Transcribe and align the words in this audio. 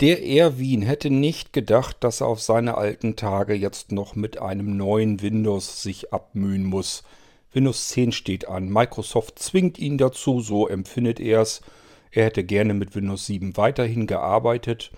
Der 0.00 0.24
Erwin 0.24 0.82
hätte 0.82 1.10
nicht 1.10 1.52
gedacht, 1.52 1.96
dass 2.00 2.20
er 2.20 2.28
auf 2.28 2.40
seine 2.40 2.76
alten 2.76 3.16
Tage 3.16 3.54
jetzt 3.54 3.90
noch 3.90 4.14
mit 4.14 4.40
einem 4.40 4.76
neuen 4.76 5.22
Windows 5.22 5.82
sich 5.82 6.12
abmühen 6.12 6.64
muss. 6.64 7.02
Windows 7.52 7.88
10 7.88 8.12
steht 8.12 8.46
an. 8.46 8.68
Microsoft 8.68 9.40
zwingt 9.40 9.76
ihn 9.76 9.98
dazu, 9.98 10.40
so 10.40 10.68
empfindet 10.68 11.18
er 11.18 11.40
es. 11.40 11.62
Er 12.12 12.26
hätte 12.26 12.44
gerne 12.44 12.74
mit 12.74 12.94
Windows 12.94 13.26
7 13.26 13.56
weiterhin 13.56 14.06
gearbeitet. 14.06 14.92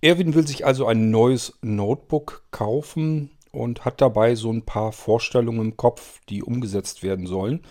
Erwin 0.00 0.34
will 0.34 0.46
sich 0.46 0.64
also 0.64 0.86
ein 0.86 1.10
neues 1.10 1.58
Notebook 1.62 2.44
kaufen 2.52 3.30
und 3.50 3.84
hat 3.84 4.00
dabei 4.00 4.36
so 4.36 4.52
ein 4.52 4.62
paar 4.62 4.92
Vorstellungen 4.92 5.60
im 5.60 5.76
Kopf, 5.76 6.20
die 6.28 6.44
umgesetzt 6.44 7.02
werden 7.02 7.26
sollen. 7.26 7.64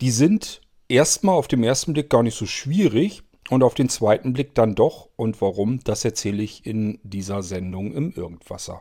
Die 0.00 0.10
sind 0.10 0.60
erstmal 0.88 1.36
auf 1.36 1.46
dem 1.46 1.62
ersten 1.62 1.92
Blick 1.92 2.10
gar 2.10 2.24
nicht 2.24 2.36
so 2.36 2.46
schwierig, 2.46 3.22
und 3.50 3.62
auf 3.62 3.74
den 3.74 3.88
zweiten 3.88 4.32
Blick 4.32 4.54
dann 4.54 4.74
doch. 4.74 5.08
Und 5.16 5.40
warum, 5.40 5.80
das 5.84 6.04
erzähle 6.04 6.42
ich 6.42 6.66
in 6.66 6.98
dieser 7.02 7.42
Sendung 7.42 7.92
im 7.92 8.12
Irgendwasser. 8.12 8.80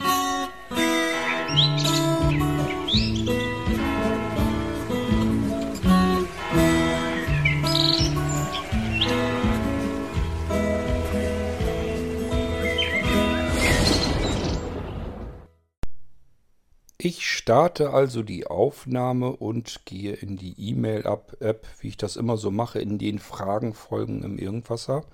Musik 0.00 2.03
Ich 17.06 17.28
starte 17.28 17.90
also 17.90 18.22
die 18.22 18.46
Aufnahme 18.46 19.36
und 19.36 19.84
gehe 19.84 20.14
in 20.14 20.38
die 20.38 20.54
E-Mail-App, 20.56 21.66
wie 21.80 21.88
ich 21.88 21.98
das 21.98 22.16
immer 22.16 22.38
so 22.38 22.50
mache, 22.50 22.78
in 22.78 22.96
den 22.96 23.18
Fragenfolgen 23.18 24.22
im 24.22 24.38
Irgendwasser 24.38 25.04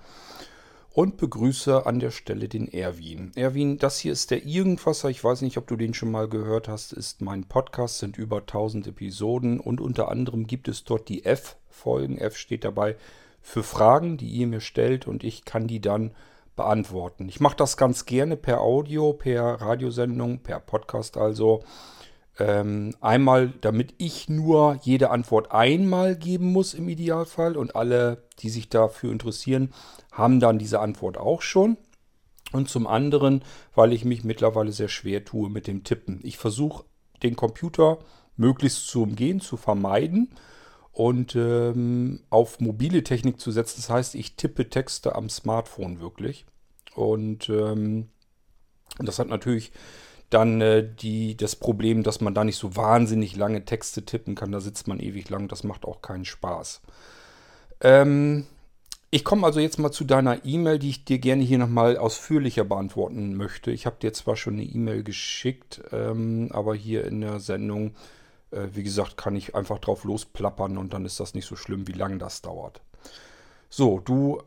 und 0.93 1.17
begrüße 1.17 1.85
an 1.85 1.99
der 1.99 2.11
Stelle 2.11 2.47
den 2.47 2.71
Erwin. 2.71 3.33
Erwin, 3.35 3.77
das 3.77 3.99
hier 3.99 4.13
ist 4.13 4.31
der 4.31 4.45
Irgendwasser. 4.45 5.09
Ich 5.09 5.21
weiß 5.21 5.41
nicht, 5.41 5.57
ob 5.57 5.67
du 5.67 5.75
den 5.75 5.93
schon 5.93 6.11
mal 6.11 6.29
gehört 6.29 6.69
hast. 6.69 6.93
Ist 6.93 7.19
mein 7.19 7.43
Podcast, 7.43 7.99
sind 7.99 8.17
über 8.17 8.37
1000 8.37 8.87
Episoden 8.87 9.59
und 9.59 9.81
unter 9.81 10.07
anderem 10.07 10.47
gibt 10.47 10.69
es 10.69 10.85
dort 10.85 11.09
die 11.09 11.25
F-Folgen. 11.25 12.17
F 12.17 12.37
steht 12.37 12.63
dabei 12.63 12.95
für 13.41 13.63
Fragen, 13.63 14.15
die 14.15 14.29
ihr 14.29 14.47
mir 14.47 14.61
stellt 14.61 15.07
und 15.07 15.25
ich 15.25 15.43
kann 15.43 15.67
die 15.67 15.81
dann 15.81 16.11
beantworten. 16.55 17.27
Ich 17.29 17.39
mache 17.39 17.55
das 17.55 17.77
ganz 17.77 18.05
gerne 18.05 18.37
per 18.37 18.61
Audio, 18.61 19.13
per 19.13 19.61
Radiosendung, 19.61 20.39
per 20.39 20.59
Podcast 20.59 21.17
also. 21.17 21.63
Ähm, 22.39 22.95
einmal, 23.01 23.53
damit 23.61 23.93
ich 23.97 24.29
nur 24.29 24.79
jede 24.81 25.09
Antwort 25.09 25.51
einmal 25.51 26.15
geben 26.15 26.51
muss 26.51 26.73
im 26.73 26.87
Idealfall 26.87 27.57
und 27.57 27.75
alle, 27.75 28.23
die 28.39 28.49
sich 28.49 28.69
dafür 28.69 29.11
interessieren, 29.11 29.73
haben 30.11 30.39
dann 30.39 30.57
diese 30.57 30.79
Antwort 30.79 31.17
auch 31.17 31.41
schon. 31.41 31.77
Und 32.51 32.69
zum 32.69 32.87
anderen, 32.87 33.43
weil 33.75 33.93
ich 33.93 34.05
mich 34.05 34.23
mittlerweile 34.23 34.71
sehr 34.71 34.89
schwer 34.89 35.23
tue 35.23 35.49
mit 35.49 35.67
dem 35.67 35.83
Tippen. 35.83 36.19
Ich 36.23 36.37
versuche 36.37 36.85
den 37.23 37.35
Computer 37.35 37.99
möglichst 38.35 38.87
zu 38.87 39.03
umgehen, 39.03 39.39
zu 39.39 39.55
vermeiden 39.57 40.33
und 40.93 41.35
ähm, 41.35 42.21
auf 42.29 42.59
mobile 42.59 43.03
Technik 43.03 43.39
zu 43.39 43.51
setzen. 43.51 43.75
Das 43.77 43.89
heißt, 43.89 44.15
ich 44.15 44.35
tippe 44.35 44.69
Texte 44.69 45.15
am 45.15 45.29
Smartphone 45.29 45.99
wirklich. 45.99 46.45
Und 46.95 47.49
ähm, 47.49 48.09
das 48.99 49.19
hat 49.19 49.29
natürlich 49.29 49.71
dann 50.29 50.61
äh, 50.61 50.87
die, 50.87 51.37
das 51.37 51.55
Problem, 51.55 52.03
dass 52.03 52.21
man 52.21 52.33
da 52.33 52.43
nicht 52.43 52.57
so 52.57 52.75
wahnsinnig 52.75 53.35
lange 53.35 53.63
Texte 53.65 54.03
tippen 54.03 54.35
kann. 54.35 54.51
Da 54.51 54.59
sitzt 54.59 54.87
man 54.87 54.99
ewig 54.99 55.29
lang. 55.29 55.47
Das 55.47 55.63
macht 55.63 55.85
auch 55.85 56.01
keinen 56.01 56.25
Spaß. 56.25 56.81
Ähm, 57.81 58.45
ich 59.11 59.23
komme 59.25 59.45
also 59.45 59.59
jetzt 59.59 59.77
mal 59.77 59.91
zu 59.91 60.05
deiner 60.05 60.45
E-Mail, 60.45 60.79
die 60.79 60.89
ich 60.89 61.05
dir 61.05 61.19
gerne 61.19 61.43
hier 61.43 61.57
nochmal 61.57 61.97
ausführlicher 61.97 62.63
beantworten 62.63 63.35
möchte. 63.35 63.71
Ich 63.71 63.85
habe 63.85 63.97
dir 64.01 64.13
zwar 64.13 64.37
schon 64.37 64.53
eine 64.53 64.63
E-Mail 64.63 65.03
geschickt, 65.03 65.81
ähm, 65.91 66.49
aber 66.51 66.75
hier 66.75 67.05
in 67.05 67.21
der 67.21 67.39
Sendung 67.39 67.93
äh, 68.51 68.67
wie 68.73 68.83
gesagt, 68.83 69.17
kann 69.17 69.35
ich 69.35 69.55
einfach 69.55 69.79
drauf 69.79 70.03
losplappern 70.03 70.77
und 70.77 70.93
dann 70.93 71.05
ist 71.05 71.19
das 71.19 71.33
nicht 71.33 71.47
so 71.47 71.55
schlimm, 71.55 71.87
wie 71.87 71.93
lange 71.93 72.17
das 72.17 72.41
dauert. 72.41 72.81
So, 73.69 73.99
du 73.99 74.41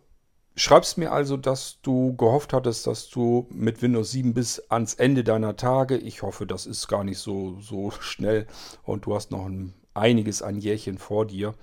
schreibst 0.57 0.99
mir 0.99 1.13
also, 1.13 1.37
dass 1.37 1.79
du 1.83 2.15
gehofft 2.17 2.53
hattest, 2.53 2.87
dass 2.87 3.09
du 3.09 3.47
mit 3.51 3.83
Windows 3.83 4.11
7 4.13 4.35
bis 4.35 4.61
ans 4.71 4.95
Ende 4.95 5.25
deiner 5.25 5.57
Tage, 5.57 5.97
ich 5.97 6.23
hoffe, 6.23 6.47
das 6.47 6.67
ist 6.67 6.89
gar 6.89 7.05
nicht 7.05 7.19
so, 7.19 7.59
so 7.61 7.91
schnell 7.91 8.47
und 8.83 9.07
du 9.07 9.15
hast 9.15 9.31
noch 9.31 9.47
ein, 9.47 9.75
einiges 9.95 10.43
an 10.43 10.59
Jährchen 10.59 10.99
vor 10.99 11.27
dir. 11.27 11.55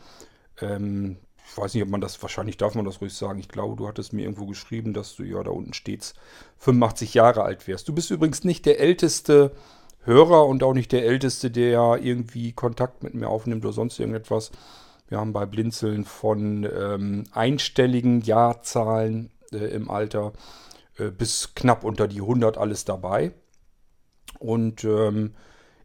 Ähm, 0.60 1.18
ich 1.52 1.58
weiß 1.58 1.74
nicht, 1.74 1.84
ob 1.84 1.90
man 1.90 2.02
das, 2.02 2.22
wahrscheinlich 2.22 2.56
darf 2.56 2.76
man 2.76 2.86
das 2.86 3.02
ruhig 3.02 3.14
sagen. 3.14 3.40
Ich 3.40 3.50
glaube, 3.50 3.76
du 3.76 3.88
hattest 3.88 4.14
mir 4.14 4.22
irgendwo 4.22 4.46
geschrieben, 4.46 4.94
dass 4.94 5.16
du 5.16 5.24
ja 5.24 5.44
da 5.44 5.52
unten 5.52 5.74
stets 5.74 6.14
85 6.60 7.14
Jahre 7.14 7.44
alt 7.44 7.68
wärst. 7.68 7.90
Du 7.90 7.94
bist 7.94 8.10
übrigens 8.10 8.46
nicht 8.46 8.66
der 8.66 8.80
älteste 8.80 9.52
Hörer 10.04 10.48
und 10.48 10.64
auch 10.64 10.74
nicht 10.74 10.92
der 10.92 11.06
Älteste, 11.06 11.52
der 11.52 12.00
irgendwie 12.02 12.54
Kontakt 12.54 13.04
mit 13.04 13.14
mir 13.14 13.28
aufnimmt 13.28 13.64
oder 13.66 13.74
sonst 13.74 14.00
irgendetwas. 14.00 14.52
Wir 15.08 15.20
haben 15.20 15.34
bei 15.34 15.46
Blinzeln 15.46 16.06
von 16.06 16.64
ähm, 16.64 17.26
einstelligen 17.32 18.22
Jahrzahlen 18.22 19.30
äh, 19.52 19.58
im 19.58 19.92
Alter 19.92 20.34
äh, 20.98 21.12
bis 21.12 21.54
knapp 21.54 21.84
unter 21.84 22.08
die 22.08 22.22
100 22.22 22.58
alles 22.58 22.86
dabei. 22.86 23.32
Und 24.40 24.84
ähm, 24.84 25.36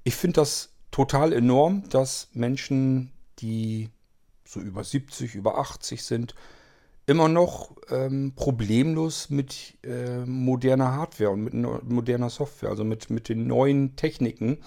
ich 0.05 0.15
finde 0.15 0.41
das 0.41 0.71
total 0.91 1.32
enorm, 1.32 1.88
dass 1.91 2.28
Menschen, 2.32 3.12
die 3.41 3.91
so 4.47 4.60
über 4.60 4.84
70, 4.84 5.34
über 5.34 5.59
80 5.59 6.05
sind, 6.05 6.34
immer 7.06 7.28
noch 7.28 7.71
ähm, 7.89 8.33
problemlos 8.34 9.31
mit 9.31 9.78
äh, 9.84 10.25
moderner 10.27 10.93
Hardware 10.93 11.31
und 11.31 11.44
mit 11.44 11.55
moderner 11.55 12.31
Software, 12.31 12.71
also 12.71 12.84
mit, 12.84 13.11
mit 13.11 13.28
den 13.28 13.47
neuen 13.47 13.94
Techniken, 13.97 14.59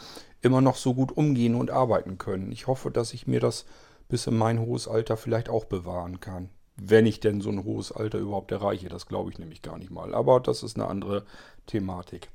immer 0.41 0.61
noch 0.61 0.77
so 0.77 0.93
gut 0.93 1.11
umgehen 1.15 1.55
und 1.55 1.69
arbeiten 1.69 2.17
können. 2.17 2.51
Ich 2.51 2.67
hoffe, 2.67 2.91
dass 2.91 3.13
ich 3.13 3.27
mir 3.27 3.41
das 3.41 3.65
bis 4.07 4.25
in 4.25 4.37
mein 4.37 4.59
hohes 4.59 4.87
Alter 4.87 5.17
vielleicht 5.17 5.49
auch 5.49 5.65
bewahren 5.65 6.19
kann. 6.19 6.49
Wenn 6.77 7.05
ich 7.05 7.19
denn 7.19 7.41
so 7.41 7.49
ein 7.49 7.65
hohes 7.65 7.91
Alter 7.91 8.19
überhaupt 8.19 8.51
erreiche, 8.51 8.87
das 8.87 9.05
glaube 9.05 9.31
ich 9.31 9.37
nämlich 9.37 9.61
gar 9.61 9.77
nicht 9.77 9.91
mal. 9.91 10.15
Aber 10.15 10.39
das 10.39 10.63
ist 10.63 10.77
eine 10.77 10.87
andere 10.87 11.25
Thematik. 11.67 12.29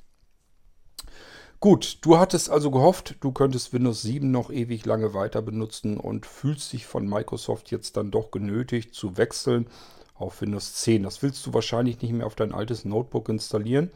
Gut, 1.65 1.97
du 2.03 2.19
hattest 2.19 2.51
also 2.51 2.71
gehofft, 2.71 3.15
du 3.21 3.33
könntest 3.33 3.73
Windows 3.73 4.03
7 4.03 4.31
noch 4.31 4.51
ewig 4.51 4.85
lange 4.85 5.15
weiter 5.15 5.41
benutzen 5.41 5.97
und 5.97 6.27
fühlst 6.27 6.75
dich 6.75 6.85
von 6.85 7.09
Microsoft 7.09 7.71
jetzt 7.71 7.97
dann 7.97 8.11
doch 8.11 8.31
genötigt 8.31 8.95
zu 8.95 9.17
wechseln 9.17 9.67
auf 10.15 10.43
Windows 10.43 10.75
10. 10.75 11.05
Das 11.05 11.23
willst 11.23 11.47
du 11.47 11.55
wahrscheinlich 11.55 12.03
nicht 12.03 12.13
mehr 12.13 12.27
auf 12.27 12.35
dein 12.35 12.53
altes 12.53 12.85
Notebook 12.85 13.31
installieren 13.31 13.91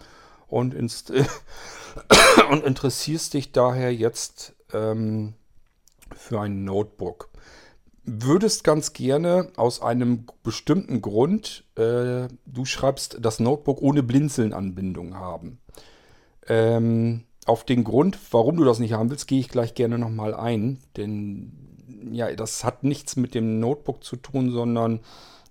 und, 0.47 0.73
inst 0.73 1.13
und 2.51 2.65
interessierst 2.65 3.35
dich 3.35 3.53
daher 3.53 3.95
jetzt 3.95 4.55
ähm, 4.73 5.35
für 6.17 6.41
ein 6.41 6.65
Notebook. 6.65 7.29
Würdest 8.03 8.65
ganz 8.65 8.95
gerne 8.95 9.53
aus 9.57 9.83
einem 9.83 10.25
bestimmten 10.43 11.03
Grund, 11.03 11.65
äh, 11.77 12.29
du 12.47 12.65
schreibst, 12.65 13.19
das 13.21 13.41
Notebook 13.41 13.83
ohne 13.83 14.03
Blinzeln-Anbindung 14.03 15.17
haben. 15.17 15.59
Ähm, 16.47 17.25
auf 17.49 17.65
den 17.65 17.85
Grund, 17.85 18.19
warum 18.31 18.57
du 18.57 18.65
das 18.65 18.79
nicht 18.79 18.93
haben 18.93 19.11
willst, 19.11 19.27
gehe 19.27 19.41
ich 19.41 19.49
gleich 19.49 19.75
gerne 19.75 19.99
nochmal 19.99 20.35
ein. 20.35 20.79
Denn 20.97 21.53
ja, 22.13 22.33
das 22.35 22.65
hat 22.65 22.85
nichts 22.85 23.17
mit 23.17 23.35
dem 23.35 23.61
Notebook 23.61 24.05
zu 24.05 24.17
tun, 24.17 24.51
sondern 24.51 25.01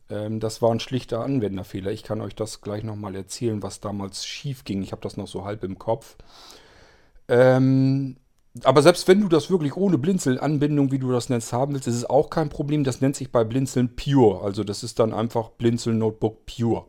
ähm, 0.09 0.39
das 0.39 0.61
war 0.61 0.71
ein 0.71 0.79
schlichter 0.79 1.21
Anwenderfehler. 1.21 1.91
Ich 1.91 2.03
kann 2.03 2.21
euch 2.21 2.35
das 2.35 2.61
gleich 2.61 2.83
nochmal 2.83 3.15
erzählen, 3.15 3.63
was 3.63 3.79
damals 3.79 4.25
schief 4.25 4.63
ging. 4.63 4.81
Ich 4.81 4.91
habe 4.91 5.01
das 5.01 5.17
noch 5.17 5.27
so 5.27 5.45
halb 5.45 5.63
im 5.63 5.77
Kopf. 5.77 6.15
Ähm, 7.27 8.17
aber 8.63 8.81
selbst 8.81 9.07
wenn 9.07 9.21
du 9.21 9.27
das 9.27 9.49
wirklich 9.49 9.75
ohne 9.75 9.97
Blinzeln-Anbindung, 9.97 10.91
wie 10.91 10.99
du 10.99 11.11
das 11.11 11.29
nennst, 11.29 11.53
haben 11.53 11.73
willst, 11.73 11.87
ist 11.87 11.95
es 11.95 12.09
auch 12.09 12.29
kein 12.29 12.49
Problem. 12.49 12.83
Das 12.83 13.01
nennt 13.01 13.15
sich 13.15 13.31
bei 13.31 13.43
Blinzeln 13.43 13.95
Pure. 13.95 14.41
Also 14.41 14.63
das 14.63 14.83
ist 14.83 14.99
dann 14.99 15.13
einfach 15.13 15.49
Blinzeln 15.49 15.99
Notebook 15.99 16.45
Pure. 16.45 16.85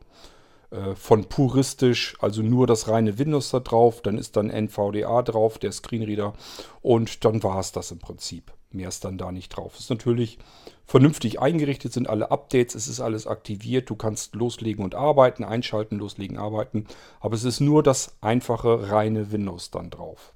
Äh, 0.70 0.94
von 0.96 1.24
puristisch, 1.24 2.14
also 2.20 2.42
nur 2.42 2.66
das 2.66 2.88
reine 2.88 3.18
Windows 3.18 3.50
da 3.50 3.60
drauf. 3.60 4.02
Dann 4.02 4.18
ist 4.18 4.36
dann 4.36 4.50
NVDA 4.50 5.22
drauf, 5.22 5.58
der 5.58 5.72
Screenreader. 5.72 6.34
Und 6.82 7.24
dann 7.24 7.42
war 7.42 7.58
es 7.58 7.72
das 7.72 7.90
im 7.90 7.98
Prinzip. 7.98 8.52
Mehr 8.70 8.88
ist 8.88 9.04
dann 9.04 9.16
da 9.16 9.32
nicht 9.32 9.48
drauf. 9.48 9.78
Ist 9.78 9.88
natürlich 9.88 10.38
vernünftig 10.84 11.40
eingerichtet, 11.40 11.94
sind 11.94 12.08
alle 12.08 12.30
Updates, 12.30 12.74
es 12.74 12.86
ist 12.86 13.00
alles 13.00 13.26
aktiviert. 13.26 13.88
Du 13.88 13.96
kannst 13.96 14.34
loslegen 14.34 14.84
und 14.84 14.94
arbeiten, 14.94 15.42
einschalten, 15.42 15.96
loslegen, 15.96 16.36
arbeiten. 16.36 16.86
Aber 17.20 17.34
es 17.34 17.44
ist 17.44 17.60
nur 17.60 17.82
das 17.82 18.16
einfache, 18.20 18.90
reine 18.90 19.32
Windows 19.32 19.70
dann 19.70 19.88
drauf. 19.88 20.34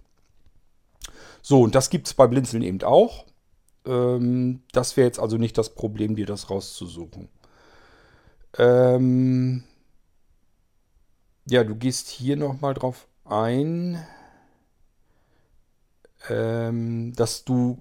So, 1.42 1.60
und 1.60 1.74
das 1.74 1.90
gibt 1.90 2.06
es 2.06 2.14
bei 2.14 2.26
Blinzeln 2.26 2.62
eben 2.62 2.82
auch. 2.84 3.26
Ähm, 3.84 4.62
das 4.72 4.96
wäre 4.96 5.08
jetzt 5.08 5.18
also 5.18 5.36
nicht 5.36 5.58
das 5.58 5.74
Problem, 5.74 6.16
dir 6.16 6.26
das 6.26 6.48
rauszusuchen. 6.48 7.28
Ähm 8.56 9.64
ja, 11.46 11.64
du 11.64 11.74
gehst 11.74 12.08
hier 12.08 12.36
nochmal 12.36 12.74
drauf 12.74 13.06
ein, 13.24 14.02
ähm, 16.28 17.12
dass 17.14 17.44
du 17.44 17.78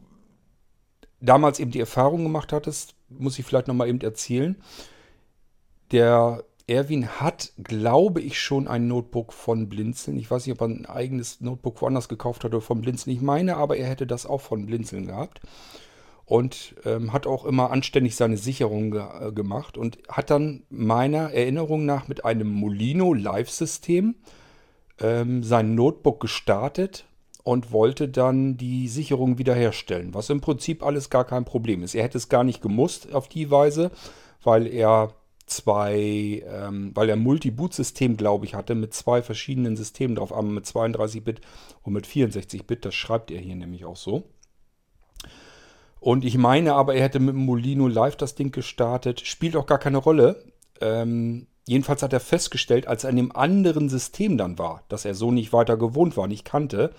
damals 1.19 1.59
eben 1.59 1.71
die 1.71 1.79
Erfahrung 1.79 2.23
gemacht 2.23 2.53
hattest, 2.53 2.95
muss 3.09 3.37
ich 3.37 3.45
vielleicht 3.45 3.67
nochmal 3.67 3.89
eben 3.89 4.01
erzählen. 4.01 4.55
Der 5.91 6.43
Erwin 6.67 7.07
hat, 7.19 7.51
glaube 7.61 8.21
ich, 8.21 8.39
schon 8.39 8.67
ein 8.67 8.87
Notebook 8.87 9.33
von 9.33 9.67
Blinzeln. 9.67 10.17
Ich 10.17 10.31
weiß 10.31 10.45
nicht, 10.45 10.53
ob 10.53 10.61
er 10.61 10.73
ein 10.73 10.85
eigenes 10.85 11.41
Notebook 11.41 11.81
woanders 11.81 12.07
gekauft 12.07 12.43
hat 12.43 12.53
oder 12.53 12.61
von 12.61 12.81
Blinzeln. 12.81 13.15
Ich 13.15 13.21
meine 13.21 13.57
aber, 13.57 13.77
er 13.77 13.87
hätte 13.87 14.07
das 14.07 14.25
auch 14.25 14.41
von 14.41 14.65
Blinzeln 14.65 15.07
gehabt. 15.07 15.41
Und 16.31 16.75
ähm, 16.85 17.11
hat 17.11 17.27
auch 17.27 17.43
immer 17.43 17.71
anständig 17.71 18.15
seine 18.15 18.37
Sicherung 18.37 18.91
ge 18.91 19.01
äh, 19.01 19.31
gemacht 19.33 19.77
und 19.77 19.97
hat 20.07 20.29
dann 20.29 20.63
meiner 20.69 21.33
Erinnerung 21.33 21.85
nach 21.85 22.07
mit 22.07 22.23
einem 22.23 22.47
Molino 22.47 23.13
Live-System 23.13 24.15
ähm, 25.01 25.43
sein 25.43 25.75
Notebook 25.75 26.21
gestartet 26.21 27.03
und 27.43 27.73
wollte 27.73 28.07
dann 28.07 28.55
die 28.55 28.87
Sicherung 28.87 29.39
wiederherstellen, 29.39 30.13
was 30.13 30.29
im 30.29 30.39
Prinzip 30.39 30.83
alles 30.83 31.09
gar 31.09 31.25
kein 31.25 31.43
Problem 31.43 31.83
ist. 31.83 31.95
Er 31.95 32.03
hätte 32.05 32.17
es 32.17 32.29
gar 32.29 32.45
nicht 32.45 32.61
gemusst 32.61 33.13
auf 33.13 33.27
die 33.27 33.51
Weise, 33.51 33.91
weil 34.41 34.67
er 34.67 35.13
zwei, 35.47 36.45
ähm, 36.47 36.91
weil 36.93 37.09
er 37.09 37.17
Multi-Boot-System, 37.17 38.15
glaube 38.15 38.45
ich, 38.45 38.55
hatte, 38.55 38.73
mit 38.73 38.93
zwei 38.93 39.21
verschiedenen 39.21 39.75
Systemen 39.75 40.15
drauf, 40.15 40.31
einmal 40.31 40.53
mit 40.53 40.65
32-Bit 40.65 41.41
und 41.83 41.91
mit 41.91 42.07
64-Bit. 42.07 42.85
Das 42.85 42.95
schreibt 42.95 43.31
er 43.31 43.41
hier 43.41 43.57
nämlich 43.57 43.83
auch 43.83 43.97
so. 43.97 44.23
Und 46.01 46.25
ich 46.25 46.35
meine 46.35 46.73
aber, 46.73 46.95
er 46.95 47.03
hätte 47.03 47.19
mit 47.19 47.35
Molino 47.35 47.87
Live 47.87 48.15
das 48.15 48.33
Ding 48.33 48.51
gestartet. 48.51 49.21
Spielt 49.21 49.55
auch 49.55 49.67
gar 49.67 49.77
keine 49.77 49.99
Rolle. 49.99 50.43
Ähm, 50.81 51.45
jedenfalls 51.67 52.01
hat 52.01 52.11
er 52.11 52.19
festgestellt, 52.19 52.87
als 52.87 53.03
er 53.03 53.11
in 53.11 53.17
dem 53.17 53.35
anderen 53.35 53.87
System 53.87 54.35
dann 54.35 54.57
war, 54.57 54.83
dass 54.89 55.05
er 55.05 55.13
so 55.13 55.31
nicht 55.31 55.53
weiter 55.53 55.77
gewohnt 55.77 56.17
war, 56.17 56.27
nicht 56.27 56.43
kannte, 56.43 56.91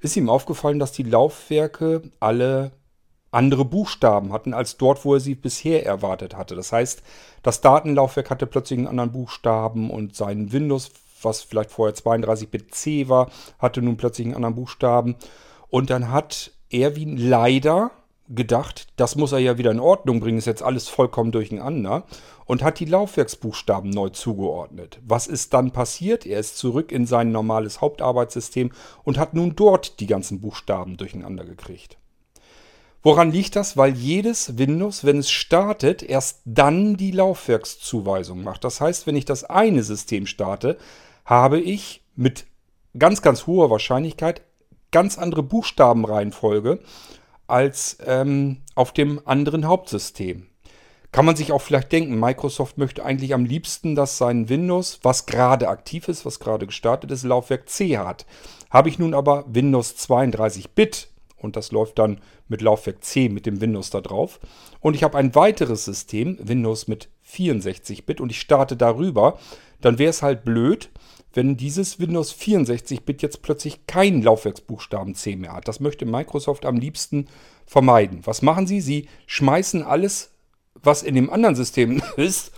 ist 0.00 0.16
ihm 0.16 0.30
aufgefallen, 0.30 0.78
dass 0.78 0.92
die 0.92 1.02
Laufwerke 1.02 2.10
alle 2.18 2.72
andere 3.30 3.66
Buchstaben 3.66 4.32
hatten 4.32 4.54
als 4.54 4.78
dort, 4.78 5.04
wo 5.04 5.12
er 5.12 5.20
sie 5.20 5.34
bisher 5.34 5.84
erwartet 5.84 6.34
hatte. 6.34 6.56
Das 6.56 6.72
heißt, 6.72 7.02
das 7.42 7.60
Datenlaufwerk 7.60 8.30
hatte 8.30 8.46
plötzlich 8.46 8.78
einen 8.78 8.88
anderen 8.88 9.12
Buchstaben 9.12 9.90
und 9.90 10.16
sein 10.16 10.50
Windows, 10.52 10.92
was 11.20 11.42
vielleicht 11.42 11.70
vorher 11.70 11.94
32-Bit-C 11.94 13.10
war, 13.10 13.30
hatte 13.58 13.82
nun 13.82 13.98
plötzlich 13.98 14.28
einen 14.28 14.36
anderen 14.36 14.54
Buchstaben. 14.54 15.16
Und 15.68 15.90
dann 15.90 16.10
hat 16.10 16.52
Erwin 16.70 17.18
leider 17.18 17.90
gedacht, 18.28 18.88
das 18.96 19.16
muss 19.16 19.32
er 19.32 19.38
ja 19.38 19.58
wieder 19.58 19.70
in 19.70 19.80
Ordnung 19.80 20.20
bringen, 20.20 20.38
ist 20.38 20.46
jetzt 20.46 20.62
alles 20.62 20.88
vollkommen 20.88 21.32
durcheinander 21.32 22.04
und 22.44 22.62
hat 22.62 22.80
die 22.80 22.84
Laufwerksbuchstaben 22.84 23.90
neu 23.90 24.08
zugeordnet. 24.10 24.98
Was 25.06 25.26
ist 25.26 25.54
dann 25.54 25.72
passiert? 25.72 26.26
Er 26.26 26.40
ist 26.40 26.56
zurück 26.56 26.92
in 26.92 27.06
sein 27.06 27.32
normales 27.32 27.80
Hauptarbeitssystem 27.80 28.70
und 29.04 29.18
hat 29.18 29.34
nun 29.34 29.54
dort 29.56 30.00
die 30.00 30.06
ganzen 30.06 30.40
Buchstaben 30.40 30.96
durcheinander 30.96 31.44
gekriegt. 31.44 31.98
Woran 33.02 33.30
liegt 33.30 33.54
das? 33.54 33.76
Weil 33.76 33.94
jedes 33.94 34.58
Windows, 34.58 35.04
wenn 35.04 35.18
es 35.18 35.30
startet, 35.30 36.02
erst 36.02 36.40
dann 36.44 36.96
die 36.96 37.12
Laufwerkszuweisung 37.12 38.42
macht. 38.42 38.64
Das 38.64 38.80
heißt, 38.80 39.06
wenn 39.06 39.14
ich 39.14 39.24
das 39.24 39.44
eine 39.44 39.84
System 39.84 40.26
starte, 40.26 40.76
habe 41.24 41.60
ich 41.60 42.02
mit 42.16 42.46
ganz, 42.98 43.22
ganz 43.22 43.46
hoher 43.46 43.70
Wahrscheinlichkeit 43.70 44.42
ganz 44.90 45.18
andere 45.18 45.42
Buchstabenreihenfolge 45.42 46.80
als 47.46 47.98
ähm, 48.04 48.62
auf 48.74 48.92
dem 48.92 49.20
anderen 49.24 49.66
Hauptsystem. 49.66 50.46
Kann 51.12 51.24
man 51.24 51.36
sich 51.36 51.52
auch 51.52 51.62
vielleicht 51.62 51.92
denken, 51.92 52.18
Microsoft 52.18 52.78
möchte 52.78 53.04
eigentlich 53.04 53.32
am 53.32 53.44
liebsten, 53.44 53.94
dass 53.94 54.18
sein 54.18 54.48
Windows, 54.48 55.00
was 55.02 55.26
gerade 55.26 55.68
aktiv 55.68 56.08
ist, 56.08 56.26
was 56.26 56.40
gerade 56.40 56.66
gestartet 56.66 57.10
ist, 57.10 57.24
Laufwerk 57.24 57.68
C 57.68 57.96
hat. 57.96 58.26
Habe 58.70 58.88
ich 58.88 58.98
nun 58.98 59.14
aber 59.14 59.44
Windows 59.48 59.94
32-Bit 59.96 61.08
und 61.38 61.56
das 61.56 61.72
läuft 61.72 61.98
dann 61.98 62.20
mit 62.48 62.60
Laufwerk 62.60 63.02
C 63.02 63.28
mit 63.28 63.46
dem 63.46 63.60
Windows 63.60 63.90
da 63.90 64.00
drauf. 64.00 64.40
Und 64.80 64.94
ich 64.94 65.02
habe 65.02 65.16
ein 65.16 65.34
weiteres 65.34 65.84
System, 65.84 66.38
Windows 66.40 66.86
mit 66.88 67.08
64-Bit 67.26 68.20
und 68.20 68.30
ich 68.30 68.40
starte 68.40 68.76
darüber, 68.76 69.38
dann 69.80 69.98
wäre 69.98 70.10
es 70.10 70.22
halt 70.22 70.44
blöd, 70.44 70.90
wenn 71.36 71.56
dieses 71.58 72.00
Windows 72.00 72.34
64-Bit 72.34 73.20
jetzt 73.20 73.42
plötzlich 73.42 73.86
keinen 73.86 74.22
Laufwerksbuchstaben 74.22 75.14
C 75.14 75.36
mehr 75.36 75.52
hat. 75.52 75.68
Das 75.68 75.80
möchte 75.80 76.06
Microsoft 76.06 76.64
am 76.64 76.76
liebsten 76.76 77.28
vermeiden. 77.66 78.20
Was 78.24 78.40
machen 78.40 78.66
sie? 78.66 78.80
Sie 78.80 79.06
schmeißen 79.26 79.82
alles, 79.82 80.30
was 80.82 81.02
in 81.02 81.14
dem 81.14 81.28
anderen 81.30 81.54
System 81.54 82.02
ist, 82.16 82.52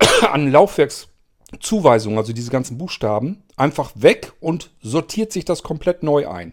an 0.32 0.50
Laufwerkszuweisungen, 0.50 2.18
also 2.18 2.32
diese 2.32 2.50
ganzen 2.50 2.76
Buchstaben, 2.76 3.44
einfach 3.56 3.92
weg 3.94 4.32
und 4.40 4.72
sortiert 4.82 5.32
sich 5.32 5.44
das 5.44 5.62
komplett 5.62 6.02
neu 6.02 6.28
ein. 6.28 6.52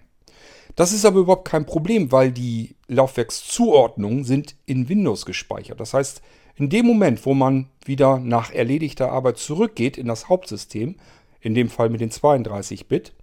Das 0.75 0.91
ist 0.91 1.05
aber 1.05 1.21
überhaupt 1.21 1.47
kein 1.47 1.65
Problem, 1.65 2.11
weil 2.11 2.31
die 2.31 2.75
Laufwerkszuordnungen 2.87 4.23
sind 4.23 4.55
in 4.65 4.87
Windows 4.87 5.25
gespeichert. 5.25 5.79
Das 5.79 5.93
heißt, 5.95 6.21
in 6.57 6.69
dem 6.69 6.85
Moment, 6.85 7.25
wo 7.25 7.33
man 7.33 7.69
wieder 7.83 8.19
nach 8.19 8.51
erledigter 8.51 9.11
Arbeit 9.11 9.37
zurückgeht 9.37 9.97
in 9.97 10.07
das 10.07 10.29
Hauptsystem, 10.29 10.95
in 11.45 11.53
dem 11.53 11.69
Fall 11.69 11.89
mit 11.89 12.01
den 12.01 12.09
32-Bit, 12.09 13.13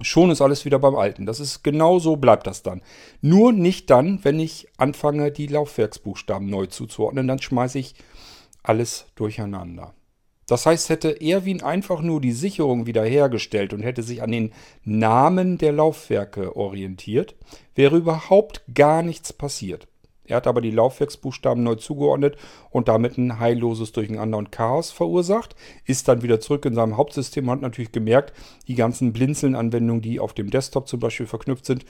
schon 0.00 0.30
ist 0.30 0.40
alles 0.40 0.64
wieder 0.64 0.78
beim 0.78 0.96
Alten. 0.96 1.26
Das 1.26 1.40
ist 1.40 1.62
genau 1.62 1.98
so 1.98 2.16
bleibt 2.16 2.46
das 2.46 2.62
dann. 2.62 2.80
Nur 3.20 3.52
nicht 3.52 3.90
dann, 3.90 4.24
wenn 4.24 4.40
ich 4.40 4.66
anfange, 4.78 5.30
die 5.30 5.46
Laufwerksbuchstaben 5.46 6.48
neu 6.48 6.66
zuzuordnen, 6.66 7.28
dann 7.28 7.40
schmeiße 7.40 7.78
ich 7.78 7.94
alles 8.62 9.06
durcheinander. 9.14 9.92
Das 10.46 10.64
heißt, 10.64 10.88
hätte 10.88 11.20
Erwin 11.20 11.62
einfach 11.62 12.00
nur 12.00 12.22
die 12.22 12.32
Sicherung 12.32 12.86
wiederhergestellt 12.86 13.74
und 13.74 13.82
hätte 13.82 14.02
sich 14.02 14.22
an 14.22 14.32
den 14.32 14.54
Namen 14.84 15.58
der 15.58 15.72
Laufwerke 15.72 16.56
orientiert, 16.56 17.36
wäre 17.74 17.98
überhaupt 17.98 18.62
gar 18.72 19.02
nichts 19.02 19.34
passiert. 19.34 19.86
Er 20.28 20.36
hat 20.36 20.46
aber 20.46 20.60
die 20.60 20.70
Laufwerksbuchstaben 20.70 21.62
neu 21.62 21.76
zugeordnet 21.76 22.36
und 22.70 22.88
damit 22.88 23.18
ein 23.18 23.38
heilloses 23.38 23.92
Durcheinander 23.92 24.38
und 24.38 24.52
Chaos 24.52 24.90
verursacht, 24.90 25.56
ist 25.84 26.08
dann 26.08 26.22
wieder 26.22 26.40
zurück 26.40 26.64
in 26.64 26.74
seinem 26.74 26.96
Hauptsystem 26.96 27.44
und 27.48 27.52
hat 27.52 27.62
natürlich 27.62 27.92
gemerkt, 27.92 28.32
die 28.66 28.74
ganzen 28.74 29.12
Blinzeln-Anwendungen, 29.12 30.02
die 30.02 30.20
auf 30.20 30.34
dem 30.34 30.50
Desktop 30.50 30.88
zum 30.88 31.00
Beispiel 31.00 31.26
verknüpft 31.26 31.66
sind, 31.66 31.84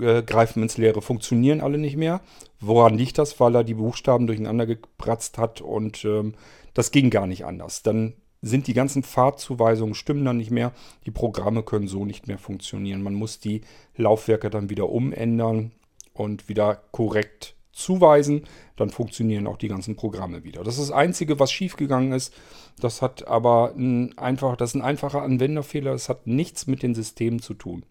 äh, 0.00 0.22
greifen 0.22 0.62
ins 0.62 0.78
Leere, 0.78 1.00
funktionieren 1.02 1.60
alle 1.60 1.78
nicht 1.78 1.96
mehr. 1.96 2.20
Woran 2.60 2.98
liegt 2.98 3.18
das? 3.18 3.38
Weil 3.40 3.54
er 3.54 3.64
die 3.64 3.74
Buchstaben 3.74 4.26
durcheinander 4.26 4.66
gepratzt 4.66 5.38
hat 5.38 5.60
und 5.60 6.04
ähm, 6.04 6.34
das 6.74 6.90
ging 6.90 7.10
gar 7.10 7.26
nicht 7.26 7.44
anders. 7.44 7.82
Dann 7.82 8.14
sind 8.42 8.66
die 8.66 8.74
ganzen 8.74 9.02
Fahrtzuweisungen 9.02 9.94
stimmen 9.94 10.24
dann 10.24 10.38
nicht 10.38 10.50
mehr. 10.50 10.72
Die 11.06 11.10
Programme 11.10 11.62
können 11.62 11.88
so 11.88 12.04
nicht 12.04 12.26
mehr 12.26 12.38
funktionieren. 12.38 13.02
Man 13.02 13.14
muss 13.14 13.38
die 13.38 13.62
Laufwerke 13.96 14.50
dann 14.50 14.70
wieder 14.70 14.88
umändern 14.88 15.72
und 16.14 16.48
wieder 16.48 16.82
korrekt 16.90 17.54
zuweisen. 17.72 18.44
Dann 18.76 18.90
funktionieren 18.90 19.46
auch 19.46 19.56
die 19.56 19.68
ganzen 19.68 19.96
Programme 19.96 20.44
wieder. 20.44 20.64
Das 20.64 20.78
ist 20.78 20.88
das 20.88 20.96
Einzige, 20.96 21.38
was 21.38 21.52
schiefgegangen 21.52 22.12
ist. 22.12 22.34
Das 22.80 23.02
hat 23.02 23.26
aber 23.26 23.74
ein 23.76 24.16
einfach, 24.18 24.56
das 24.56 24.70
ist 24.70 24.74
ein 24.76 24.82
einfacher 24.82 25.22
Anwenderfehler. 25.22 25.92
Das 25.92 26.08
hat 26.08 26.26
nichts 26.26 26.66
mit 26.66 26.82
den 26.82 26.94
Systemen 26.94 27.40
zu 27.40 27.54
tun. 27.54 27.84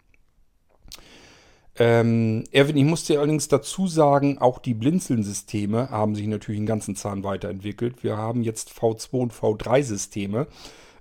Ähm, 1.76 2.44
Erwin, 2.50 2.76
ich 2.76 2.84
muss 2.84 3.04
dir 3.04 3.20
allerdings 3.20 3.48
dazu 3.48 3.86
sagen, 3.86 4.38
auch 4.38 4.58
die 4.58 4.74
Blinzeln-Systeme 4.74 5.90
haben 5.90 6.14
sich 6.14 6.26
natürlich 6.26 6.58
einen 6.58 6.66
ganzen 6.66 6.96
Zahn 6.96 7.24
weiterentwickelt. 7.24 8.02
Wir 8.02 8.16
haben 8.16 8.42
jetzt 8.42 8.70
V2 8.70 9.12
und 9.12 9.32
V3-Systeme. 9.32 10.46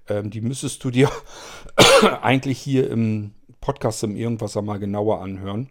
Ähm, 0.08 0.30
die 0.30 0.42
müsstest 0.42 0.84
du 0.84 0.92
dir 0.92 1.10
eigentlich 2.22 2.60
hier 2.60 2.90
im 2.90 3.32
Podcast 3.60 4.04
im 4.04 4.16
Irgendwas 4.16 4.56
einmal 4.56 4.80
genauer 4.80 5.22
anhören. 5.22 5.70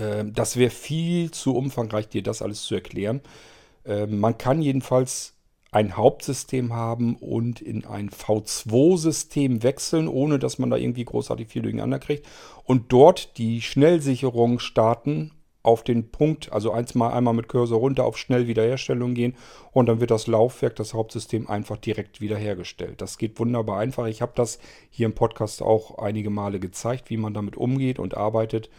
Ähm, 0.00 0.32
das 0.32 0.56
wäre 0.56 0.70
viel 0.70 1.30
zu 1.30 1.54
umfangreich, 1.54 2.08
dir 2.08 2.22
das 2.22 2.42
alles 2.42 2.62
zu 2.62 2.74
erklären. 2.74 3.20
Ähm, 3.84 4.18
man 4.18 4.38
kann 4.38 4.62
jedenfalls 4.62 5.34
ein 5.72 5.96
Hauptsystem 5.96 6.72
haben 6.72 7.14
und 7.16 7.60
in 7.60 7.84
ein 7.84 8.10
V2-System 8.10 9.62
wechseln, 9.62 10.08
ohne 10.08 10.38
dass 10.40 10.58
man 10.58 10.70
da 10.70 10.76
irgendwie 10.76 11.04
großartig 11.04 11.48
viel 11.48 11.62
durcheinander 11.62 12.00
kriegt. 12.00 12.26
Und 12.64 12.92
dort 12.92 13.38
die 13.38 13.60
Schnellsicherung 13.62 14.58
starten 14.58 15.32
auf 15.62 15.84
den 15.84 16.10
Punkt, 16.10 16.52
also 16.52 16.72
eins 16.72 16.94
mal 16.94 17.12
einmal 17.12 17.34
mit 17.34 17.48
Cursor 17.48 17.78
runter 17.78 18.04
auf 18.04 18.16
Schnellwiederherstellung 18.16 19.14
gehen 19.14 19.36
und 19.72 19.86
dann 19.86 20.00
wird 20.00 20.10
das 20.10 20.26
Laufwerk, 20.26 20.74
das 20.76 20.94
Hauptsystem 20.94 21.48
einfach 21.48 21.76
direkt 21.76 22.20
wiederhergestellt. 22.20 23.00
Das 23.02 23.18
geht 23.18 23.38
wunderbar 23.38 23.78
einfach. 23.78 24.06
Ich 24.06 24.22
habe 24.22 24.32
das 24.34 24.58
hier 24.88 25.06
im 25.06 25.14
Podcast 25.14 25.62
auch 25.62 25.98
einige 25.98 26.30
Male 26.30 26.60
gezeigt, 26.60 27.10
wie 27.10 27.18
man 27.18 27.34
damit 27.34 27.56
umgeht 27.56 27.98
und 27.98 28.16
arbeitet. 28.16 28.70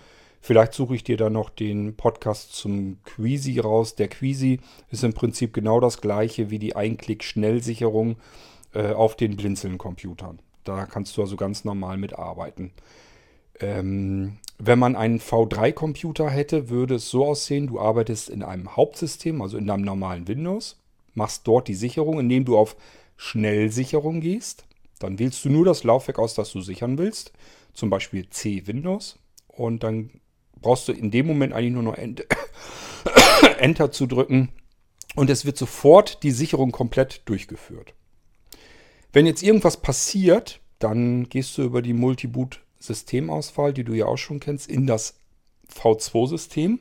Vielleicht 0.42 0.74
suche 0.74 0.96
ich 0.96 1.04
dir 1.04 1.18
dann 1.18 1.34
noch 1.34 1.52
den 1.52 1.96
Podcast 1.96 2.56
zum 2.56 2.98
Queasy 3.04 3.60
raus. 3.60 3.96
Der 3.96 4.08
Queasy 4.08 4.60
ist 4.90 5.04
im 5.04 5.14
Prinzip 5.14 5.54
genau 5.54 5.80
das 5.80 6.02
gleiche 6.02 6.50
wie 6.50 6.58
die 6.58 6.76
Einklick-Schnellsicherung 6.76 8.16
äh, 8.74 8.92
auf 8.92 9.16
den 9.16 9.38
Blinzeln-Computern. 9.38 10.40
Da 10.64 10.88
kannst 10.88 11.16
du 11.16 11.22
also 11.22 11.36
ganz 11.36 11.64
normal 11.64 11.98
mitarbeiten. 11.98 12.72
Ähm, 13.60 14.38
wenn 14.58 14.80
man 14.80 14.96
einen 14.96 15.20
V3-Computer 15.20 16.30
hätte, 16.30 16.70
würde 16.70 16.96
es 16.96 17.10
so 17.10 17.26
aussehen, 17.26 17.68
du 17.68 17.80
arbeitest 17.80 18.30
in 18.30 18.42
einem 18.42 18.76
Hauptsystem, 18.76 19.42
also 19.44 19.58
in 19.58 19.68
deinem 19.68 19.84
normalen 19.84 20.28
Windows, 20.28 20.80
machst 21.14 21.48
dort 21.48 21.68
die 21.68 21.76
Sicherung, 21.76 22.20
indem 22.20 22.46
du 22.46 22.58
auf 22.58 22.76
Schnellsicherung 23.16 24.22
gehst. 24.22 24.66
Dann 24.98 25.20
wählst 25.20 25.46
du 25.46 25.50
nur 25.50 25.66
das 25.66 25.84
Laufwerk 25.84 26.18
aus, 26.18 26.34
das 26.34 26.52
du 26.52 26.62
sichern 26.62 26.98
willst, 26.98 27.32
zum 27.74 27.92
Beispiel 27.92 28.28
C 28.30 28.66
Windows. 28.66 29.20
Und 29.48 29.84
dann 29.84 30.10
brauchst 30.62 30.88
du 30.88 30.92
in 30.92 31.12
dem 31.12 31.28
Moment 31.28 31.54
eigentlich 31.54 31.74
nur 31.74 31.84
noch 31.84 31.96
Enter, 31.96 32.26
Enter 33.58 33.92
zu 33.92 34.08
drücken 34.08 34.50
und 35.16 35.30
es 35.30 35.46
wird 35.46 35.58
sofort 35.58 36.24
die 36.24 36.32
Sicherung 36.32 36.72
komplett 36.72 37.22
durchgeführt. 37.26 37.94
Wenn 39.14 39.26
jetzt 39.26 39.44
irgendwas 39.44 39.78
passiert, 39.78 40.62
dann 40.80 41.28
gehst 41.30 41.58
du 41.58 41.64
über 41.64 41.82
die 41.82 41.94
Multiboot-Systemauswahl, 41.94 43.74
die 43.74 43.84
du 43.84 43.94
ja 43.94 44.06
auch 44.06 44.18
schon 44.18 44.40
kennst, 44.40 44.70
in 44.70 44.88
das 44.88 45.16
V2-System. 45.74 46.80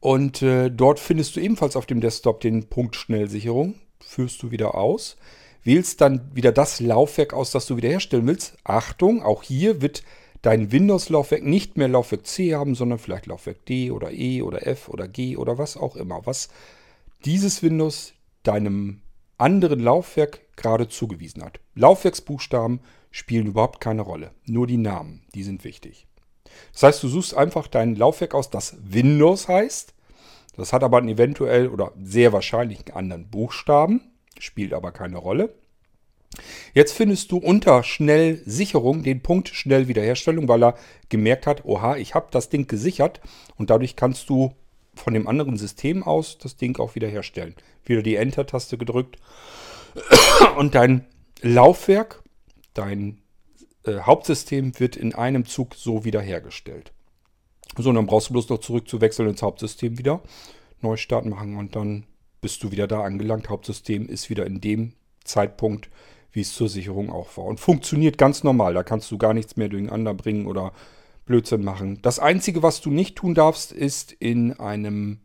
Und 0.00 0.42
äh, 0.42 0.70
dort 0.70 0.98
findest 0.98 1.36
du 1.36 1.40
ebenfalls 1.40 1.76
auf 1.76 1.86
dem 1.86 2.00
Desktop 2.00 2.40
den 2.40 2.68
Punkt 2.68 2.96
Schnellsicherung. 2.96 3.74
Führst 4.00 4.42
du 4.42 4.50
wieder 4.50 4.74
aus. 4.74 5.16
Wählst 5.62 6.00
dann 6.00 6.34
wieder 6.34 6.52
das 6.52 6.80
Laufwerk 6.80 7.34
aus, 7.34 7.50
das 7.50 7.66
du 7.66 7.76
wiederherstellen 7.76 8.26
willst. 8.26 8.56
Achtung, 8.64 9.22
auch 9.22 9.42
hier 9.42 9.82
wird 9.82 10.02
dein 10.42 10.72
Windows-Laufwerk 10.72 11.44
nicht 11.44 11.76
mehr 11.76 11.88
Laufwerk 11.88 12.26
C 12.26 12.54
haben, 12.54 12.74
sondern 12.74 12.98
vielleicht 12.98 13.26
Laufwerk 13.26 13.64
D 13.66 13.90
oder 13.90 14.10
E 14.12 14.42
oder 14.42 14.66
F 14.66 14.88
oder 14.88 15.08
G 15.08 15.36
oder 15.36 15.58
was 15.58 15.76
auch 15.76 15.96
immer. 15.96 16.24
Was 16.24 16.48
dieses 17.24 17.62
Windows 17.62 18.14
deinem 18.42 19.02
anderen 19.36 19.80
Laufwerk 19.80 20.40
gerade 20.56 20.88
zugewiesen 20.88 21.42
hat. 21.42 21.60
Laufwerksbuchstaben 21.74 22.80
spielen 23.10 23.46
überhaupt 23.46 23.80
keine 23.80 24.02
Rolle. 24.02 24.32
Nur 24.46 24.66
die 24.66 24.76
Namen, 24.76 25.22
die 25.34 25.42
sind 25.42 25.64
wichtig. 25.64 26.06
Das 26.72 26.82
heißt, 26.82 27.02
du 27.02 27.08
suchst 27.08 27.34
einfach 27.34 27.66
dein 27.66 27.96
Laufwerk 27.96 28.34
aus, 28.34 28.50
das 28.50 28.76
Windows 28.82 29.48
heißt. 29.48 29.94
Das 30.56 30.72
hat 30.72 30.82
aber 30.82 30.98
einen 30.98 31.08
eventuell 31.08 31.68
oder 31.68 31.92
sehr 32.02 32.32
wahrscheinlich 32.32 32.80
einen 32.88 32.96
anderen 32.96 33.30
Buchstaben, 33.30 34.12
spielt 34.38 34.74
aber 34.74 34.92
keine 34.92 35.18
Rolle. 35.18 35.54
Jetzt 36.74 36.92
findest 36.92 37.32
du 37.32 37.38
unter 37.38 37.82
Schnellsicherung 37.82 39.02
den 39.02 39.20
Punkt 39.20 39.48
Schnellwiederherstellung, 39.48 40.48
weil 40.48 40.62
er 40.62 40.78
gemerkt 41.08 41.46
hat, 41.46 41.64
oha, 41.64 41.96
ich 41.96 42.14
habe 42.14 42.28
das 42.30 42.48
Ding 42.48 42.66
gesichert 42.66 43.20
und 43.56 43.70
dadurch 43.70 43.96
kannst 43.96 44.28
du 44.28 44.54
von 44.94 45.14
dem 45.14 45.26
anderen 45.26 45.56
System 45.56 46.02
aus 46.02 46.38
das 46.38 46.56
Ding 46.56 46.78
auch 46.78 46.94
wiederherstellen. 46.94 47.54
Wieder 47.84 48.02
die 48.02 48.16
Enter-Taste 48.16 48.78
gedrückt 48.78 49.16
und 50.56 50.74
dein 50.74 51.06
Laufwerk, 51.42 52.22
dein 52.74 53.18
äh, 53.84 54.00
Hauptsystem 54.00 54.78
wird 54.78 54.96
in 54.96 55.14
einem 55.14 55.46
Zug 55.46 55.74
so 55.74 56.04
wiederhergestellt. 56.04 56.92
So, 57.76 57.88
und 57.88 57.94
dann 57.94 58.06
brauchst 58.06 58.28
du 58.28 58.32
bloß 58.32 58.48
noch 58.48 58.58
zurück 58.58 58.88
zu 58.88 59.00
wechseln 59.00 59.28
ins 59.28 59.42
Hauptsystem 59.42 59.98
wieder, 59.98 60.22
Neustart 60.80 61.24
machen 61.24 61.56
und 61.56 61.76
dann 61.76 62.04
bist 62.40 62.62
du 62.62 62.72
wieder 62.72 62.86
da 62.86 63.02
angelangt. 63.02 63.48
Hauptsystem 63.48 64.08
ist 64.08 64.30
wieder 64.30 64.46
in 64.46 64.60
dem 64.60 64.92
Zeitpunkt, 65.24 65.90
wie 66.32 66.40
es 66.40 66.54
zur 66.54 66.68
Sicherung 66.68 67.10
auch 67.10 67.36
war. 67.36 67.44
Und 67.44 67.60
funktioniert 67.60 68.18
ganz 68.18 68.44
normal. 68.44 68.74
Da 68.74 68.82
kannst 68.82 69.10
du 69.10 69.18
gar 69.18 69.34
nichts 69.34 69.56
mehr 69.56 69.68
durcheinander 69.68 70.14
bringen 70.14 70.46
oder 70.46 70.72
Blödsinn 71.26 71.64
machen. 71.64 72.00
Das 72.02 72.18
Einzige, 72.18 72.62
was 72.62 72.80
du 72.80 72.90
nicht 72.90 73.16
tun 73.16 73.34
darfst, 73.34 73.72
ist 73.72 74.12
in 74.12 74.58
einem 74.58 75.18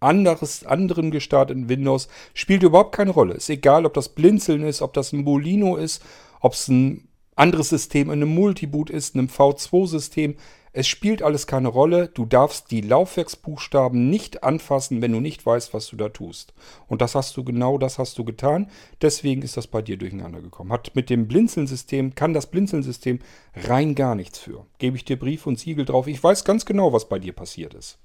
anderes, 0.00 0.64
anderen 0.64 1.10
gestarteten 1.10 1.68
Windows. 1.68 2.08
Spielt 2.34 2.62
überhaupt 2.62 2.94
keine 2.94 3.10
Rolle. 3.10 3.34
Ist 3.34 3.50
egal, 3.50 3.86
ob 3.86 3.94
das 3.94 4.10
Blinzeln 4.10 4.62
ist, 4.62 4.82
ob 4.82 4.92
das 4.94 5.12
ein 5.12 5.22
Molino 5.22 5.76
ist, 5.76 6.02
ob 6.40 6.54
es 6.54 6.68
ein 6.68 7.08
anderes 7.36 7.68
System 7.68 8.08
in 8.08 8.22
einem 8.22 8.34
Multiboot 8.34 8.90
ist, 8.90 9.14
einem 9.14 9.26
V2-System. 9.26 10.36
Es 10.72 10.86
spielt 10.86 11.22
alles 11.22 11.48
keine 11.48 11.68
Rolle. 11.68 12.08
Du 12.08 12.24
darfst 12.24 12.70
die 12.70 12.80
Laufwerksbuchstaben 12.80 14.08
nicht 14.08 14.44
anfassen, 14.44 15.02
wenn 15.02 15.10
du 15.10 15.18
nicht 15.18 15.44
weißt, 15.44 15.74
was 15.74 15.88
du 15.88 15.96
da 15.96 16.10
tust. 16.10 16.54
Und 16.86 17.02
das 17.02 17.16
hast 17.16 17.36
du 17.36 17.42
genau, 17.42 17.76
das 17.76 17.98
hast 17.98 18.18
du 18.18 18.24
getan. 18.24 18.70
Deswegen 19.02 19.42
ist 19.42 19.56
das 19.56 19.66
bei 19.66 19.82
dir 19.82 19.96
durcheinander 19.96 20.40
gekommen. 20.40 20.72
Hat 20.72 20.94
mit 20.94 21.10
dem 21.10 21.26
Blinzeln-System, 21.26 22.14
kann 22.14 22.34
das 22.34 22.46
Blinzeln-System 22.46 23.18
rein 23.54 23.96
gar 23.96 24.14
nichts 24.14 24.38
für. 24.38 24.64
Gebe 24.78 24.96
ich 24.96 25.04
dir 25.04 25.18
Brief 25.18 25.46
und 25.46 25.58
Siegel 25.58 25.84
drauf. 25.84 26.06
Ich 26.06 26.22
weiß 26.22 26.44
ganz 26.44 26.64
genau, 26.64 26.92
was 26.92 27.08
bei 27.08 27.18
dir 27.18 27.32
passiert 27.32 27.74
ist. 27.74 27.98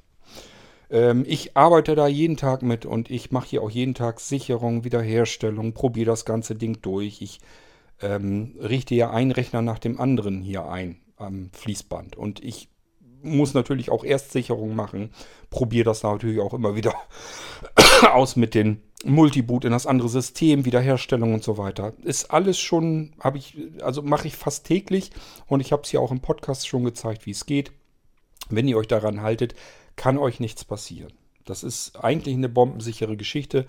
Ähm, 0.90 1.24
ich 1.28 1.56
arbeite 1.56 1.94
da 1.94 2.08
jeden 2.08 2.38
Tag 2.38 2.64
mit 2.64 2.88
und 2.88 3.12
ich 3.12 3.32
mache 3.32 3.48
hier 3.48 3.62
auch 3.62 3.70
jeden 3.70 3.94
Tag 3.94 4.20
Sicherung, 4.20 4.84
Wiederherstellung, 4.84 5.74
probiere 5.74 6.08
das 6.08 6.26
ganze 6.26 6.56
Ding 6.56 6.80
durch. 6.82 7.22
Ich 7.22 7.40
ähm, 8.02 8.56
richte 8.60 8.96
ja 8.96 9.12
einen 9.12 9.32
Rechner 9.32 9.62
nach 9.62 9.80
dem 9.80 10.00
anderen 10.00 10.42
hier 10.42 10.66
ein 10.68 11.00
am 11.18 11.50
Fließband. 11.54 12.16
Und 12.16 12.44
ich 12.44 12.70
muss 13.24 13.54
natürlich 13.54 13.90
auch 13.90 14.04
Erstsicherung 14.04 14.76
machen. 14.76 15.10
Probiere 15.50 15.86
das 15.86 16.04
natürlich 16.04 16.40
auch 16.40 16.54
immer 16.54 16.76
wieder 16.76 16.94
aus 18.14 18.36
mit 18.36 18.54
den 18.54 18.82
Multiboot 19.04 19.66
in 19.66 19.72
das 19.72 19.88
andere 19.88 20.10
System, 20.10 20.66
Wiederherstellung 20.66 21.34
und 21.34 21.44
so 21.44 21.58
weiter. 21.58 21.94
Ist 22.04 22.32
alles 22.32 22.60
schon, 22.60 23.14
habe 23.20 23.38
ich, 23.38 23.58
also 23.82 24.02
mache 24.02 24.28
ich 24.28 24.36
fast 24.36 24.66
täglich 24.66 25.12
und 25.48 25.60
ich 25.60 25.72
habe 25.72 25.84
es 25.84 25.92
ja 25.92 26.00
auch 26.00 26.12
im 26.12 26.22
Podcast 26.22 26.68
schon 26.68 26.84
gezeigt, 26.84 27.26
wie 27.26 27.32
es 27.32 27.46
geht. 27.46 27.72
Wenn 28.50 28.68
ihr 28.68 28.78
euch 28.78 28.88
daran 28.88 29.22
haltet, 29.22 29.56
kann 29.96 30.18
euch 30.18 30.40
nichts 30.40 30.64
passieren. 30.64 31.14
Das 31.46 31.64
ist 31.64 32.04
eigentlich 32.04 32.36
eine 32.36 32.50
bombensichere 32.50 33.18
Geschichte. 33.18 33.66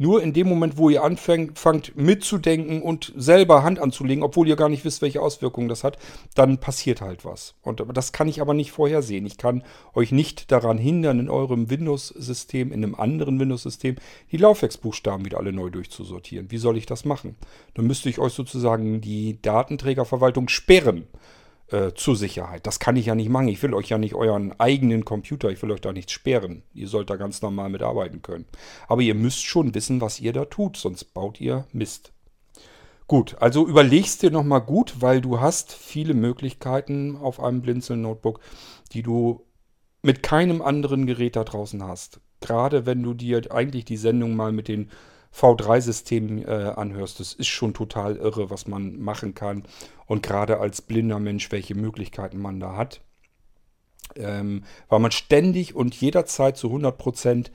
Nur 0.00 0.22
in 0.22 0.32
dem 0.32 0.48
Moment, 0.48 0.78
wo 0.78 0.88
ihr 0.88 1.04
anfängt 1.04 1.58
fangt 1.58 1.94
mitzudenken 1.94 2.80
und 2.80 3.12
selber 3.18 3.62
Hand 3.62 3.78
anzulegen, 3.78 4.24
obwohl 4.24 4.48
ihr 4.48 4.56
gar 4.56 4.70
nicht 4.70 4.82
wisst, 4.86 5.02
welche 5.02 5.20
Auswirkungen 5.20 5.68
das 5.68 5.84
hat, 5.84 5.98
dann 6.34 6.56
passiert 6.56 7.02
halt 7.02 7.26
was. 7.26 7.54
Und 7.60 7.84
das 7.92 8.10
kann 8.10 8.26
ich 8.26 8.40
aber 8.40 8.54
nicht 8.54 8.72
vorhersehen. 8.72 9.26
Ich 9.26 9.36
kann 9.36 9.62
euch 9.94 10.10
nicht 10.10 10.50
daran 10.52 10.78
hindern, 10.78 11.20
in 11.20 11.28
eurem 11.28 11.68
Windows-System, 11.68 12.72
in 12.72 12.82
einem 12.82 12.94
anderen 12.94 13.38
Windows-System, 13.38 13.96
die 14.32 14.38
Laufwerksbuchstaben 14.38 15.26
wieder 15.26 15.36
alle 15.36 15.52
neu 15.52 15.68
durchzusortieren. 15.68 16.50
Wie 16.50 16.56
soll 16.56 16.78
ich 16.78 16.86
das 16.86 17.04
machen? 17.04 17.36
Dann 17.74 17.86
müsste 17.86 18.08
ich 18.08 18.18
euch 18.18 18.32
sozusagen 18.32 19.02
die 19.02 19.42
Datenträgerverwaltung 19.42 20.48
sperren 20.48 21.08
äh, 21.72 21.92
zur 21.94 22.16
Sicherheit. 22.16 22.66
Das 22.66 22.80
kann 22.80 22.96
ich 22.96 23.06
ja 23.06 23.14
nicht 23.14 23.28
machen. 23.28 23.48
Ich 23.48 23.62
will 23.62 23.74
euch 23.74 23.88
ja 23.88 23.98
nicht 23.98 24.14
euren 24.14 24.58
eigenen 24.58 25.04
Computer, 25.04 25.50
ich 25.50 25.62
will 25.62 25.70
euch 25.70 25.80
da 25.80 25.92
nichts 25.92 26.12
sperren. 26.12 26.62
Ihr 26.74 26.88
sollt 26.88 27.10
da 27.10 27.16
ganz 27.16 27.42
normal 27.42 27.70
mitarbeiten 27.70 28.22
können. 28.22 28.46
Aber 28.88 29.02
ihr 29.02 29.14
müsst 29.14 29.44
schon 29.44 29.74
wissen, 29.74 30.00
was 30.00 30.20
ihr 30.20 30.32
da 30.32 30.44
tut, 30.44 30.76
sonst 30.76 31.14
baut 31.14 31.40
ihr 31.40 31.66
Mist. 31.72 32.12
Gut, 33.06 33.36
also 33.40 33.66
überlegst 33.66 34.22
dir 34.22 34.30
nochmal 34.30 34.60
gut, 34.60 35.00
weil 35.00 35.20
du 35.20 35.40
hast 35.40 35.72
viele 35.72 36.14
Möglichkeiten 36.14 37.16
auf 37.16 37.40
einem 37.40 37.60
Blinzeln-Notebook, 37.60 38.40
die 38.92 39.02
du 39.02 39.44
mit 40.02 40.22
keinem 40.22 40.62
anderen 40.62 41.06
Gerät 41.06 41.36
da 41.36 41.44
draußen 41.44 41.82
hast. 41.82 42.20
Gerade 42.40 42.86
wenn 42.86 43.02
du 43.02 43.14
dir 43.14 43.52
eigentlich 43.52 43.84
die 43.84 43.96
Sendung 43.96 44.36
mal 44.36 44.52
mit 44.52 44.68
den 44.68 44.90
V3-System 45.34 46.44
äh, 46.46 46.50
anhörst. 46.50 47.20
Das 47.20 47.32
ist 47.32 47.48
schon 47.48 47.74
total 47.74 48.16
irre, 48.16 48.50
was 48.50 48.66
man 48.66 48.98
machen 48.98 49.34
kann. 49.34 49.64
Und 50.06 50.22
gerade 50.22 50.58
als 50.58 50.82
blinder 50.82 51.18
Mensch, 51.18 51.52
welche 51.52 51.74
Möglichkeiten 51.74 52.38
man 52.38 52.60
da 52.60 52.76
hat. 52.76 53.00
Ähm, 54.16 54.64
weil 54.88 54.98
man 54.98 55.12
ständig 55.12 55.74
und 55.74 55.94
jederzeit 55.94 56.56
zu 56.56 56.66
100 56.66 56.98
Prozent 56.98 57.52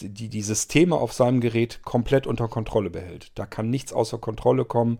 die, 0.00 0.28
die 0.28 0.42
Systeme 0.42 0.96
auf 0.96 1.12
seinem 1.12 1.40
Gerät 1.40 1.82
komplett 1.82 2.26
unter 2.26 2.48
Kontrolle 2.48 2.90
behält. 2.90 3.32
Da 3.34 3.46
kann 3.46 3.70
nichts 3.70 3.92
außer 3.92 4.18
Kontrolle 4.18 4.64
kommen. 4.64 4.98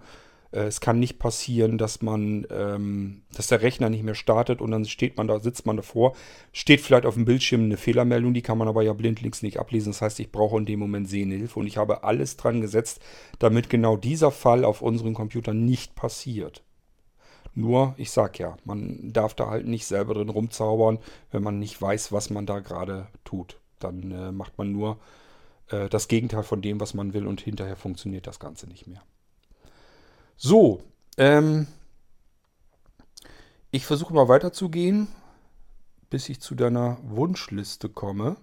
Äh, 0.52 0.62
es 0.62 0.80
kann 0.80 0.98
nicht 0.98 1.18
passieren, 1.18 1.78
dass 1.78 2.02
man, 2.02 2.46
ähm, 2.50 3.22
dass 3.34 3.48
der 3.48 3.62
Rechner 3.62 3.90
nicht 3.90 4.02
mehr 4.02 4.14
startet 4.14 4.60
und 4.60 4.70
dann 4.70 4.84
steht 4.84 5.16
man 5.16 5.28
da, 5.28 5.38
sitzt 5.40 5.66
man 5.66 5.76
davor, 5.76 6.14
steht 6.52 6.80
vielleicht 6.80 7.06
auf 7.06 7.14
dem 7.14 7.24
Bildschirm 7.24 7.64
eine 7.64 7.76
Fehlermeldung, 7.76 8.34
die 8.34 8.42
kann 8.42 8.58
man 8.58 8.68
aber 8.68 8.82
ja 8.82 8.92
blindlings 8.92 9.42
nicht 9.42 9.58
ablesen. 9.58 9.92
Das 9.92 10.02
heißt, 10.02 10.20
ich 10.20 10.32
brauche 10.32 10.58
in 10.58 10.66
dem 10.66 10.80
Moment 10.80 11.08
Sehhilfe 11.08 11.58
und 11.58 11.66
ich 11.66 11.76
habe 11.76 12.04
alles 12.04 12.36
dran 12.36 12.60
gesetzt, 12.60 13.00
damit 13.38 13.70
genau 13.70 13.96
dieser 13.96 14.30
Fall 14.30 14.64
auf 14.64 14.82
unseren 14.82 15.14
Computern 15.14 15.64
nicht 15.64 15.94
passiert. 15.94 16.62
Nur, 17.54 17.94
ich 17.96 18.12
sag 18.12 18.38
ja, 18.38 18.56
man 18.64 19.12
darf 19.12 19.34
da 19.34 19.50
halt 19.50 19.66
nicht 19.66 19.86
selber 19.86 20.14
drin 20.14 20.28
rumzaubern, 20.28 20.98
wenn 21.32 21.42
man 21.42 21.58
nicht 21.58 21.80
weiß, 21.80 22.12
was 22.12 22.30
man 22.30 22.46
da 22.46 22.60
gerade 22.60 23.08
tut. 23.24 23.58
Dann 23.80 24.10
äh, 24.12 24.30
macht 24.30 24.56
man 24.56 24.70
nur 24.70 24.98
äh, 25.68 25.88
das 25.88 26.06
Gegenteil 26.06 26.44
von 26.44 26.62
dem, 26.62 26.78
was 26.80 26.94
man 26.94 27.12
will 27.12 27.26
und 27.26 27.40
hinterher 27.40 27.76
funktioniert 27.76 28.26
das 28.28 28.38
Ganze 28.38 28.68
nicht 28.68 28.86
mehr. 28.86 29.02
So, 30.42 30.82
ähm, 31.18 31.66
ich 33.70 33.84
versuche 33.84 34.14
mal 34.14 34.28
weiterzugehen, 34.28 35.08
bis 36.08 36.30
ich 36.30 36.40
zu 36.40 36.54
deiner 36.54 36.96
Wunschliste 37.02 37.90
komme. 37.90 38.36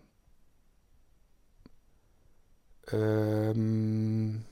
Ähm 2.92 4.46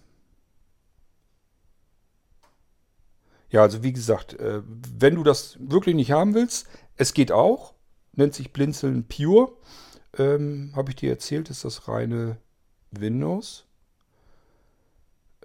ja, 3.51 3.61
also 3.61 3.83
wie 3.83 3.93
gesagt, 3.93 4.33
äh, 4.39 4.63
wenn 4.65 5.13
du 5.13 5.21
das 5.21 5.57
wirklich 5.59 5.93
nicht 5.93 6.11
haben 6.11 6.33
willst, 6.33 6.67
es 6.97 7.13
geht 7.13 7.31
auch. 7.31 7.75
Nennt 8.13 8.33
sich 8.33 8.53
Blinzeln 8.53 9.07
Pure. 9.07 9.53
Ähm, 10.17 10.71
Habe 10.75 10.89
ich 10.89 10.95
dir 10.95 11.11
erzählt, 11.11 11.51
ist 11.51 11.63
das 11.63 11.87
reine 11.87 12.37
Windows. 12.89 13.64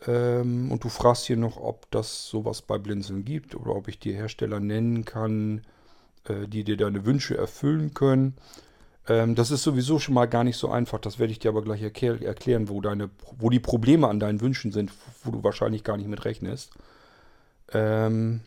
Ähm, 0.06 0.70
und 0.72 0.84
du 0.84 0.88
fragst 0.88 1.26
hier 1.26 1.36
noch, 1.36 1.56
ob 1.56 1.90
das 1.90 2.26
sowas 2.26 2.62
bei 2.62 2.78
Blinzeln 2.78 3.24
gibt 3.24 3.54
oder 3.54 3.74
ob 3.74 3.88
ich 3.88 3.98
dir 3.98 4.14
Hersteller 4.14 4.60
nennen 4.60 5.04
kann, 5.04 5.62
äh, 6.24 6.48
die 6.48 6.64
dir 6.64 6.76
deine 6.76 7.04
Wünsche 7.04 7.36
erfüllen 7.36 7.92
können. 7.94 8.36
Ähm, 9.08 9.34
das 9.34 9.50
ist 9.50 9.62
sowieso 9.62 9.98
schon 9.98 10.14
mal 10.14 10.26
gar 10.26 10.44
nicht 10.44 10.56
so 10.56 10.70
einfach. 10.70 10.98
Das 11.00 11.18
werde 11.18 11.32
ich 11.32 11.38
dir 11.38 11.50
aber 11.50 11.62
gleich 11.62 11.82
erklär 11.82 12.22
erklären, 12.22 12.68
wo, 12.68 12.80
deine, 12.80 13.10
wo 13.38 13.50
die 13.50 13.60
Probleme 13.60 14.08
an 14.08 14.20
deinen 14.20 14.40
Wünschen 14.40 14.72
sind, 14.72 14.92
wo 15.24 15.30
du 15.30 15.42
wahrscheinlich 15.44 15.84
gar 15.84 15.96
nicht 15.96 16.08
mit 16.08 16.24
rechnest. 16.24 16.72
Ähm, 17.72 18.40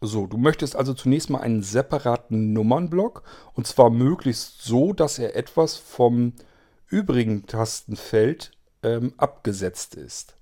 so, 0.00 0.26
du 0.26 0.36
möchtest 0.36 0.76
also 0.76 0.92
zunächst 0.94 1.30
mal 1.30 1.40
einen 1.40 1.62
separaten 1.62 2.52
Nummernblock 2.52 3.22
und 3.54 3.66
zwar 3.66 3.90
möglichst 3.90 4.62
so, 4.62 4.92
dass 4.92 5.18
er 5.18 5.34
etwas 5.36 5.76
vom 5.76 6.34
übrigen 6.88 7.46
Tastenfeld 7.46 8.52
ähm, 8.86 9.12
abgesetzt 9.16 9.94
ist. 9.96 10.36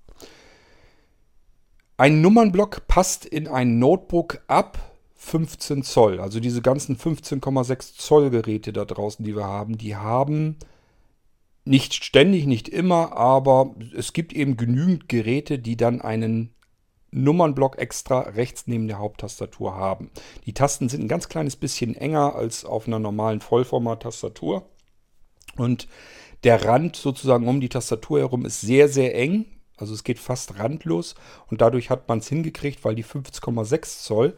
Ein 1.97 2.21
Nummernblock 2.21 2.87
passt 2.87 3.25
in 3.25 3.49
ein 3.49 3.79
Notebook 3.79 4.43
ab 4.47 4.79
15 5.15 5.83
Zoll. 5.83 6.21
Also 6.21 6.41
diese 6.41 6.61
ganzen 6.61 6.97
15,6 6.97 7.97
Zoll 7.97 8.31
Geräte 8.31 8.73
da 8.73 8.85
draußen, 8.85 9.25
die 9.25 9.35
wir 9.35 9.47
haben, 9.47 9.79
die 9.79 9.97
haben 9.97 10.57
nicht 11.65 11.95
ständig, 11.95 12.47
nicht 12.47 12.69
immer, 12.69 13.17
aber 13.17 13.75
es 13.97 14.13
gibt 14.13 14.35
eben 14.35 14.57
genügend 14.57 15.09
Geräte, 15.09 15.59
die 15.59 15.77
dann 15.77 16.03
einen 16.03 16.55
Nummernblock 17.11 17.79
extra 17.79 18.21
rechts 18.21 18.67
neben 18.67 18.89
der 18.89 18.99
Haupttastatur 18.99 19.75
haben. 19.75 20.11
Die 20.45 20.53
Tasten 20.53 20.89
sind 20.89 21.05
ein 21.05 21.09
ganz 21.09 21.29
kleines 21.29 21.57
bisschen 21.57 21.95
enger 21.95 22.35
als 22.35 22.65
auf 22.65 22.87
einer 22.87 22.99
normalen 22.99 23.41
Vollformat-Tastatur. 23.41 24.67
Und 25.57 25.89
der 26.45 26.65
Rand 26.65 26.97
sozusagen 26.97 27.49
um 27.49 27.61
die 27.61 27.69
Tastatur 27.69 28.21
herum 28.21 28.45
ist 28.45 28.61
sehr, 28.61 28.89
sehr 28.89 29.15
eng. 29.15 29.47
Also 29.77 29.93
es 29.93 30.05
geht 30.05 30.21
fast 30.21 30.59
randlos 30.59 31.17
und 31.51 31.61
dadurch 31.61 31.91
hat 31.91 32.09
man 32.09 32.19
es 32.19 32.29
hingekriegt, 32.29 32.85
weil 32.85 32.95
die 32.95 33.05
50,6 33.05 34.05
Zoll, 34.05 34.37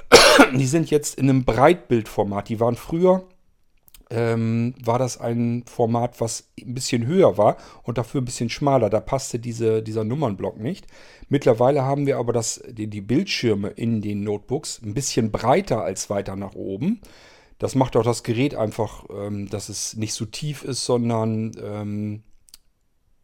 die 0.54 0.66
sind 0.66 0.90
jetzt 0.90 1.18
in 1.18 1.28
einem 1.28 1.44
Breitbildformat. 1.44 2.48
Die 2.48 2.58
waren 2.58 2.76
früher 2.76 3.26
ähm, 4.12 4.74
war 4.82 4.98
das 4.98 5.18
ein 5.18 5.64
Format, 5.66 6.20
was 6.20 6.50
ein 6.60 6.74
bisschen 6.74 7.06
höher 7.06 7.38
war 7.38 7.56
und 7.82 7.96
dafür 7.98 8.20
ein 8.20 8.26
bisschen 8.26 8.50
schmaler. 8.50 8.90
Da 8.90 9.00
passte 9.00 9.38
diese, 9.38 9.82
dieser 9.82 10.04
Nummernblock 10.04 10.60
nicht. 10.60 10.86
Mittlerweile 11.28 11.82
haben 11.82 12.06
wir 12.06 12.18
aber 12.18 12.32
das, 12.32 12.62
die, 12.68 12.88
die 12.88 13.00
Bildschirme 13.00 13.68
in 13.68 14.02
den 14.02 14.22
Notebooks 14.22 14.82
ein 14.84 14.92
bisschen 14.92 15.32
breiter 15.32 15.82
als 15.82 16.10
weiter 16.10 16.36
nach 16.36 16.54
oben. 16.54 17.00
Das 17.62 17.76
macht 17.76 17.94
auch 17.94 18.02
das 18.02 18.24
Gerät 18.24 18.56
einfach, 18.56 19.04
ähm, 19.08 19.48
dass 19.48 19.68
es 19.68 19.94
nicht 19.94 20.14
so 20.14 20.24
tief 20.24 20.64
ist, 20.64 20.84
sondern 20.84 21.52
ähm, 21.62 22.24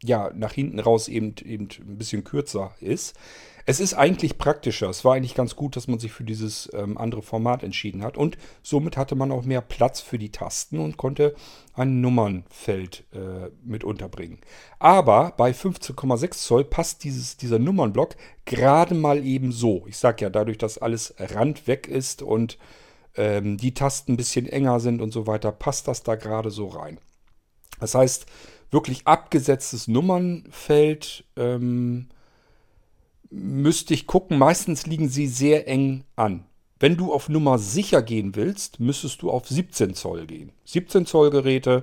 ja, 0.01 0.31
nach 0.33 0.53
hinten 0.53 0.79
raus 0.79 1.09
eben, 1.09 1.35
eben 1.45 1.67
ein 1.81 1.99
bisschen 1.99 2.23
kürzer 2.23 2.73
ist. 2.79 3.17
Es 3.67 3.81
ist 3.81 3.95
eigentlich 3.95 4.39
praktischer. 4.39 4.89
Es 4.91 5.05
war 5.05 5.17
eigentlich 5.17 5.35
ganz 5.35 5.57
gut, 5.57 5.75
dass 5.75 5.89
man 5.89 5.99
sich 5.99 6.13
für 6.13 6.23
dieses 6.23 6.71
ähm, 6.73 6.97
andere 6.99 7.21
Format 7.21 7.65
entschieden 7.65 8.05
hat. 8.05 8.17
Und 8.17 8.39
somit 8.63 8.97
hatte 8.97 9.17
man 9.17 9.33
auch 9.33 9.43
mehr 9.43 9.61
Platz 9.61 10.01
für 10.01 10.21
die 10.21 10.31
Tasten 10.31 10.79
und 10.79 10.97
konnte 10.97 11.35
ein 11.75 12.01
Nummernfeld 12.01 13.07
äh, 13.13 13.51
mit 13.65 13.83
unterbringen. 13.83 14.39
Aber 14.79 15.35
bei 15.37 15.51
15,6 15.51 16.31
Zoll 16.35 16.65
passt 16.65 17.03
dieses, 17.03 17.39
dieser 17.39 17.59
Nummernblock 17.59 18.15
gerade 18.45 18.95
mal 18.95 19.27
eben 19.27 19.51
so. 19.51 19.85
Ich 19.89 19.97
sage 19.97 20.27
ja, 20.27 20.31
dadurch, 20.31 20.59
dass 20.59 20.79
alles 20.79 21.17
randweg 21.19 21.89
ist 21.89 22.23
und 22.23 22.57
ähm, 23.19 23.59
die 23.59 23.75
Tasten 23.75 24.13
ein 24.13 24.17
bisschen 24.17 24.47
enger 24.47 24.81
sind 24.81 25.03
und 25.03 25.13
so 25.13 25.27
weiter, 25.27 25.53
passt 25.53 25.89
das 25.89 26.03
da 26.03 26.15
gerade 26.15 26.51
so 26.51 26.69
rein. 26.69 26.99
Das 27.81 27.95
heißt, 27.95 28.27
wirklich 28.71 29.07
abgesetztes 29.07 29.89
Nummernfeld. 29.89 31.25
Ähm, 31.37 32.09
müsste 33.31 33.95
ich 33.95 34.07
gucken. 34.07 34.39
Meistens 34.39 34.87
liegen 34.87 35.09
sie 35.09 35.27
sehr 35.27 35.69
eng 35.69 36.05
an. 36.17 36.45
Wenn 36.81 36.97
du 36.97 37.13
auf 37.13 37.29
Nummer 37.29 37.59
sicher 37.59 38.03
gehen 38.03 38.37
willst, 38.37 38.81
müsstest 38.81 39.23
du 39.23 39.31
auf 39.31 39.49
17 39.49 39.95
Zoll 39.95 40.27
gehen. 40.27 40.53
17 40.65 41.07
Zoll 41.07 41.31
Geräte, 41.31 41.83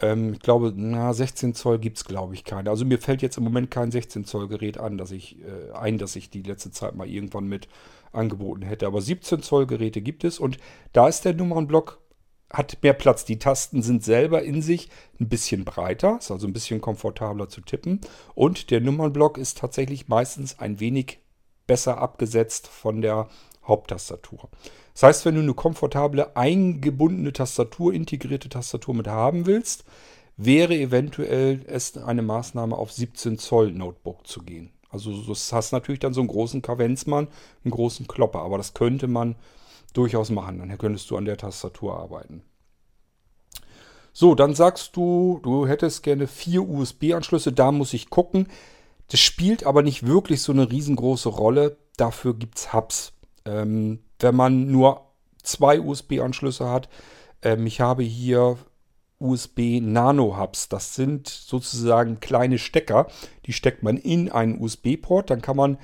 ähm, 0.00 0.34
ich 0.34 0.40
glaube, 0.40 0.72
na, 0.76 1.12
16 1.14 1.54
Zoll 1.54 1.78
gibt 1.78 1.96
es, 1.96 2.04
glaube 2.04 2.34
ich, 2.34 2.44
keine. 2.44 2.68
Also 2.70 2.84
mir 2.84 2.98
fällt 2.98 3.22
jetzt 3.22 3.38
im 3.38 3.44
Moment 3.44 3.70
kein 3.70 3.90
16 3.90 4.26
Zoll 4.26 4.48
Gerät 4.48 4.78
an, 4.78 4.98
dass 4.98 5.10
ich, 5.10 5.38
äh, 5.40 5.72
ein, 5.72 5.98
dass 5.98 6.14
ich 6.14 6.30
die 6.30 6.42
letzte 6.42 6.70
Zeit 6.70 6.94
mal 6.94 7.08
irgendwann 7.08 7.48
mit 7.48 7.68
angeboten 8.12 8.62
hätte. 8.62 8.86
Aber 8.86 9.00
17 9.00 9.42
Zoll 9.42 9.66
Geräte 9.66 10.00
gibt 10.00 10.24
es 10.24 10.38
und 10.38 10.58
da 10.92 11.08
ist 11.08 11.24
der 11.24 11.34
Nummernblock 11.34 12.00
hat 12.50 12.82
mehr 12.82 12.94
Platz. 12.94 13.24
Die 13.24 13.38
Tasten 13.38 13.82
sind 13.82 14.02
selber 14.02 14.42
in 14.42 14.62
sich 14.62 14.88
ein 15.20 15.28
bisschen 15.28 15.64
breiter, 15.64 16.18
ist 16.18 16.30
also 16.30 16.46
ein 16.46 16.52
bisschen 16.52 16.80
komfortabler 16.80 17.48
zu 17.48 17.60
tippen. 17.60 18.00
Und 18.34 18.70
der 18.70 18.80
Nummernblock 18.80 19.38
ist 19.38 19.58
tatsächlich 19.58 20.08
meistens 20.08 20.58
ein 20.58 20.80
wenig 20.80 21.18
besser 21.66 21.98
abgesetzt 21.98 22.66
von 22.66 23.02
der 23.02 23.28
Haupttastatur. 23.66 24.48
Das 24.94 25.02
heißt, 25.02 25.26
wenn 25.26 25.34
du 25.34 25.42
eine 25.42 25.54
komfortable, 25.54 26.36
eingebundene 26.36 27.32
Tastatur, 27.32 27.92
integrierte 27.92 28.48
Tastatur 28.48 28.94
mit 28.94 29.06
haben 29.06 29.46
willst, 29.46 29.84
wäre 30.36 30.74
eventuell 30.74 31.64
es 31.66 31.96
eine 31.98 32.22
Maßnahme 32.22 32.74
auf 32.74 32.92
17 32.92 33.38
Zoll 33.38 33.72
Notebook 33.72 34.26
zu 34.26 34.42
gehen. 34.42 34.70
Also 34.88 35.10
du 35.10 35.34
hast 35.34 35.72
natürlich 35.72 36.00
dann 36.00 36.14
so 36.14 36.20
einen 36.20 36.28
großen 36.28 36.62
Kavenzmann, 36.62 37.28
einen 37.64 37.70
großen 37.70 38.06
Klopper, 38.06 38.40
aber 38.40 38.56
das 38.56 38.74
könnte 38.74 39.06
man 39.06 39.36
durchaus 39.92 40.30
machen. 40.30 40.58
Dann 40.58 40.78
könntest 40.78 41.10
du 41.10 41.16
an 41.16 41.24
der 41.24 41.36
Tastatur 41.36 41.98
arbeiten. 41.98 42.42
So, 44.12 44.34
dann 44.34 44.54
sagst 44.54 44.96
du, 44.96 45.40
du 45.42 45.66
hättest 45.66 46.02
gerne 46.02 46.26
vier 46.26 46.68
USB-Anschlüsse. 46.68 47.52
Da 47.52 47.70
muss 47.70 47.94
ich 47.94 48.10
gucken. 48.10 48.48
Das 49.10 49.20
spielt 49.20 49.64
aber 49.64 49.82
nicht 49.82 50.06
wirklich 50.06 50.42
so 50.42 50.52
eine 50.52 50.70
riesengroße 50.70 51.28
Rolle. 51.28 51.76
Dafür 51.96 52.34
gibt 52.34 52.58
es 52.58 52.72
Hubs. 52.72 53.12
Ähm, 53.44 54.00
wenn 54.18 54.34
man 54.34 54.70
nur 54.70 55.02
zwei 55.42 55.80
USB-Anschlüsse 55.80 56.68
hat, 56.68 56.88
ähm, 57.42 57.66
ich 57.66 57.80
habe 57.80 58.02
hier 58.02 58.58
USB 59.18 59.80
Nano 59.80 60.38
Hubs. 60.38 60.68
Das 60.68 60.94
sind 60.94 61.28
sozusagen 61.28 62.20
kleine 62.20 62.58
Stecker. 62.58 63.08
Die 63.46 63.52
steckt 63.52 63.82
man 63.82 63.96
in 63.96 64.30
einen 64.30 64.60
USB-Port. 64.60 65.30
Dann 65.30 65.42
kann 65.42 65.56
man 65.56 65.78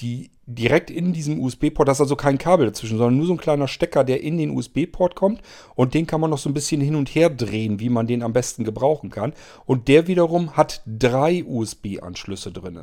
die 0.00 0.30
direkt 0.46 0.90
in 0.90 1.12
diesem 1.12 1.40
USB-Port, 1.40 1.88
da 1.88 1.92
ist 1.92 2.00
also 2.00 2.16
kein 2.16 2.38
Kabel 2.38 2.66
dazwischen, 2.66 2.98
sondern 2.98 3.16
nur 3.16 3.26
so 3.26 3.34
ein 3.34 3.40
kleiner 3.40 3.68
Stecker, 3.68 4.02
der 4.02 4.22
in 4.22 4.36
den 4.36 4.50
USB-Port 4.50 5.14
kommt 5.14 5.42
und 5.74 5.94
den 5.94 6.06
kann 6.06 6.20
man 6.20 6.30
noch 6.30 6.38
so 6.38 6.50
ein 6.50 6.54
bisschen 6.54 6.80
hin 6.80 6.96
und 6.96 7.08
her 7.14 7.30
drehen, 7.30 7.80
wie 7.80 7.88
man 7.88 8.06
den 8.06 8.22
am 8.22 8.32
besten 8.32 8.64
gebrauchen 8.64 9.10
kann. 9.10 9.32
Und 9.66 9.88
der 9.88 10.06
wiederum 10.08 10.56
hat 10.56 10.82
drei 10.86 11.44
USB-Anschlüsse 11.44 12.50
drin. 12.50 12.80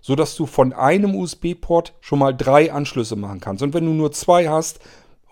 So 0.00 0.14
dass 0.14 0.34
du 0.34 0.46
von 0.46 0.72
einem 0.72 1.14
USB-Port 1.14 1.94
schon 2.00 2.20
mal 2.20 2.34
drei 2.34 2.72
Anschlüsse 2.72 3.16
machen 3.16 3.40
kannst. 3.40 3.62
Und 3.62 3.74
wenn 3.74 3.84
du 3.84 3.92
nur 3.92 4.12
zwei 4.12 4.48
hast, 4.48 4.80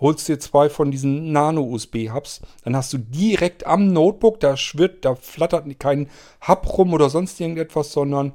holst 0.01 0.29
dir 0.29 0.39
zwei 0.39 0.69
von 0.69 0.91
diesen 0.91 1.33
Nano-USB-Hubs, 1.33 2.41
dann 2.65 2.77
hast 2.77 2.93
du 2.93 2.99
direkt 2.99 3.67
am 3.67 3.93
Notebook, 3.93 4.41
da 4.41 4.57
schwirrt, 4.57 5.05
da 5.05 5.15
flattert 5.15 5.67
kein 5.79 6.09
Hub 6.47 6.79
rum 6.79 6.93
oder 6.93 7.11
sonst 7.11 7.41
irgendetwas, 7.41 7.93
sondern 7.93 8.33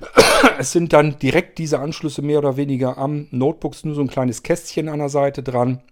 es 0.58 0.72
sind 0.72 0.92
dann 0.92 1.18
direkt 1.18 1.58
diese 1.58 1.80
Anschlüsse 1.80 2.22
mehr 2.22 2.38
oder 2.38 2.56
weniger 2.56 2.98
am 2.98 3.26
Notebook, 3.30 3.74
nur 3.84 3.94
so 3.94 4.00
ein 4.00 4.08
kleines 4.08 4.42
Kästchen 4.42 4.88
an 4.88 4.98
der 4.98 5.08
Seite 5.08 5.42
dran 5.42 5.82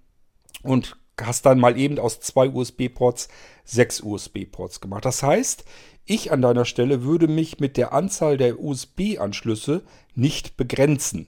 und 0.63 0.97
hast 1.21 1.47
dann 1.47 1.59
mal 1.59 1.79
eben 1.79 1.99
aus 1.99 2.21
zwei 2.21 2.49
USB-Ports 2.49 3.29
sechs 3.65 4.01
USB-Ports 4.01 4.81
gemacht. 4.81 5.05
Das 5.05 5.23
heißt, 5.23 5.65
ich 6.05 6.31
an 6.31 6.43
deiner 6.43 6.65
Stelle 6.65 7.03
würde 7.03 7.27
mich 7.27 7.59
mit 7.59 7.77
der 7.77 7.93
Anzahl 7.93 8.37
der 8.37 8.61
USB-Anschlüsse 8.61 9.83
nicht 10.15 10.57
begrenzen. 10.57 11.27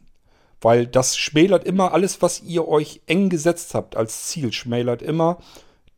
Weil 0.61 0.87
das 0.87 1.17
schmälert 1.17 1.65
immer 1.65 1.93
alles, 1.93 2.21
was 2.21 2.43
ihr 2.43 2.67
euch 2.67 3.01
eng 3.07 3.29
gesetzt 3.29 3.75
habt 3.75 3.97
als 3.97 4.27
Ziel, 4.27 4.53
schmälert 4.53 5.03
immer 5.03 5.39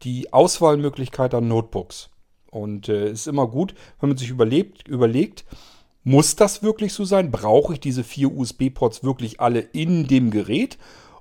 die 0.02 0.32
Auswahlmöglichkeit 0.32 1.34
an 1.34 1.48
Notebooks. 1.48 2.10
Und 2.50 2.88
es 2.88 2.94
äh, 2.94 3.12
ist 3.12 3.26
immer 3.26 3.46
gut, 3.46 3.74
wenn 4.00 4.10
man 4.10 4.18
sich 4.18 4.30
überlebt, 4.30 4.88
überlegt, 4.88 5.44
muss 6.02 6.36
das 6.36 6.62
wirklich 6.62 6.92
so 6.92 7.04
sein? 7.04 7.30
Brauche 7.30 7.74
ich 7.74 7.80
diese 7.80 8.04
vier 8.04 8.34
USB-Ports 8.34 9.04
wirklich 9.04 9.40
alle 9.40 9.60
in 9.60 10.06
dem 10.06 10.30
Gerät? 10.30 10.78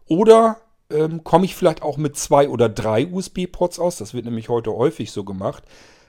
Oder 0.08 0.58
ähm, 0.90 1.24
komme 1.24 1.46
ich 1.46 1.56
vielleicht 1.56 1.82
auch 1.82 1.98
mit 1.98 2.18
zwei 2.18 2.50
oder 2.50 2.70
drei 2.70 3.06
USB-Ports 3.08 3.80
aus? 3.80 3.98
Das 3.98 4.14
wird 4.14 4.26
nämlich 4.26 4.50
heute 4.50 4.74
häufig 4.74 5.12
so 5.12 5.24
gemacht. 5.24 5.64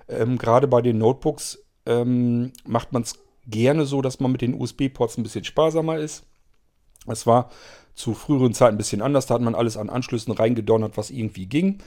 Ähm, 0.08 0.38
Gerade 0.38 0.68
bei 0.68 0.82
den 0.82 0.98
Notebooks 0.98 1.64
ähm, 1.86 2.52
macht 2.64 2.92
man 2.92 3.02
es 3.02 3.14
gerne 3.46 3.84
so, 3.84 4.02
dass 4.02 4.20
man 4.20 4.32
mit 4.32 4.40
den 4.40 4.54
USB-Ports 4.54 5.18
ein 5.18 5.24
bisschen 5.24 5.44
sparsamer 5.44 5.98
ist. 5.98 6.24
Es 7.10 7.26
war 7.26 7.50
zu 7.94 8.14
früheren 8.14 8.54
Zeiten 8.54 8.74
ein 8.74 8.78
bisschen 8.78 9.02
anders. 9.02 9.26
Da 9.26 9.34
hat 9.34 9.42
man 9.42 9.54
alles 9.54 9.76
an 9.76 9.90
Anschlüssen 9.90 10.32
reingedonnert, 10.32 10.96
was 10.96 11.10
irgendwie 11.10 11.46
ging. 11.46 11.78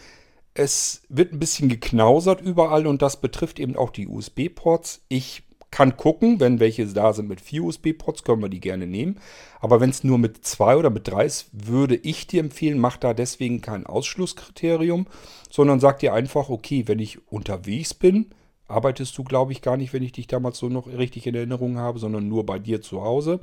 Es 0.54 1.02
wird 1.10 1.34
ein 1.34 1.40
bisschen 1.40 1.70
geknausert 1.70 2.42
überall 2.42 2.86
und 2.86 3.02
das 3.02 3.20
betrifft 3.20 3.60
eben 3.60 3.76
auch 3.76 3.90
die 3.90 4.08
USB-Ports. 4.08 5.02
Ich 5.08 5.44
kann 5.72 5.98
gucken, 5.98 6.40
wenn 6.40 6.60
welche 6.60 6.86
da 6.86 7.14
sind 7.14 7.28
mit 7.28 7.42
vier 7.42 7.64
USB-Ports, 7.64 8.24
können 8.24 8.44
wir 8.44 8.50
die 8.50 8.60
gerne 8.60 8.86
nehmen. 8.86 9.20
Aber 9.60 9.82
wenn 9.82 9.90
es 9.90 10.04
nur 10.04 10.20
mit 10.20 10.46
zwei 10.46 10.78
oder 10.78 10.92
mit 10.92 11.08
drei 11.08 11.26
ist, 11.26 11.50
würde 11.52 11.96
ich 11.96 12.28
dir 12.28 12.42
empfehlen, 12.42 12.78
mach 12.78 12.98
da 12.98 13.16
deswegen 13.16 13.62
kein 13.62 13.88
Ausschlusskriterium, 13.88 15.08
sondern 15.50 15.80
sag 15.80 15.98
dir 15.98 16.14
einfach, 16.14 16.50
okay, 16.50 16.84
wenn 16.88 17.00
ich 17.00 17.28
unterwegs 17.32 17.96
bin, 17.96 18.28
arbeitest 18.68 19.18
du, 19.18 19.24
glaube 19.24 19.52
ich, 19.52 19.64
gar 19.64 19.76
nicht, 19.76 19.94
wenn 19.94 20.04
ich 20.04 20.12
dich 20.12 20.28
damals 20.28 20.60
so 20.60 20.70
noch 20.70 20.86
richtig 20.86 21.26
in 21.26 21.34
Erinnerung 21.34 21.80
habe, 21.80 21.98
sondern 21.98 22.28
nur 22.28 22.46
bei 22.46 22.60
dir 22.60 22.82
zu 22.84 23.02
Hause. 23.02 23.40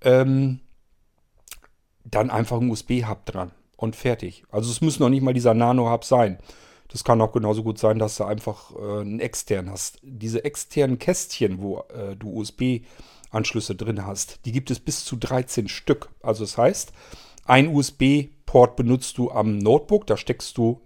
Ähm, 0.00 0.60
dann 2.10 2.30
einfach 2.30 2.60
ein 2.60 2.70
USB-Hub 2.70 3.24
dran 3.26 3.52
und 3.76 3.96
fertig. 3.96 4.44
Also 4.50 4.70
es 4.70 4.80
muss 4.80 4.98
noch 4.98 5.08
nicht 5.08 5.22
mal 5.22 5.34
dieser 5.34 5.54
Nano-Hub 5.54 6.04
sein. 6.04 6.38
Das 6.88 7.04
kann 7.04 7.20
auch 7.20 7.32
genauso 7.32 7.62
gut 7.62 7.78
sein, 7.78 7.98
dass 7.98 8.16
du 8.16 8.24
einfach 8.24 8.74
äh, 8.74 9.00
einen 9.00 9.20
extern 9.20 9.70
hast. 9.70 9.98
Diese 10.02 10.44
externen 10.44 10.98
Kästchen, 10.98 11.60
wo 11.60 11.84
äh, 11.94 12.16
du 12.16 12.32
USB-Anschlüsse 12.32 13.74
drin 13.74 14.06
hast, 14.06 14.40
die 14.46 14.52
gibt 14.52 14.70
es 14.70 14.80
bis 14.80 15.04
zu 15.04 15.16
13 15.16 15.68
Stück. 15.68 16.08
Also 16.22 16.44
das 16.44 16.56
heißt, 16.56 16.92
ein 17.44 17.74
USB-Port 17.74 18.76
benutzt 18.76 19.18
du 19.18 19.30
am 19.30 19.58
Notebook, 19.58 20.06
da 20.06 20.16
steckst 20.16 20.56
du 20.56 20.80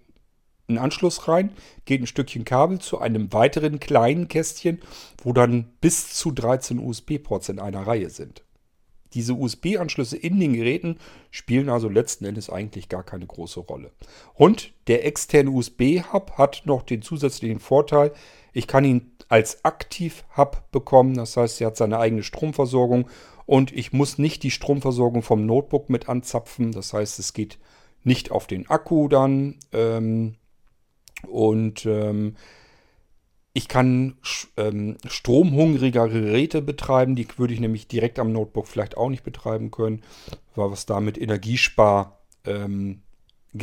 einen 0.69 0.79
Anschluss 0.79 1.29
rein, 1.29 1.53
geht 1.85 2.01
ein 2.01 2.07
Stückchen 2.07 2.45
Kabel 2.45 2.81
zu 2.81 2.99
einem 2.99 3.33
weiteren 3.33 3.81
kleinen 3.81 4.29
Kästchen, 4.29 4.81
wo 5.23 5.33
dann 5.33 5.71
bis 5.81 6.15
zu 6.15 6.31
13 6.31 6.79
USB-Ports 6.79 7.49
in 7.49 7.59
einer 7.59 7.87
Reihe 7.87 8.11
sind. 8.11 8.43
Diese 9.15 9.35
USB-Anschlüsse 9.35 10.17
in 10.17 10.41
den 10.41 10.55
Geräten 10.55 10.99
spielen 11.31 11.69
also 11.69 11.89
letzten 11.89 12.25
Endes 12.25 12.51
eigentlich 12.51 12.89
gar 12.89 13.03
keine 13.03 13.27
große 13.27 13.61
Rolle. 13.61 13.93
Und 14.35 14.73
der 14.87 15.07
externe 15.07 15.51
USB-Hub 15.51 16.33
hat 16.39 16.63
noch 16.65 16.83
den 16.83 17.03
zusätzlichen 17.03 17.61
Vorteil, 17.61 18.13
ich 18.53 18.67
kann 18.67 18.85
ihn 18.85 19.13
als 19.29 19.65
Aktiv-Hub 19.65 20.71
bekommen, 20.73 21.15
das 21.15 21.37
heißt, 21.37 21.61
er 21.61 21.69
hat 21.69 21.77
seine 21.77 21.99
eigene 21.99 22.23
Stromversorgung 22.23 23.09
und 23.47 23.73
ich 23.73 23.93
muss 23.93 24.19
nicht 24.19 24.43
die 24.43 24.51
Stromversorgung 24.51 25.23
vom 25.23 25.47
Notebook 25.47 25.89
mit 25.89 26.09
anzapfen, 26.09 26.73
das 26.73 26.93
heißt, 26.93 27.19
es 27.19 27.33
geht 27.33 27.59
nicht 28.05 28.31
auf 28.31 28.47
den 28.47 28.69
Akku 28.69 29.09
dann 29.09 29.57
ähm, 29.73 30.35
und 31.29 31.87
ähm, 31.87 32.37
ich 33.55 33.69
kann 33.69 34.17
ähm, 34.57 34.97
stromhungrigere 35.07 36.09
Geräte 36.09 36.63
betreiben, 36.63 37.17
die 37.17 37.27
würde 37.37 37.53
ich 37.53 37.61
nämlich 37.61 37.87
direkt 37.87 38.19
am 38.19 38.33
Notebook 38.33 38.67
vielleicht 38.67 38.97
auch 38.97 39.11
nicht 39.11 39.25
betreiben 39.25 39.71
können, 39.71 40.03
weil 40.55 40.71
wir 40.71 40.75
es 40.75 40.87
da 40.87 41.01
mit 41.01 41.19
Energiespargeräten 41.19 43.03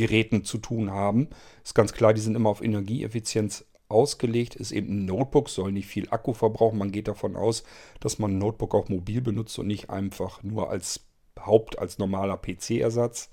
ähm, 0.02 0.44
zu 0.44 0.58
tun 0.58 0.90
haben. 0.92 1.28
Ist 1.64 1.74
ganz 1.74 1.92
klar, 1.92 2.14
die 2.14 2.20
sind 2.20 2.36
immer 2.36 2.50
auf 2.50 2.62
Energieeffizienz 2.62 3.64
ausgelegt. 3.88 4.54
Ist 4.54 4.70
eben 4.70 5.02
ein 5.02 5.04
Notebook, 5.06 5.48
soll 5.48 5.72
nicht 5.72 5.88
viel 5.88 6.08
Akku 6.10 6.34
verbrauchen. 6.34 6.78
Man 6.78 6.92
geht 6.92 7.08
davon 7.08 7.34
aus, 7.34 7.64
dass 7.98 8.20
man 8.20 8.32
ein 8.32 8.38
Notebook 8.38 8.74
auch 8.74 8.88
mobil 8.88 9.20
benutzt 9.20 9.58
und 9.58 9.66
nicht 9.66 9.90
einfach 9.90 10.42
nur 10.44 10.70
als 10.70 11.00
Haupt, 11.38 11.78
als 11.78 11.98
normaler 11.98 12.36
PC-Ersatz, 12.36 13.30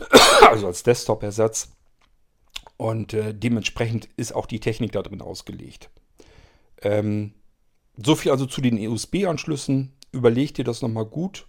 also 0.40 0.66
als 0.66 0.82
Desktop-Ersatz. 0.82 1.70
Und 2.78 3.12
äh, 3.12 3.34
dementsprechend 3.34 4.08
ist 4.16 4.34
auch 4.34 4.46
die 4.46 4.60
Technik 4.60 4.92
da 4.92 5.02
drin 5.02 5.20
ausgelegt. 5.20 5.90
Ähm, 6.80 7.34
so 7.96 8.14
viel 8.14 8.30
also 8.30 8.46
zu 8.46 8.60
den 8.60 8.78
USB-Anschlüssen. 8.78 9.92
Überleg 10.12 10.54
dir 10.54 10.64
das 10.64 10.80
nochmal 10.80 11.04
gut. 11.04 11.48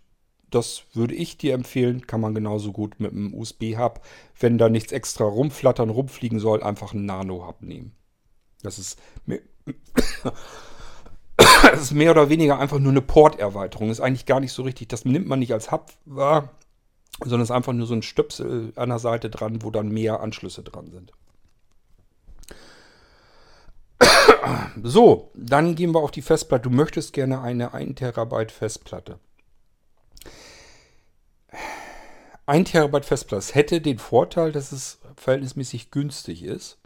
Das 0.49 0.83
würde 0.93 1.13
ich 1.13 1.37
dir 1.37 1.53
empfehlen. 1.53 2.07
Kann 2.07 2.19
man 2.19 2.33
genauso 2.33 2.71
gut 2.71 2.99
mit 2.99 3.11
einem 3.11 3.35
USB-Hub. 3.35 4.01
Wenn 4.39 4.57
da 4.57 4.69
nichts 4.69 4.91
extra 4.91 5.23
rumflattern, 5.23 5.91
rumfliegen 5.91 6.39
soll, 6.39 6.63
einfach 6.63 6.93
einen 6.93 7.05
Nano-Hub 7.05 7.61
nehmen. 7.61 7.95
Das 8.63 8.79
ist, 8.79 8.99
mehr, 9.27 9.41
das 11.37 11.81
ist 11.81 11.91
mehr 11.91 12.09
oder 12.09 12.29
weniger 12.29 12.57
einfach 12.57 12.79
nur 12.79 12.91
eine 12.91 13.01
Port-Erweiterung. 13.01 13.91
Ist 13.91 14.01
eigentlich 14.01 14.25
gar 14.25 14.39
nicht 14.39 14.51
so 14.51 14.63
richtig. 14.63 14.89
Das 14.89 15.05
nimmt 15.05 15.27
man 15.27 15.37
nicht 15.37 15.53
als 15.53 15.71
Hub 15.71 15.93
wahr, 16.05 16.49
sondern 17.19 17.41
ist 17.41 17.51
einfach 17.51 17.73
nur 17.73 17.85
so 17.85 17.93
ein 17.93 18.01
Stöpsel 18.01 18.73
an 18.75 18.89
der 18.89 18.99
Seite 18.99 19.29
dran, 19.29 19.61
wo 19.61 19.69
dann 19.69 19.89
mehr 19.89 20.21
Anschlüsse 20.21 20.63
dran 20.63 20.89
sind. 20.89 21.13
So, 24.83 25.31
dann 25.35 25.75
gehen 25.75 25.93
wir 25.93 25.99
auf 25.99 26.11
die 26.11 26.21
Festplatte. 26.21 26.69
Du 26.69 26.75
möchtest 26.75 27.13
gerne 27.13 27.41
eine 27.41 27.73
1 27.73 27.95
Terabyte 27.95 28.51
Festplatte. 28.51 29.19
1 32.45 32.71
Terabyte 32.71 33.05
Festplatte 33.05 33.53
hätte 33.53 33.81
den 33.81 33.99
Vorteil, 33.99 34.51
dass 34.51 34.71
es 34.71 34.99
verhältnismäßig 35.15 35.91
günstig 35.91 36.43
ist. 36.43 36.77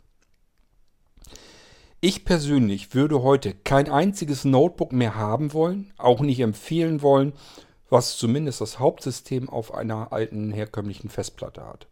Ich 2.01 2.25
persönlich 2.25 2.93
würde 2.93 3.23
heute 3.23 3.53
kein 3.53 3.89
einziges 3.89 4.43
Notebook 4.43 4.91
mehr 4.91 5.15
haben 5.15 5.53
wollen, 5.53 5.93
auch 5.97 6.19
nicht 6.19 6.41
empfehlen 6.41 7.01
wollen, 7.01 7.31
was 7.89 8.17
zumindest 8.17 8.59
das 8.59 8.79
Hauptsystem 8.79 9.47
auf 9.47 9.73
einer 9.73 10.11
alten 10.11 10.51
herkömmlichen 10.51 11.09
Festplatte 11.09 11.65
hat. 11.65 11.87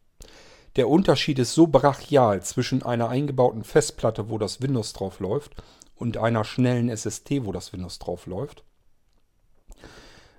Der 0.76 0.88
Unterschied 0.88 1.40
ist 1.40 1.54
so 1.54 1.68
brachial 1.68 2.42
zwischen 2.44 2.84
einer 2.84 3.10
eingebauten 3.10 3.64
Festplatte, 3.64 4.30
wo 4.30 4.38
das 4.38 4.62
Windows 4.62 4.94
drauf 4.94 5.20
läuft, 5.20 5.56
und 5.96 6.18
einer 6.18 6.44
schnellen 6.44 6.90
SSD, 6.90 7.46
wo 7.46 7.52
das 7.52 7.74
Windows 7.74 8.00
drauf 8.00 8.26
läuft. 8.26 8.64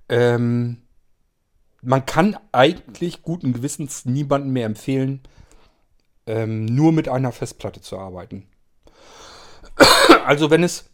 Ähm, 0.08 0.82
man 1.82 2.04
kann 2.04 2.36
eigentlich 2.50 3.22
guten 3.22 3.52
Gewissens 3.52 4.04
niemandem 4.04 4.52
mehr 4.52 4.66
empfehlen, 4.66 5.20
ähm, 6.26 6.64
nur 6.64 6.92
mit 6.92 7.08
einer 7.08 7.32
Festplatte 7.32 7.80
zu 7.80 7.98
arbeiten. 7.98 8.48
Also 10.24 10.50
wenn 10.50 10.62
es 10.62 10.88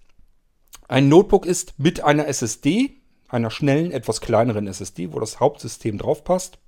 ein 0.89 1.09
Notebook 1.09 1.45
ist 1.45 1.79
mit 1.79 2.03
einer 2.03 2.27
SSD, 2.29 3.03
einer 3.29 3.51
schnellen, 3.51 3.91
etwas 3.91 4.23
kleineren 4.23 4.67
SSD, 4.67 5.13
wo 5.13 5.21
das 5.21 5.39
Hauptsystem 5.39 5.99
drauf 5.99 6.25
passt, 6.25 6.59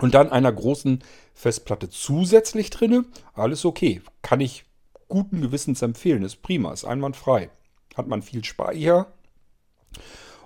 und 0.00 0.14
dann 0.14 0.30
einer 0.30 0.52
großen 0.52 1.02
Festplatte 1.34 1.90
zusätzlich 1.90 2.70
drinne, 2.70 3.04
alles 3.34 3.64
okay. 3.64 4.02
Kann 4.22 4.40
ich 4.40 4.64
guten 5.08 5.40
Gewissens 5.40 5.82
empfehlen, 5.82 6.22
ist 6.22 6.42
prima, 6.42 6.72
ist 6.72 6.84
einwandfrei. 6.84 7.50
Hat 7.96 8.06
man 8.06 8.22
viel 8.22 8.44
Speicher 8.44 9.12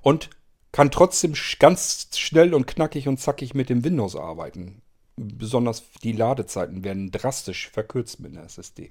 und 0.03 0.31
kann 0.73 0.91
trotzdem 0.91 1.35
ganz 1.59 2.09
schnell 2.17 2.55
und 2.55 2.67
knackig 2.67 3.07
und 3.07 3.21
zackig 3.21 3.55
mit 3.55 3.69
dem 3.69 3.85
Windows 3.85 4.17
arbeiten. 4.17 4.83
Besonders 5.17 5.85
die 6.03 6.13
Ladezeiten 6.13 6.83
werden 6.83 7.13
drastisch 7.13 7.71
verkürzt 7.71 8.19
mit 8.19 8.33
einer 8.33 8.45
SSD. 8.45 8.91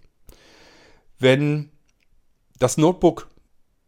Wenn 1.20 1.72
das 2.60 2.78
Notebook 2.78 3.28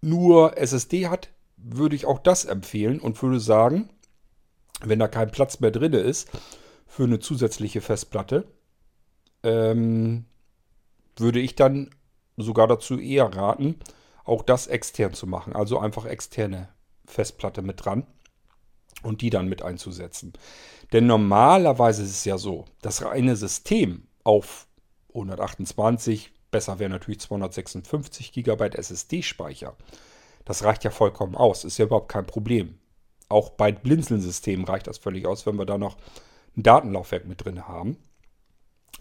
nur 0.02 0.58
SSD 0.58 1.08
hat, 1.08 1.30
würde 1.56 1.96
ich 1.96 2.06
auch 2.06 2.20
das 2.20 2.46
empfehlen 2.46 3.00
und 3.00 3.22
würde 3.22 3.40
sagen, 3.40 3.90
wenn 4.82 5.00
da 5.00 5.08
kein 5.08 5.32
Platz 5.32 5.60
mehr 5.60 5.72
drin 5.72 5.94
ist 5.94 6.30
für 6.88 7.04
eine 7.04 7.20
zusätzliche 7.20 7.82
Festplatte, 7.82 8.46
ähm, 9.44 10.26
würde 11.18 11.40
ich 11.40 11.56
dann 11.56 11.90
sogar 12.38 12.68
dazu 12.68 13.00
eher 13.00 13.26
raten, 13.26 13.80
auch 14.24 14.42
das 14.42 14.68
extern 14.68 15.14
zu 15.14 15.28
machen. 15.28 15.56
Also 15.56 15.80
einfach 15.80 16.06
externe 16.06 16.70
Festplatte 17.06 17.62
mit 17.62 17.86
dran 17.86 18.06
und 19.04 19.22
die 19.22 19.30
dann 19.30 19.48
mit 19.48 19.62
einzusetzen. 19.62 20.34
Denn 20.92 21.08
normalerweise 21.08 22.04
ist 22.04 22.12
es 22.12 22.26
ja 22.26 22.38
so, 22.38 22.66
das 22.82 23.04
reine 23.04 23.36
System 23.36 24.08
auf 24.24 24.68
128, 25.10 26.34
besser 26.52 26.80
wäre 26.80 26.90
natürlich 26.90 27.22
256 27.22 28.34
GB 28.34 28.70
SSD-Speicher. 28.70 29.76
Das 30.44 30.64
reicht 30.64 30.84
ja 30.84 30.92
vollkommen 30.92 31.36
aus, 31.36 31.64
ist 31.64 31.78
ja 31.78 31.86
überhaupt 31.86 32.12
kein 32.12 32.26
Problem. 32.26 32.78
Auch 33.30 33.50
bei 33.50 33.72
Blinzeln-Systemen 33.72 34.66
reicht 34.66 34.88
das 34.88 34.98
völlig 34.98 35.26
aus, 35.26 35.46
wenn 35.46 35.58
wir 35.58 35.66
da 35.66 35.78
noch 35.78 35.98
ein 36.56 36.64
Datenlaufwerk 36.64 37.26
mit 37.26 37.44
drin 37.44 37.68
haben. 37.68 37.98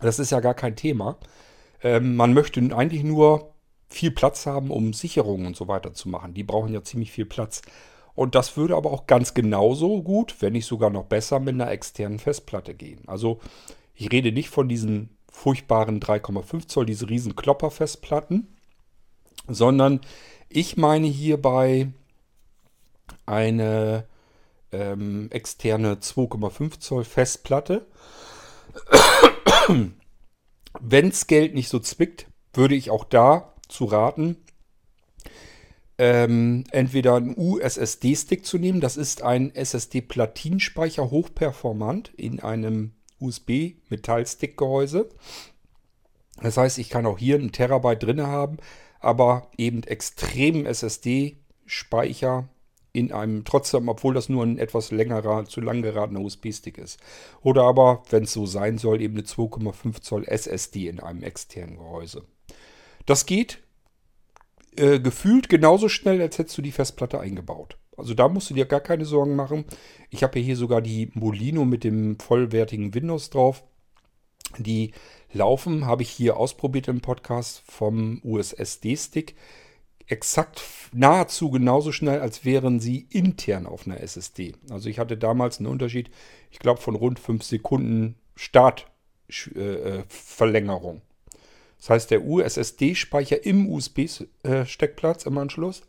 Das 0.00 0.18
ist 0.18 0.30
ja 0.30 0.40
gar 0.40 0.54
kein 0.54 0.76
Thema. 0.76 1.18
Ähm, 1.82 2.16
man 2.16 2.32
möchte 2.32 2.60
eigentlich 2.74 3.04
nur 3.04 3.54
viel 3.88 4.10
Platz 4.10 4.46
haben, 4.46 4.70
um 4.70 4.92
Sicherungen 4.92 5.46
und 5.46 5.56
so 5.56 5.68
weiter 5.68 5.92
zu 5.94 6.08
machen. 6.08 6.34
Die 6.34 6.42
brauchen 6.42 6.72
ja 6.72 6.82
ziemlich 6.82 7.12
viel 7.12 7.26
Platz. 7.26 7.62
Und 8.14 8.34
das 8.34 8.56
würde 8.56 8.76
aber 8.76 8.92
auch 8.92 9.06
ganz 9.06 9.34
genauso 9.34 10.02
gut, 10.02 10.36
wenn 10.40 10.52
nicht 10.52 10.66
sogar 10.66 10.90
noch 10.90 11.04
besser, 11.04 11.40
mit 11.40 11.54
einer 11.54 11.70
externen 11.70 12.18
Festplatte 12.18 12.74
gehen. 12.74 13.02
Also 13.06 13.40
ich 13.94 14.10
rede 14.10 14.32
nicht 14.32 14.50
von 14.50 14.68
diesen 14.68 15.16
furchtbaren 15.30 16.00
3,5 16.00 16.68
Zoll, 16.68 16.86
diese 16.86 17.08
riesen 17.08 17.34
Klopper-Festplatten, 17.34 18.56
sondern 19.48 20.00
ich 20.48 20.76
meine 20.76 21.08
hierbei 21.08 21.88
eine 23.26 24.06
ähm, 24.74 25.28
externe 25.30 25.94
2,5 25.96 26.80
Zoll 26.80 27.04
Festplatte. 27.04 27.86
Wenns 30.80 31.26
Geld 31.26 31.54
nicht 31.54 31.68
so 31.68 31.78
zwickt, 31.78 32.26
würde 32.52 32.74
ich 32.74 32.90
auch 32.90 33.04
da 33.04 33.54
zu 33.68 33.84
raten, 33.84 34.36
ähm, 35.96 36.64
entweder 36.72 37.14
einen 37.14 37.38
USSD-Stick 37.38 38.44
zu 38.44 38.58
nehmen. 38.58 38.80
Das 38.80 38.96
ist 38.96 39.22
ein 39.22 39.54
SSD-Platinspeicher 39.54 41.10
hochperformant 41.10 42.12
in 42.16 42.40
einem 42.40 42.94
USB-Metall-Stick-Gehäuse. 43.20 45.08
Das 46.42 46.56
heißt, 46.56 46.78
ich 46.78 46.90
kann 46.90 47.06
auch 47.06 47.18
hier 47.18 47.36
einen 47.36 47.52
Terabyte 47.52 48.02
drin 48.02 48.22
haben, 48.22 48.56
aber 48.98 49.50
eben 49.56 49.84
extremen 49.84 50.66
SSD-Speicher 50.66 52.48
in 52.94 53.12
einem, 53.12 53.44
trotzdem, 53.44 53.88
obwohl 53.88 54.14
das 54.14 54.28
nur 54.28 54.44
ein 54.44 54.56
etwas 54.56 54.92
längerer, 54.92 55.44
zu 55.46 55.60
lang 55.60 55.82
geratener 55.82 56.20
USB-Stick 56.20 56.78
ist. 56.78 57.00
Oder 57.42 57.64
aber, 57.64 58.04
wenn 58.10 58.22
es 58.22 58.32
so 58.32 58.46
sein 58.46 58.78
soll, 58.78 59.02
eben 59.02 59.14
eine 59.14 59.26
2,5 59.26 60.00
Zoll 60.00 60.24
SSD 60.24 60.88
in 60.88 61.00
einem 61.00 61.24
externen 61.24 61.76
Gehäuse. 61.76 62.22
Das 63.04 63.26
geht 63.26 63.58
äh, 64.76 65.00
gefühlt 65.00 65.48
genauso 65.48 65.88
schnell, 65.88 66.22
als 66.22 66.38
hättest 66.38 66.56
du 66.56 66.62
die 66.62 66.70
Festplatte 66.70 67.18
eingebaut. 67.18 67.78
Also 67.96 68.14
da 68.14 68.28
musst 68.28 68.50
du 68.50 68.54
dir 68.54 68.64
gar 68.64 68.80
keine 68.80 69.06
Sorgen 69.06 69.34
machen. 69.34 69.64
Ich 70.10 70.22
habe 70.22 70.38
hier 70.38 70.56
sogar 70.56 70.80
die 70.80 71.10
Molino 71.14 71.64
mit 71.64 71.82
dem 71.82 72.20
vollwertigen 72.20 72.94
Windows 72.94 73.30
drauf. 73.30 73.64
Die 74.56 74.92
laufen, 75.32 75.84
habe 75.84 76.02
ich 76.02 76.10
hier 76.10 76.36
ausprobiert 76.36 76.86
im 76.86 77.00
Podcast 77.00 77.64
vom 77.66 78.20
USSD-Stick 78.22 79.34
exakt 80.06 80.62
nahezu 80.92 81.50
genauso 81.50 81.92
schnell, 81.92 82.20
als 82.20 82.44
wären 82.44 82.80
sie 82.80 83.06
intern 83.10 83.66
auf 83.66 83.86
einer 83.86 84.00
SSD. 84.00 84.54
Also 84.70 84.88
ich 84.88 84.98
hatte 84.98 85.16
damals 85.16 85.58
einen 85.58 85.68
Unterschied, 85.68 86.10
ich 86.50 86.58
glaube 86.58 86.80
von 86.80 86.94
rund 86.94 87.18
5 87.18 87.42
Sekunden 87.42 88.16
Startverlängerung. 88.36 90.96
Äh, 90.96 91.00
Das 91.78 91.90
heißt, 91.90 92.10
der 92.10 92.24
USSD-Speicher 92.24 93.44
im 93.44 93.70
USB-Steckplatz 93.70 95.26
im 95.26 95.38
Anschluss, 95.38 95.82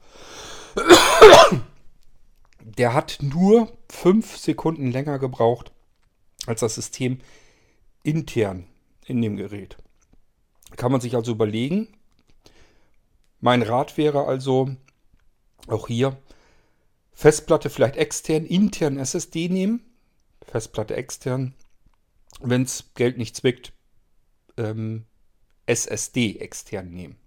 der 2.60 2.94
hat 2.94 3.20
nur 3.22 3.72
5 3.90 4.38
Sekunden 4.38 4.92
länger 4.92 5.20
gebraucht 5.20 5.72
als 6.48 6.62
das 6.62 6.76
System 6.76 7.20
intern 8.04 8.66
in 9.06 9.22
dem 9.22 9.36
Gerät. 9.36 9.78
Kann 10.76 10.92
man 10.92 11.02
sich 11.02 11.16
also 11.16 11.32
überlegen. 11.32 11.88
Mein 13.46 13.62
Rat 13.62 13.96
wäre 13.96 14.26
also 14.26 14.76
auch 15.68 15.86
hier 15.86 16.18
Festplatte 17.12 17.70
vielleicht 17.70 17.96
extern, 17.96 18.44
intern 18.44 18.98
SSD 18.98 19.50
nehmen. 19.50 19.86
Festplatte 20.42 20.96
extern. 20.96 21.54
Wenn 22.42 22.64
es 22.64 22.86
Geld 22.96 23.20
nicht 23.20 23.36
zwickt, 23.36 23.72
ähm, 24.58 25.06
SSD 25.68 26.40
extern 26.40 26.90
nehmen. 26.90 27.18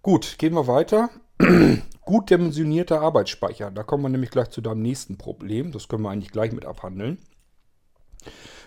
Gut, 0.00 0.38
gehen 0.38 0.54
wir 0.54 0.66
weiter. 0.66 1.10
Gut 2.00 2.30
dimensionierter 2.30 3.02
Arbeitsspeicher. 3.02 3.70
Da 3.70 3.82
kommen 3.82 4.04
wir 4.04 4.08
nämlich 4.08 4.30
gleich 4.30 4.48
zu 4.48 4.62
deinem 4.62 4.80
nächsten 4.80 5.18
Problem. 5.18 5.70
Das 5.70 5.86
können 5.86 6.04
wir 6.04 6.08
eigentlich 6.08 6.32
gleich 6.32 6.52
mit 6.52 6.64
abhandeln. 6.64 7.18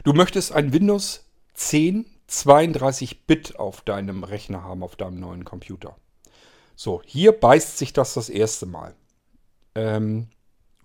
Du 0.04 0.13
möchtest 0.13 0.51
ein 0.51 0.71
Windows 0.71 1.25
10 1.56 2.06
32-Bit 2.32 3.60
auf 3.60 3.82
deinem 3.82 4.24
Rechner 4.24 4.63
haben, 4.63 4.84
auf 4.84 4.96
deinem 4.96 5.20
neuen 5.20 5.46
Computer. 5.46 5.98
So, 6.76 7.02
hier 7.06 7.34
beißt 7.34 7.78
sich 7.78 7.94
das 7.94 8.13
das 8.13 8.30
erste 8.30 8.65
Mal. 8.65 8.96
Ähm, 9.76 10.30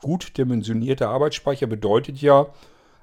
gut 0.01 0.37
dimensionierter 0.37 1.09
Arbeitsspeicher 1.09 1.67
bedeutet 1.67 2.21
ja 2.21 2.53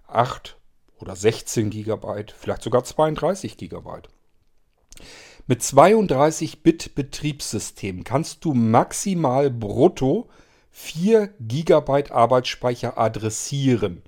8 0.08 0.58
oder 1.00 1.16
16 1.16 1.70
GB, 1.70 2.26
vielleicht 2.38 2.62
sogar 2.62 2.84
32 2.84 3.58
GB. 3.58 3.90
Mit 5.48 5.62
32-Bit 5.62 6.96
Betriebssystem 6.96 8.04
kannst 8.04 8.46
du 8.46 8.54
maximal 8.54 9.50
brutto 9.50 10.30
4 10.72 11.34
GB 11.40 12.12
Arbeitsspeicher 12.12 12.98
adressieren. 12.98 14.04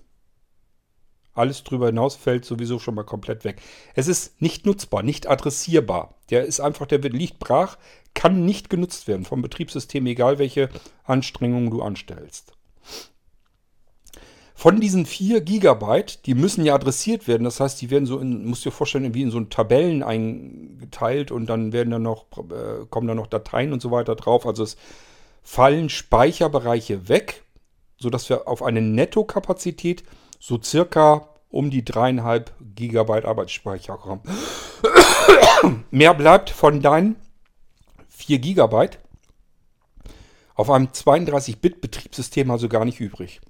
Alles 1.35 1.63
drüber 1.63 1.87
hinaus 1.87 2.15
fällt 2.15 2.45
sowieso 2.45 2.79
schon 2.79 2.95
mal 2.95 3.03
komplett 3.03 3.43
weg. 3.43 3.61
Es 3.93 4.07
ist 4.07 4.41
nicht 4.41 4.65
nutzbar, 4.65 5.03
nicht 5.03 5.27
adressierbar. 5.27 6.15
Der 6.29 6.45
ist 6.45 6.61
einfach, 6.61 6.87
der 6.87 6.99
liegt 6.99 7.39
brach, 7.39 7.77
kann 8.13 8.45
nicht 8.45 8.69
genutzt 8.69 9.07
werden 9.07 9.25
vom 9.25 9.41
Betriebssystem, 9.41 10.05
egal 10.07 10.39
welche 10.39 10.69
Anstrengungen 11.03 11.69
du 11.69 11.83
anstellst. 11.83 12.53
Von 14.57 14.79
diesen 14.79 15.05
4 15.05 15.41
Gigabyte, 15.41 16.25
die 16.25 16.33
müssen 16.33 16.63
ja 16.63 16.75
adressiert 16.75 17.27
werden. 17.27 17.43
Das 17.43 17.59
heißt, 17.59 17.81
die 17.81 17.89
werden 17.89 18.05
so 18.05 18.17
in, 18.19 18.45
musst 18.45 18.63
du 18.63 18.69
dir 18.69 18.75
vorstellen, 18.75 19.13
wie 19.13 19.21
in 19.21 19.29
so 19.29 19.41
Tabellen 19.41 20.01
eingeteilt 20.01 21.29
und 21.29 21.47
dann 21.47 21.73
werden 21.73 21.91
dann 21.91 22.03
noch, 22.03 22.25
äh, 22.37 22.85
kommen 22.89 23.07
dann 23.07 23.17
noch 23.17 23.27
Dateien 23.27 23.73
und 23.73 23.81
so 23.81 23.91
weiter 23.91 24.15
drauf. 24.15 24.47
Also 24.47 24.63
es 24.63 24.77
fallen 25.43 25.89
Speicherbereiche 25.89 27.09
weg, 27.09 27.43
sodass 27.97 28.29
wir 28.29 28.47
auf 28.47 28.63
eine 28.63 28.81
Nettokapazität 28.81 30.05
so 30.45 30.61
circa 30.61 31.27
um 31.49 31.71
die 31.71 31.81
3,5 31.81 32.51
Gigabyte 32.75 33.25
Arbeitsspeicher 33.25 33.97
kommen. 33.97 34.21
Mehr 35.89 36.13
bleibt 36.13 36.51
von 36.51 36.81
deinen 36.81 37.15
4 38.09 38.37
Gigabyte 38.37 38.99
auf 40.53 40.69
einem 40.69 40.89
32-Bit-Betriebssystem 40.89 42.51
also 42.51 42.69
gar 42.69 42.85
nicht 42.85 42.99
übrig. 42.99 43.41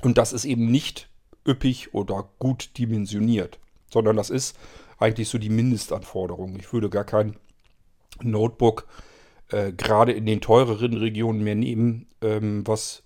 Und 0.00 0.16
das 0.16 0.32
ist 0.32 0.46
eben 0.46 0.70
nicht 0.70 1.10
üppig 1.46 1.92
oder 1.92 2.30
gut 2.38 2.78
dimensioniert, 2.78 3.58
sondern 3.90 4.16
das 4.16 4.30
ist 4.30 4.56
eigentlich 4.98 5.28
so 5.28 5.36
die 5.36 5.50
Mindestanforderung. 5.50 6.56
Ich 6.58 6.72
würde 6.72 6.88
gar 6.88 7.04
kein 7.04 7.36
Notebook 8.22 8.86
äh, 9.50 9.72
gerade 9.72 10.12
in 10.12 10.24
den 10.24 10.40
teureren 10.40 10.94
Regionen 10.94 11.44
mehr 11.44 11.54
nehmen, 11.54 12.06
ähm, 12.22 12.66
was 12.66 13.02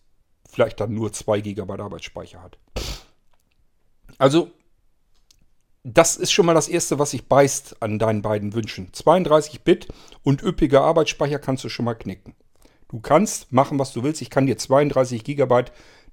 vielleicht 0.48 0.78
dann 0.78 0.94
nur 0.94 1.12
2 1.12 1.40
GB 1.40 1.82
Arbeitsspeicher 1.82 2.40
hat. 2.40 2.58
Also, 4.18 4.50
das 5.84 6.16
ist 6.16 6.32
schon 6.32 6.44
mal 6.46 6.54
das 6.54 6.68
Erste, 6.68 6.98
was 6.98 7.12
sich 7.12 7.28
beißt 7.28 7.82
an 7.82 7.98
deinen 7.98 8.20
beiden 8.20 8.52
Wünschen. 8.52 8.92
32 8.92 9.62
Bit 9.62 9.88
und 10.22 10.42
üppiger 10.42 10.82
Arbeitsspeicher 10.82 11.38
kannst 11.38 11.64
du 11.64 11.68
schon 11.68 11.84
mal 11.84 11.94
knicken. 11.94 12.34
Du 12.88 13.00
kannst 13.00 13.52
machen, 13.52 13.78
was 13.78 13.92
du 13.92 14.02
willst. 14.02 14.20
Ich 14.22 14.30
kann 14.30 14.46
dir 14.46 14.58
32 14.58 15.24
GB 15.24 15.64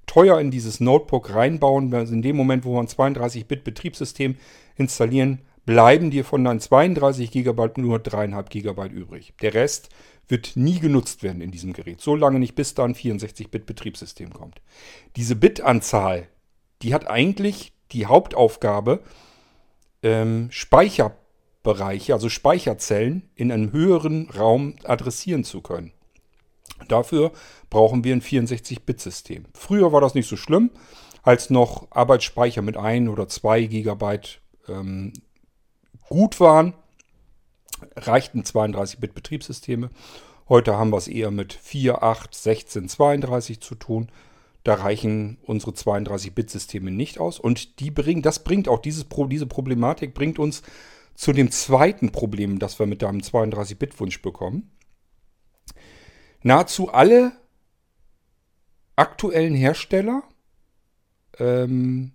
teuer 0.05 0.39
in 0.39 0.51
dieses 0.51 0.79
Notebook 0.79 1.33
reinbauen. 1.33 1.91
In 1.91 2.21
dem 2.21 2.35
Moment, 2.35 2.63
wo 2.63 2.73
wir 2.75 2.79
ein 2.79 2.87
32 2.87 3.47
Bit 3.47 3.63
Betriebssystem 3.63 4.37
installieren, 4.75 5.41
bleiben 5.65 6.11
dir 6.11 6.23
von 6.23 6.43
deinen 6.43 6.59
32 6.59 7.31
GB 7.31 7.69
nur 7.77 7.97
3,5 7.97 8.49
GB 8.49 8.93
übrig. 8.93 9.33
Der 9.41 9.53
Rest 9.53 9.89
wird 10.27 10.55
nie 10.55 10.79
genutzt 10.79 11.23
werden 11.23 11.41
in 11.41 11.51
diesem 11.51 11.73
Gerät. 11.73 12.01
So 12.01 12.15
lange 12.15 12.39
nicht, 12.39 12.55
bis 12.55 12.75
da 12.75 12.83
ein 12.83 12.95
64 12.95 13.49
Bit 13.49 13.65
Betriebssystem 13.65 14.31
kommt. 14.31 14.61
Diese 15.15 15.35
Bitanzahl, 15.35 16.27
die 16.81 16.93
hat 16.93 17.07
eigentlich 17.07 17.73
die 17.95 18.05
Hauptaufgabe, 18.05 19.01
ähm, 20.03 20.49
Speicherbereiche, 20.51 22.13
also 22.13 22.29
Speicherzellen 22.29 23.29
in 23.35 23.51
einem 23.51 23.71
höheren 23.71 24.29
Raum 24.29 24.75
adressieren 24.83 25.43
zu 25.43 25.61
können. 25.61 25.91
Dafür 26.87 27.31
brauchen 27.69 28.03
wir 28.03 28.13
ein 28.13 28.21
64-Bit-System. 28.21 29.45
Früher 29.53 29.91
war 29.93 30.01
das 30.01 30.13
nicht 30.13 30.27
so 30.27 30.35
schlimm, 30.35 30.71
als 31.23 31.49
noch 31.49 31.87
Arbeitsspeicher 31.89 32.61
mit 32.61 32.77
1 32.77 33.09
oder 33.09 33.27
2 33.27 33.65
GB 33.65 34.19
ähm, 34.67 35.13
gut 36.07 36.39
waren, 36.39 36.73
reichten 37.95 38.43
32-Bit-Betriebssysteme. 38.43 39.89
Heute 40.49 40.77
haben 40.77 40.91
wir 40.91 40.97
es 40.97 41.07
eher 41.07 41.31
mit 41.31 41.53
4, 41.53 42.03
8, 42.03 42.35
16, 42.35 42.89
32 42.89 43.61
zu 43.61 43.73
tun. 43.75 44.09
Da 44.65 44.73
reichen 44.73 45.37
unsere 45.43 45.73
32-Bit-Systeme 45.73 46.89
nicht 46.89 47.19
aus. 47.19 47.39
Und 47.39 47.79
die 47.79 47.91
bringen, 47.91 48.23
das 48.23 48.43
bringt 48.43 48.67
auch 48.67 48.79
dieses, 48.79 49.05
diese 49.29 49.45
Problematik, 49.45 50.15
bringt 50.15 50.39
uns 50.39 50.63
zu 51.13 51.33
dem 51.33 51.51
zweiten 51.51 52.11
Problem, 52.11 52.57
das 52.57 52.79
wir 52.79 52.87
mit 52.87 53.03
deinem 53.03 53.19
32-Bit-Wunsch 53.19 54.23
bekommen. 54.23 54.71
Nahezu 56.41 56.91
alle 56.91 57.33
aktuellen 58.95 59.53
Hersteller 59.53 60.23
ähm, 61.37 62.13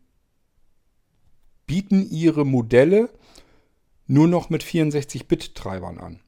bieten 1.67 2.05
ihre 2.11 2.45
Modelle 2.45 3.11
nur 4.09 4.27
noch 4.27 4.51
mit 4.51 4.65
64-Bit-Treibern 4.65 5.99
an. 5.99 6.21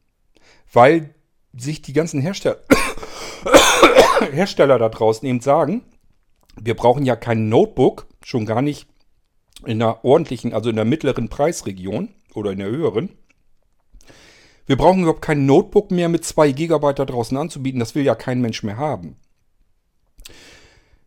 Weil 0.72 1.16
sich 1.52 1.82
die 1.82 1.92
ganzen 1.92 2.20
Hersteller, 2.20 2.60
Hersteller 4.30 4.78
da 4.78 4.88
draußen 4.88 5.26
eben 5.26 5.40
sagen, 5.40 5.82
wir 6.60 6.74
brauchen 6.74 7.04
ja 7.04 7.16
kein 7.16 7.48
Notebook, 7.48 8.06
schon 8.24 8.46
gar 8.46 8.62
nicht 8.62 8.86
in 9.64 9.82
einer 9.82 10.04
ordentlichen, 10.04 10.52
also 10.52 10.70
in 10.70 10.76
der 10.76 10.84
mittleren 10.84 11.28
Preisregion 11.28 12.10
oder 12.34 12.52
in 12.52 12.58
der 12.58 12.68
höheren. 12.68 13.10
Wir 14.66 14.76
brauchen 14.76 15.02
überhaupt 15.02 15.22
kein 15.22 15.46
Notebook 15.46 15.90
mehr 15.90 16.08
mit 16.08 16.24
2 16.24 16.52
GB 16.52 16.92
da 16.94 17.04
draußen 17.04 17.36
anzubieten. 17.36 17.80
Das 17.80 17.94
will 17.94 18.04
ja 18.04 18.14
kein 18.14 18.40
Mensch 18.40 18.62
mehr 18.62 18.76
haben. 18.76 19.16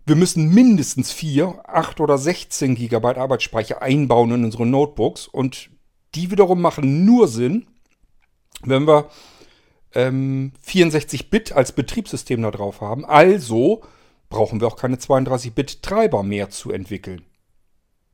Wir 0.05 0.15
müssen 0.15 0.53
mindestens 0.53 1.11
4, 1.11 1.63
8 1.65 1.99
oder 1.99 2.17
16 2.17 2.75
GB 2.75 3.07
Arbeitsspeicher 3.17 3.81
einbauen 3.81 4.31
in 4.31 4.45
unsere 4.45 4.65
Notebooks. 4.65 5.27
Und 5.27 5.69
die 6.13 6.31
wiederum 6.31 6.61
machen 6.61 7.05
nur 7.05 7.27
Sinn, 7.27 7.67
wenn 8.61 8.87
wir 8.87 9.09
ähm, 9.93 10.51
64-Bit 10.65 11.53
als 11.53 11.71
Betriebssystem 11.71 12.41
da 12.41 12.51
drauf 12.51 12.81
haben. 12.81 13.05
Also 13.05 13.81
brauchen 14.29 14.59
wir 14.59 14.67
auch 14.67 14.75
keine 14.75 14.97
32-Bit-Treiber 14.97 16.23
mehr 16.23 16.49
zu 16.49 16.71
entwickeln. 16.71 17.25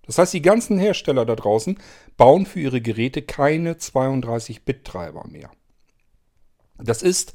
Das 0.05 0.17
heißt, 0.17 0.33
die 0.33 0.41
ganzen 0.41 0.77
Hersteller 0.77 1.25
da 1.25 1.35
draußen 1.35 1.79
bauen 2.17 2.45
für 2.45 2.59
ihre 2.59 2.81
Geräte 2.81 3.21
keine 3.21 3.75
32-Bit-Treiber 3.75 5.27
mehr. 5.27 5.51
Das 6.77 7.01
ist 7.01 7.33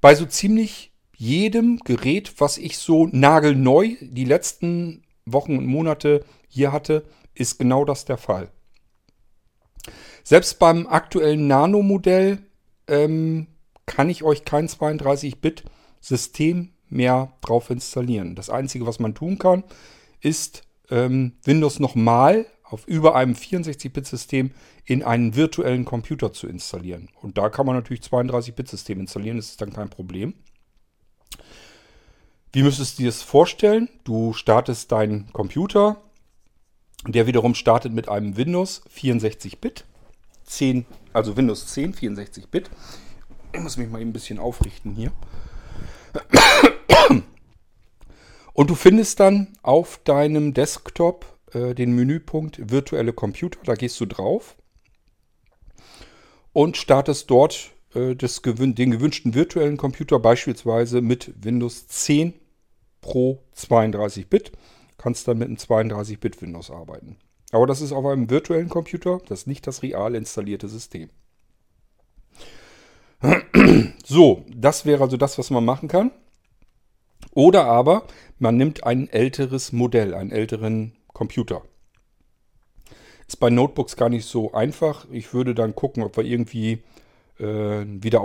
bei 0.00 0.14
so 0.14 0.26
ziemlich 0.26 0.92
jedem 1.16 1.78
Gerät, 1.78 2.34
was 2.38 2.58
ich 2.58 2.78
so 2.78 3.06
nagelneu 3.06 3.96
die 4.00 4.24
letzten 4.24 5.04
Wochen 5.26 5.58
und 5.58 5.66
Monate 5.66 6.24
hier 6.48 6.72
hatte, 6.72 7.04
ist 7.34 7.58
genau 7.58 7.84
das 7.84 8.04
der 8.04 8.18
Fall. 8.18 8.50
Selbst 10.22 10.58
beim 10.58 10.86
aktuellen 10.86 11.46
Nano-Modell 11.46 12.38
ähm, 12.88 13.48
kann 13.86 14.08
ich 14.08 14.22
euch 14.22 14.44
kein 14.44 14.68
32-Bit-System 14.68 16.70
mehr 16.88 17.32
drauf 17.40 17.70
installieren. 17.70 18.34
Das 18.34 18.50
Einzige, 18.50 18.86
was 18.86 18.98
man 18.98 19.14
tun 19.14 19.38
kann, 19.38 19.64
ist 20.20 20.62
ähm, 20.90 21.32
Windows 21.44 21.80
nochmal 21.80 22.46
auf 22.62 22.86
über 22.86 23.14
einem 23.14 23.34
64-Bit-System 23.34 24.50
in 24.84 25.02
einen 25.02 25.36
virtuellen 25.36 25.84
Computer 25.84 26.32
zu 26.32 26.46
installieren. 26.46 27.08
Und 27.20 27.38
da 27.38 27.48
kann 27.48 27.66
man 27.66 27.76
natürlich 27.76 28.02
32-Bit-System 28.02 29.00
installieren, 29.00 29.36
das 29.36 29.50
ist 29.50 29.60
dann 29.60 29.72
kein 29.72 29.90
Problem. 29.90 30.34
Wie 32.52 32.62
müsstest 32.62 32.98
du 32.98 33.02
dir 33.02 33.08
das 33.08 33.22
vorstellen? 33.22 33.88
Du 34.04 34.32
startest 34.32 34.92
deinen 34.92 35.32
Computer, 35.32 36.00
der 37.06 37.26
wiederum 37.26 37.54
startet 37.54 37.92
mit 37.92 38.08
einem 38.08 38.36
Windows 38.36 38.82
64-Bit. 38.96 39.84
10, 40.44 40.86
also 41.12 41.36
Windows 41.36 41.66
10, 41.66 41.94
64-Bit. 41.94 42.70
Ich 43.52 43.60
muss 43.60 43.76
mich 43.76 43.88
mal 43.88 44.00
ein 44.00 44.12
bisschen 44.12 44.38
aufrichten 44.38 44.94
hier. 44.94 45.12
Und 48.54 48.70
du 48.70 48.74
findest 48.76 49.20
dann 49.20 49.48
auf 49.62 49.98
deinem 50.04 50.54
Desktop 50.54 51.26
äh, 51.52 51.74
den 51.74 51.92
Menüpunkt 51.92 52.70
virtuelle 52.70 53.12
Computer. 53.12 53.58
Da 53.64 53.74
gehst 53.74 54.00
du 54.00 54.06
drauf 54.06 54.56
und 56.52 56.76
startest 56.76 57.30
dort 57.30 57.72
äh, 57.94 58.14
das, 58.14 58.40
den 58.42 58.90
gewünschten 58.90 59.34
virtuellen 59.34 59.76
Computer, 59.76 60.18
beispielsweise 60.20 61.00
mit 61.02 61.34
Windows 61.44 61.88
10 61.88 62.34
Pro 63.00 63.42
32-Bit. 63.56 64.52
Kannst 64.96 65.28
dann 65.28 65.38
mit 65.38 65.48
einem 65.48 65.56
32-Bit 65.56 66.40
Windows 66.40 66.70
arbeiten. 66.70 67.18
Aber 67.50 67.66
das 67.66 67.80
ist 67.80 67.92
auf 67.92 68.06
einem 68.06 68.30
virtuellen 68.30 68.68
Computer, 68.68 69.20
das 69.28 69.40
ist 69.40 69.46
nicht 69.46 69.66
das 69.66 69.82
real 69.82 70.14
installierte 70.14 70.68
System. 70.68 71.10
So, 74.04 74.44
das 74.54 74.84
wäre 74.84 75.02
also 75.02 75.16
das, 75.16 75.38
was 75.38 75.50
man 75.50 75.64
machen 75.64 75.88
kann. 75.88 76.10
Oder 77.32 77.64
aber 77.64 78.06
man 78.38 78.56
nimmt 78.56 78.84
ein 78.84 79.08
älteres 79.08 79.72
Modell, 79.72 80.14
einen 80.14 80.30
älteren 80.30 80.92
Computer. 81.12 81.62
Ist 83.26 83.40
bei 83.40 83.50
Notebooks 83.50 83.96
gar 83.96 84.10
nicht 84.10 84.26
so 84.26 84.52
einfach. 84.52 85.06
Ich 85.10 85.32
würde 85.32 85.54
dann 85.54 85.74
gucken, 85.74 86.02
ob 86.02 86.16
wir 86.16 86.24
irgendwie 86.24 86.82
äh, 87.38 87.84
wieder 87.86 88.22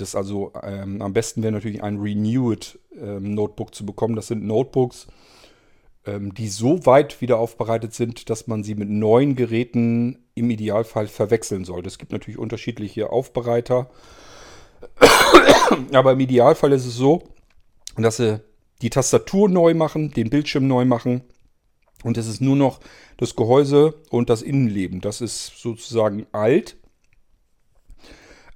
ist. 0.00 0.16
Also 0.16 0.52
ähm, 0.62 1.02
am 1.02 1.12
besten 1.12 1.42
wäre 1.42 1.52
natürlich 1.52 1.82
ein 1.82 1.98
Renewed 1.98 2.78
ähm, 2.98 3.34
Notebook 3.34 3.74
zu 3.74 3.84
bekommen. 3.84 4.16
Das 4.16 4.28
sind 4.28 4.44
Notebooks, 4.44 5.06
ähm, 6.06 6.32
die 6.32 6.48
so 6.48 6.86
weit 6.86 7.20
wieder 7.20 7.38
aufbereitet 7.38 7.92
sind, 7.92 8.30
dass 8.30 8.46
man 8.46 8.64
sie 8.64 8.74
mit 8.74 8.88
neuen 8.88 9.36
Geräten 9.36 10.24
im 10.34 10.50
Idealfall 10.50 11.06
verwechseln 11.08 11.64
sollte. 11.64 11.88
Es 11.88 11.98
gibt 11.98 12.12
natürlich 12.12 12.38
unterschiedliche 12.38 13.10
Aufbereiter. 13.10 13.90
Aber 15.92 16.12
im 16.12 16.20
Idealfall 16.20 16.72
ist 16.72 16.86
es 16.86 16.94
so, 16.94 17.22
dass 17.96 18.16
sie 18.16 18.40
die 18.82 18.90
Tastatur 18.90 19.48
neu 19.48 19.74
machen, 19.74 20.10
den 20.10 20.30
Bildschirm 20.30 20.66
neu 20.66 20.84
machen 20.84 21.22
und 22.02 22.16
es 22.16 22.26
ist 22.26 22.40
nur 22.40 22.56
noch 22.56 22.80
das 23.16 23.36
Gehäuse 23.36 23.94
und 24.10 24.30
das 24.30 24.42
Innenleben. 24.42 25.00
Das 25.00 25.20
ist 25.20 25.58
sozusagen 25.58 26.26
alt. 26.32 26.76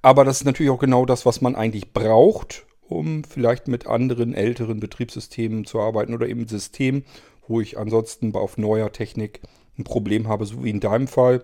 Aber 0.01 0.23
das 0.23 0.37
ist 0.37 0.45
natürlich 0.45 0.71
auch 0.71 0.79
genau 0.79 1.05
das, 1.05 1.25
was 1.25 1.41
man 1.41 1.55
eigentlich 1.55 1.93
braucht, 1.93 2.65
um 2.87 3.23
vielleicht 3.23 3.67
mit 3.67 3.87
anderen 3.87 4.33
älteren 4.33 4.79
Betriebssystemen 4.79 5.65
zu 5.65 5.79
arbeiten 5.79 6.13
oder 6.13 6.27
eben 6.27 6.47
Systemen, 6.47 7.05
wo 7.47 7.61
ich 7.61 7.77
ansonsten 7.77 8.35
auf 8.35 8.57
neuer 8.57 8.91
Technik 8.91 9.41
ein 9.77 9.83
Problem 9.83 10.27
habe, 10.27 10.45
so 10.45 10.63
wie 10.63 10.69
in 10.69 10.79
deinem 10.79 11.07
Fall. 11.07 11.43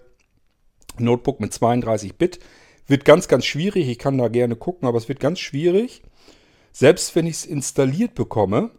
Notebook 0.97 1.39
mit 1.39 1.53
32 1.53 2.15
Bit 2.15 2.39
wird 2.91 3.05
ganz, 3.05 3.27
ganz 3.27 3.45
schwierig. 3.45 3.89
Ich 3.89 3.97
kann 3.97 4.19
da 4.19 4.27
gerne 4.27 4.55
gucken, 4.55 4.87
aber 4.87 4.99
es 4.99 5.09
wird 5.09 5.19
ganz 5.19 5.39
schwierig. 5.39 6.03
Selbst 6.71 7.15
wenn 7.15 7.25
ich 7.25 7.37
es 7.37 7.45
installiert 7.45 8.13
bekomme, 8.13 8.71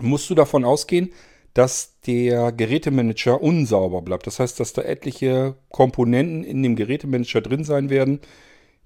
musst 0.00 0.28
du 0.28 0.34
davon 0.34 0.64
ausgehen, 0.64 1.12
dass 1.54 2.00
der 2.00 2.52
Gerätemanager 2.52 3.40
unsauber 3.40 4.02
bleibt. 4.02 4.26
Das 4.26 4.40
heißt, 4.40 4.60
dass 4.60 4.74
da 4.74 4.82
etliche 4.82 5.56
Komponenten 5.70 6.44
in 6.44 6.62
dem 6.62 6.76
Gerätemanager 6.76 7.40
drin 7.40 7.64
sein 7.64 7.88
werden, 7.88 8.20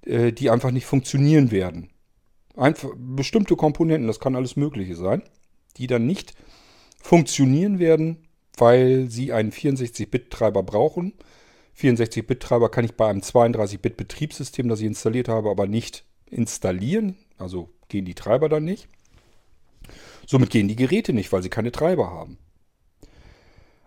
äh, 0.06 0.32
die 0.32 0.50
einfach 0.50 0.70
nicht 0.70 0.86
funktionieren 0.86 1.50
werden. 1.50 1.90
Einfach 2.56 2.90
bestimmte 2.96 3.56
Komponenten, 3.56 4.06
das 4.06 4.20
kann 4.20 4.36
alles 4.36 4.54
Mögliche 4.54 4.94
sein, 4.94 5.22
die 5.78 5.86
dann 5.88 6.06
nicht 6.06 6.34
funktionieren 7.02 7.78
werden, 7.78 8.28
weil 8.56 9.10
sie 9.10 9.32
einen 9.32 9.50
64-Bit-Treiber 9.50 10.62
brauchen. 10.62 11.14
64-Bit-Treiber 11.78 12.70
kann 12.70 12.84
ich 12.84 12.94
bei 12.94 13.08
einem 13.08 13.20
32-Bit-Betriebssystem, 13.20 14.68
das 14.68 14.80
ich 14.80 14.86
installiert 14.86 15.28
habe, 15.28 15.50
aber 15.50 15.66
nicht 15.66 16.04
installieren. 16.26 17.16
Also 17.38 17.70
gehen 17.88 18.04
die 18.04 18.14
Treiber 18.14 18.48
dann 18.48 18.64
nicht. 18.64 18.88
Somit 20.26 20.50
gehen 20.50 20.68
die 20.68 20.76
Geräte 20.76 21.12
nicht, 21.12 21.32
weil 21.32 21.42
sie 21.42 21.48
keine 21.48 21.72
Treiber 21.72 22.10
haben. 22.10 22.38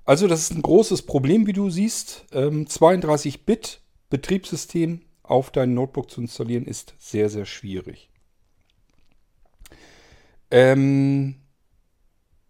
Also 0.06 0.28
das 0.28 0.42
ist 0.42 0.52
ein 0.52 0.62
großes 0.62 1.04
Problem, 1.04 1.48
wie 1.48 1.54
du 1.54 1.70
siehst. 1.70 2.26
32-Bit 2.32 3.80
ähm, 3.80 3.84
Betriebssystem 4.10 5.02
auf 5.24 5.52
dein 5.52 5.74
Notebook 5.74 6.12
zu 6.12 6.22
installieren 6.22 6.66
ist 6.66 6.94
sehr, 7.00 7.30
sehr 7.30 7.46
schwierig. 7.46 8.10
Ähm, 10.52 11.36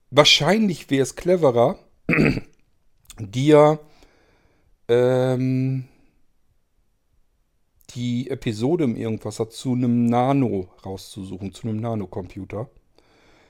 wahrscheinlich 0.10 0.90
wäre 0.90 1.04
es 1.04 1.16
cleverer, 1.16 1.80
dir 3.20 3.80
ähm, 4.88 5.86
die 7.92 8.30
Episode 8.30 8.86
im 8.86 8.96
Irgendwasser 8.96 9.50
zu 9.50 9.74
einem 9.74 10.06
Nano 10.06 10.70
rauszusuchen, 10.86 11.54
zu 11.54 11.68
einem 11.68 11.80
Nano-Computer, 11.80 12.70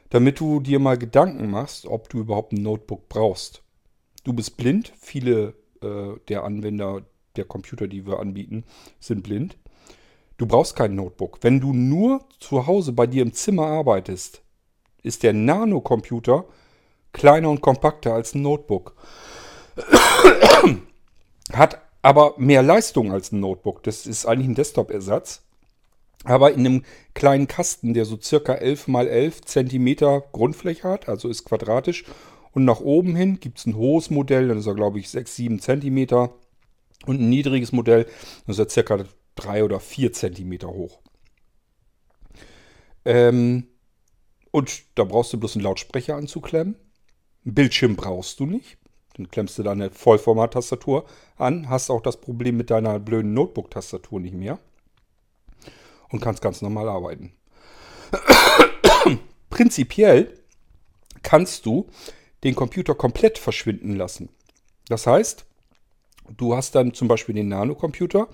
damit 0.09 0.39
du 0.39 0.59
dir 0.59 0.79
mal 0.79 0.97
Gedanken 0.97 1.49
machst, 1.49 1.85
ob 1.85 2.09
du 2.09 2.19
überhaupt 2.19 2.53
ein 2.53 2.61
Notebook 2.61 3.09
brauchst 3.09 3.63
du 4.23 4.33
bist 4.33 4.57
blind. 4.57 4.93
Viele 4.99 5.53
äh, 5.81 6.19
der 6.27 6.43
Anwender 6.43 7.03
der 7.35 7.45
Computer, 7.45 7.87
die 7.87 8.05
wir 8.05 8.19
anbieten, 8.19 8.63
sind 8.99 9.23
blind. 9.23 9.57
Du 10.37 10.45
brauchst 10.45 10.75
kein 10.75 10.95
Notebook. 10.95 11.39
Wenn 11.41 11.59
du 11.59 11.73
nur 11.73 12.25
zu 12.39 12.67
Hause 12.67 12.91
bei 12.91 13.07
dir 13.07 13.21
im 13.21 13.33
Zimmer 13.33 13.67
arbeitest, 13.67 14.41
ist 15.01 15.23
der 15.23 15.33
Nano-Computer 15.33 16.45
kleiner 17.11 17.49
und 17.49 17.61
kompakter 17.61 18.13
als 18.13 18.33
ein 18.33 18.41
Notebook. 18.41 18.95
Hat 21.53 21.81
aber 22.01 22.35
mehr 22.37 22.63
Leistung 22.63 23.11
als 23.11 23.31
ein 23.31 23.39
Notebook. 23.39 23.83
Das 23.83 24.05
ist 24.05 24.25
eigentlich 24.25 24.49
ein 24.49 24.55
Desktop-Ersatz. 24.55 25.41
Aber 26.25 26.53
in 26.53 26.59
einem 26.61 26.85
kleinen 27.13 27.47
Kasten, 27.47 27.93
der 27.93 28.05
so 28.05 28.19
circa 28.19 28.53
11 28.53 28.87
mal 28.87 29.07
11 29.07 29.41
Zentimeter 29.41 30.23
Grundfläche 30.31 30.87
hat, 30.87 31.09
also 31.09 31.27
ist 31.27 31.43
quadratisch 31.43 32.05
und 32.53 32.65
nach 32.65 32.79
oben 32.79 33.15
hin 33.15 33.39
gibt 33.39 33.59
es 33.59 33.65
ein 33.65 33.75
hohes 33.75 34.09
Modell, 34.09 34.47
dann 34.47 34.59
ist 34.59 34.67
er 34.67 34.75
glaube 34.75 34.99
ich 34.99 35.09
6, 35.09 35.35
7 35.35 35.59
cm. 35.59 36.29
Und 37.05 37.19
ein 37.19 37.29
niedriges 37.29 37.73
Modell, 37.73 38.05
das 38.47 38.57
ist 38.57 38.59
er 38.59 38.69
circa 38.69 39.05
3 39.35 39.65
oder 39.65 39.79
4 39.81 40.13
cm 40.13 40.59
hoch. 40.63 40.99
Ähm, 43.03 43.67
und 44.51 44.83
da 44.95 45.03
brauchst 45.03 45.33
du 45.33 45.39
bloß 45.39 45.55
einen 45.55 45.63
Lautsprecher 45.63 46.15
anzuklemmen. 46.15 46.75
Ein 47.45 47.53
Bildschirm 47.53 47.97
brauchst 47.97 48.39
du 48.39 48.45
nicht. 48.45 48.77
Dann 49.15 49.29
klemmst 49.29 49.57
du 49.57 49.63
deine 49.63 49.91
Vollformat-Tastatur 49.91 51.05
an, 51.37 51.69
hast 51.69 51.89
auch 51.89 52.01
das 52.01 52.19
Problem 52.19 52.57
mit 52.57 52.69
deiner 52.69 52.99
blöden 52.99 53.33
Notebook-Tastatur 53.33 54.19
nicht 54.19 54.33
mehr. 54.33 54.59
Und 56.09 56.19
kannst 56.19 56.41
ganz 56.41 56.61
normal 56.61 56.89
arbeiten. 56.89 57.33
Prinzipiell 59.49 60.33
kannst 61.21 61.65
du 61.65 61.87
den 62.43 62.55
Computer 62.55 62.95
komplett 62.95 63.37
verschwinden 63.37 63.95
lassen. 63.95 64.29
Das 64.89 65.07
heißt, 65.07 65.45
du 66.37 66.55
hast 66.55 66.75
dann 66.75 66.93
zum 66.93 67.07
Beispiel 67.07 67.35
den 67.35 67.47
Nano-Computer, 67.47 68.27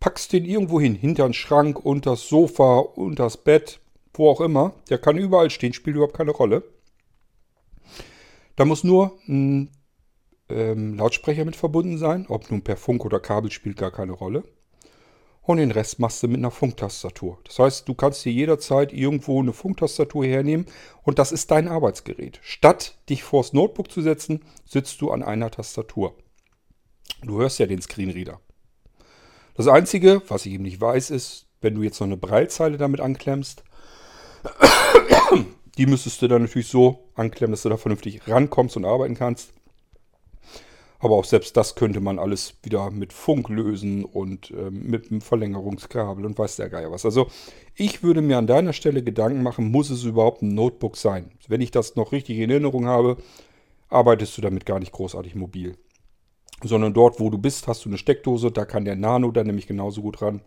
packst 0.00 0.32
den 0.32 0.44
irgendwo 0.44 0.80
hin, 0.80 0.94
hinter 0.94 1.28
den 1.28 1.34
Schrank, 1.34 1.84
unter 1.84 2.10
das 2.12 2.28
Sofa, 2.28 2.78
unter 2.78 3.24
das 3.24 3.36
Bett, 3.36 3.80
wo 4.14 4.28
auch 4.30 4.40
immer. 4.40 4.74
Der 4.90 4.98
kann 4.98 5.18
überall 5.18 5.50
stehen, 5.50 5.72
spielt 5.72 5.96
überhaupt 5.96 6.16
keine 6.16 6.30
Rolle. 6.30 6.62
Da 8.56 8.64
muss 8.64 8.84
nur 8.84 9.18
ein 9.28 9.70
ähm, 10.48 10.94
Lautsprecher 10.94 11.44
mit 11.44 11.56
verbunden 11.56 11.98
sein. 11.98 12.26
Ob 12.28 12.50
nun 12.50 12.62
per 12.62 12.76
Funk 12.76 13.04
oder 13.04 13.20
Kabel 13.20 13.50
spielt 13.50 13.76
gar 13.76 13.90
keine 13.90 14.12
Rolle 14.12 14.44
und 15.46 15.58
den 15.58 15.70
Rest 15.70 15.98
machst 15.98 16.22
du 16.22 16.28
mit 16.28 16.38
einer 16.38 16.50
Funktastatur. 16.50 17.38
Das 17.44 17.58
heißt, 17.58 17.88
du 17.88 17.94
kannst 17.94 18.24
dir 18.24 18.32
jederzeit 18.32 18.92
irgendwo 18.92 19.40
eine 19.40 19.52
Funktastatur 19.52 20.24
hernehmen 20.24 20.66
und 21.02 21.18
das 21.18 21.32
ist 21.32 21.50
dein 21.50 21.68
Arbeitsgerät. 21.68 22.40
Statt 22.42 22.98
dich 23.08 23.22
vors 23.22 23.52
Notebook 23.52 23.90
zu 23.90 24.00
setzen, 24.00 24.40
sitzt 24.64 25.00
du 25.00 25.10
an 25.10 25.22
einer 25.22 25.50
Tastatur. 25.50 26.14
Du 27.22 27.38
hörst 27.38 27.58
ja 27.58 27.66
den 27.66 27.82
Screenreader. 27.82 28.40
Das 29.54 29.68
Einzige, 29.68 30.22
was 30.28 30.46
ich 30.46 30.54
eben 30.54 30.64
nicht 30.64 30.80
weiß, 30.80 31.10
ist, 31.10 31.46
wenn 31.60 31.74
du 31.74 31.82
jetzt 31.82 32.00
noch 32.00 32.06
eine 32.06 32.16
Breilzeile 32.16 32.78
damit 32.78 33.00
anklemmst, 33.00 33.64
die 35.78 35.86
müsstest 35.86 36.22
du 36.22 36.28
dann 36.28 36.42
natürlich 36.42 36.68
so 36.68 37.10
anklemmen, 37.14 37.52
dass 37.52 37.62
du 37.62 37.68
da 37.68 37.76
vernünftig 37.76 38.26
rankommst 38.26 38.76
und 38.76 38.84
arbeiten 38.84 39.14
kannst. 39.14 39.52
Aber 41.04 41.16
auch 41.16 41.26
selbst 41.26 41.54
das 41.58 41.74
könnte 41.74 42.00
man 42.00 42.18
alles 42.18 42.54
wieder 42.62 42.90
mit 42.90 43.12
Funk 43.12 43.50
lösen 43.50 44.06
und 44.06 44.50
äh, 44.52 44.70
mit 44.70 45.10
einem 45.10 45.20
Verlängerungskabel 45.20 46.24
und 46.24 46.38
weiß 46.38 46.56
der 46.56 46.70
Geier 46.70 46.90
was. 46.90 47.04
Also 47.04 47.26
ich 47.74 48.02
würde 48.02 48.22
mir 48.22 48.38
an 48.38 48.46
deiner 48.46 48.72
Stelle 48.72 49.02
Gedanken 49.02 49.42
machen, 49.42 49.70
muss 49.70 49.90
es 49.90 50.04
überhaupt 50.04 50.40
ein 50.40 50.54
Notebook 50.54 50.96
sein? 50.96 51.30
Wenn 51.46 51.60
ich 51.60 51.70
das 51.70 51.94
noch 51.94 52.12
richtig 52.12 52.38
in 52.38 52.48
Erinnerung 52.48 52.86
habe, 52.86 53.18
arbeitest 53.90 54.38
du 54.38 54.40
damit 54.40 54.64
gar 54.64 54.78
nicht 54.78 54.92
großartig 54.92 55.34
mobil. 55.34 55.76
Sondern 56.62 56.94
dort, 56.94 57.20
wo 57.20 57.28
du 57.28 57.36
bist, 57.36 57.68
hast 57.68 57.84
du 57.84 57.90
eine 57.90 57.98
Steckdose, 57.98 58.50
da 58.50 58.64
kann 58.64 58.86
der 58.86 58.96
Nano 58.96 59.30
dann 59.30 59.46
nämlich 59.46 59.66
genauso 59.66 60.00
gut 60.00 60.22
ran. 60.22 60.40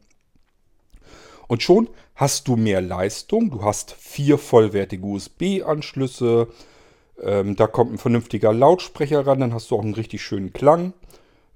Und 1.47 1.61
schon 1.61 1.87
hast 2.15 2.47
du 2.47 2.55
mehr 2.55 2.81
Leistung, 2.81 3.51
du 3.51 3.61
hast 3.61 3.91
vier 3.91 4.39
vollwertige 4.39 5.05
USB-Anschlüsse, 5.05 6.47
ähm, 7.21 7.55
da 7.55 7.67
kommt 7.67 7.93
ein 7.93 7.97
vernünftiger 7.97 8.53
Lautsprecher 8.53 9.25
ran, 9.25 9.39
dann 9.39 9.53
hast 9.53 9.71
du 9.71 9.75
auch 9.75 9.83
einen 9.83 9.93
richtig 9.93 10.21
schönen 10.21 10.53
Klang. 10.53 10.93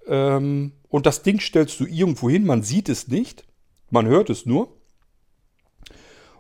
Ähm, 0.08 0.74
und 0.90 1.06
das 1.06 1.24
Ding 1.24 1.40
stellst 1.40 1.80
du 1.80 1.86
irgendwo 1.86 2.30
hin, 2.30 2.46
man 2.46 2.64
sieht 2.64 2.90
es 2.90 3.08
nicht, 3.08 3.46
man 3.90 4.08
hört 4.08 4.30
es 4.30 4.46
nur. 4.46 4.70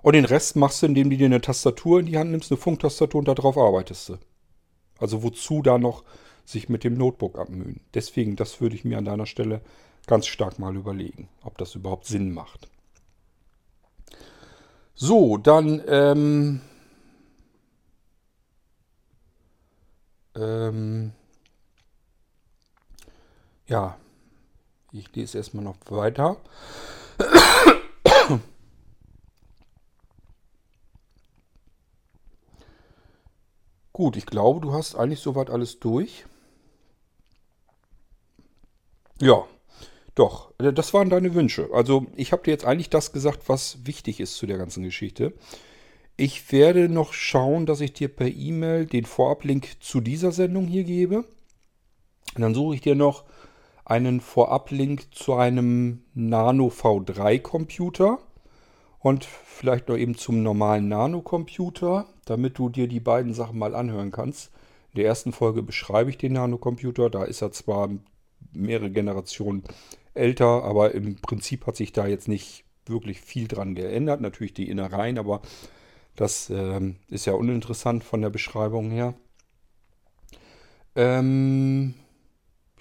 Und 0.01 0.13
den 0.13 0.25
Rest 0.25 0.55
machst 0.55 0.81
du, 0.81 0.87
indem 0.87 1.09
du 1.09 1.17
dir 1.17 1.25
eine 1.25 1.41
Tastatur 1.41 1.99
in 1.99 2.07
die 2.07 2.17
Hand 2.17 2.31
nimmst, 2.31 2.51
eine 2.51 2.57
Funktastatur 2.57 3.19
und 3.19 3.27
darauf 3.27 3.57
arbeitest 3.57 4.09
du. 4.09 4.17
Also 4.97 5.23
wozu 5.23 5.61
da 5.61 5.77
noch 5.77 6.03
sich 6.43 6.69
mit 6.69 6.83
dem 6.83 6.95
Notebook 6.95 7.37
abmühen? 7.37 7.81
Deswegen, 7.93 8.35
das 8.35 8.61
würde 8.61 8.75
ich 8.75 8.83
mir 8.83 8.97
an 8.97 9.05
deiner 9.05 9.27
Stelle 9.27 9.61
ganz 10.07 10.25
stark 10.25 10.57
mal 10.57 10.75
überlegen, 10.75 11.29
ob 11.43 11.57
das 11.57 11.75
überhaupt 11.75 12.05
Sinn 12.05 12.33
macht. 12.33 12.67
So, 14.95 15.37
dann 15.37 15.81
ähm, 15.87 16.61
ähm, 20.35 21.11
ja, 23.67 23.97
ich 24.91 25.13
lese 25.15 25.37
erstmal 25.37 25.63
noch 25.63 25.77
weiter. 25.89 26.37
Gut, 33.93 34.17
ich 34.17 34.25
glaube, 34.25 34.61
du 34.61 34.73
hast 34.73 34.95
eigentlich 34.95 35.19
soweit 35.19 35.49
alles 35.49 35.79
durch. 35.79 36.25
Ja, 39.19 39.45
doch, 40.15 40.51
das 40.57 40.93
waren 40.93 41.09
deine 41.09 41.33
Wünsche. 41.35 41.69
Also 41.73 42.07
ich 42.15 42.31
habe 42.31 42.43
dir 42.43 42.51
jetzt 42.51 42.65
eigentlich 42.65 42.89
das 42.89 43.11
gesagt, 43.11 43.47
was 43.47 43.85
wichtig 43.85 44.19
ist 44.19 44.35
zu 44.35 44.47
der 44.47 44.57
ganzen 44.57 44.83
Geschichte. 44.83 45.33
Ich 46.23 46.51
werde 46.51 46.87
noch 46.87 47.13
schauen, 47.13 47.65
dass 47.65 47.81
ich 47.81 47.93
dir 47.93 48.07
per 48.07 48.27
E-Mail 48.27 48.85
den 48.85 49.05
Vorablink 49.05 49.77
zu 49.79 50.01
dieser 50.01 50.31
Sendung 50.31 50.67
hier 50.67 50.83
gebe. 50.83 51.25
Und 52.35 52.41
dann 52.41 52.53
suche 52.53 52.75
ich 52.75 52.81
dir 52.81 52.93
noch 52.93 53.23
einen 53.85 54.21
Vorablink 54.21 55.15
zu 55.15 55.33
einem 55.33 56.03
Nano 56.13 56.67
V3 56.67 57.39
Computer 57.39 58.19
und 58.99 59.25
vielleicht 59.25 59.89
noch 59.89 59.97
eben 59.97 60.15
zum 60.15 60.43
normalen 60.43 60.89
Nano 60.89 61.23
Computer, 61.23 62.05
damit 62.25 62.59
du 62.59 62.69
dir 62.69 62.87
die 62.87 62.99
beiden 62.99 63.33
Sachen 63.33 63.57
mal 63.57 63.73
anhören 63.73 64.11
kannst. 64.11 64.51
In 64.93 64.97
der 64.97 65.05
ersten 65.05 65.31
Folge 65.31 65.63
beschreibe 65.63 66.11
ich 66.11 66.19
den 66.19 66.33
Nano 66.33 66.59
Computer. 66.59 67.09
Da 67.09 67.23
ist 67.23 67.41
er 67.41 67.51
zwar 67.51 67.89
mehrere 68.53 68.91
Generationen 68.91 69.63
älter, 70.13 70.63
aber 70.65 70.93
im 70.93 71.15
Prinzip 71.15 71.65
hat 71.65 71.77
sich 71.77 71.93
da 71.93 72.05
jetzt 72.05 72.27
nicht 72.27 72.63
wirklich 72.85 73.21
viel 73.21 73.47
dran 73.47 73.73
geändert. 73.73 74.21
Natürlich 74.21 74.53
die 74.53 74.69
Innereien, 74.69 75.17
aber 75.17 75.41
das 76.15 76.49
ähm, 76.49 76.97
ist 77.07 77.25
ja 77.25 77.33
uninteressant 77.33 78.03
von 78.03 78.21
der 78.21 78.29
Beschreibung 78.29 78.91
her. 78.91 79.13
Ähm, 80.95 81.93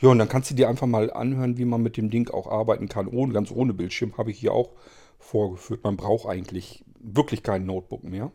ja, 0.01 0.09
und 0.09 0.19
dann 0.19 0.29
kannst 0.29 0.51
du 0.51 0.55
dir 0.55 0.69
einfach 0.69 0.87
mal 0.87 1.13
anhören, 1.13 1.59
wie 1.59 1.65
man 1.65 1.83
mit 1.83 1.97
dem 1.97 2.11
Ding 2.11 2.31
auch 2.31 2.47
arbeiten 2.47 2.89
kann. 2.89 3.07
Ohne, 3.07 3.33
ganz 3.33 3.51
ohne 3.51 3.75
Bildschirm 3.75 4.17
habe 4.17 4.31
ich 4.31 4.39
hier 4.39 4.53
auch 4.53 4.73
vorgeführt. 5.19 5.85
Man 5.85 5.97
braucht 5.97 6.27
eigentlich 6.27 6.85
wirklich 6.99 7.43
kein 7.43 7.67
Notebook 7.67 8.05
mehr. 8.05 8.33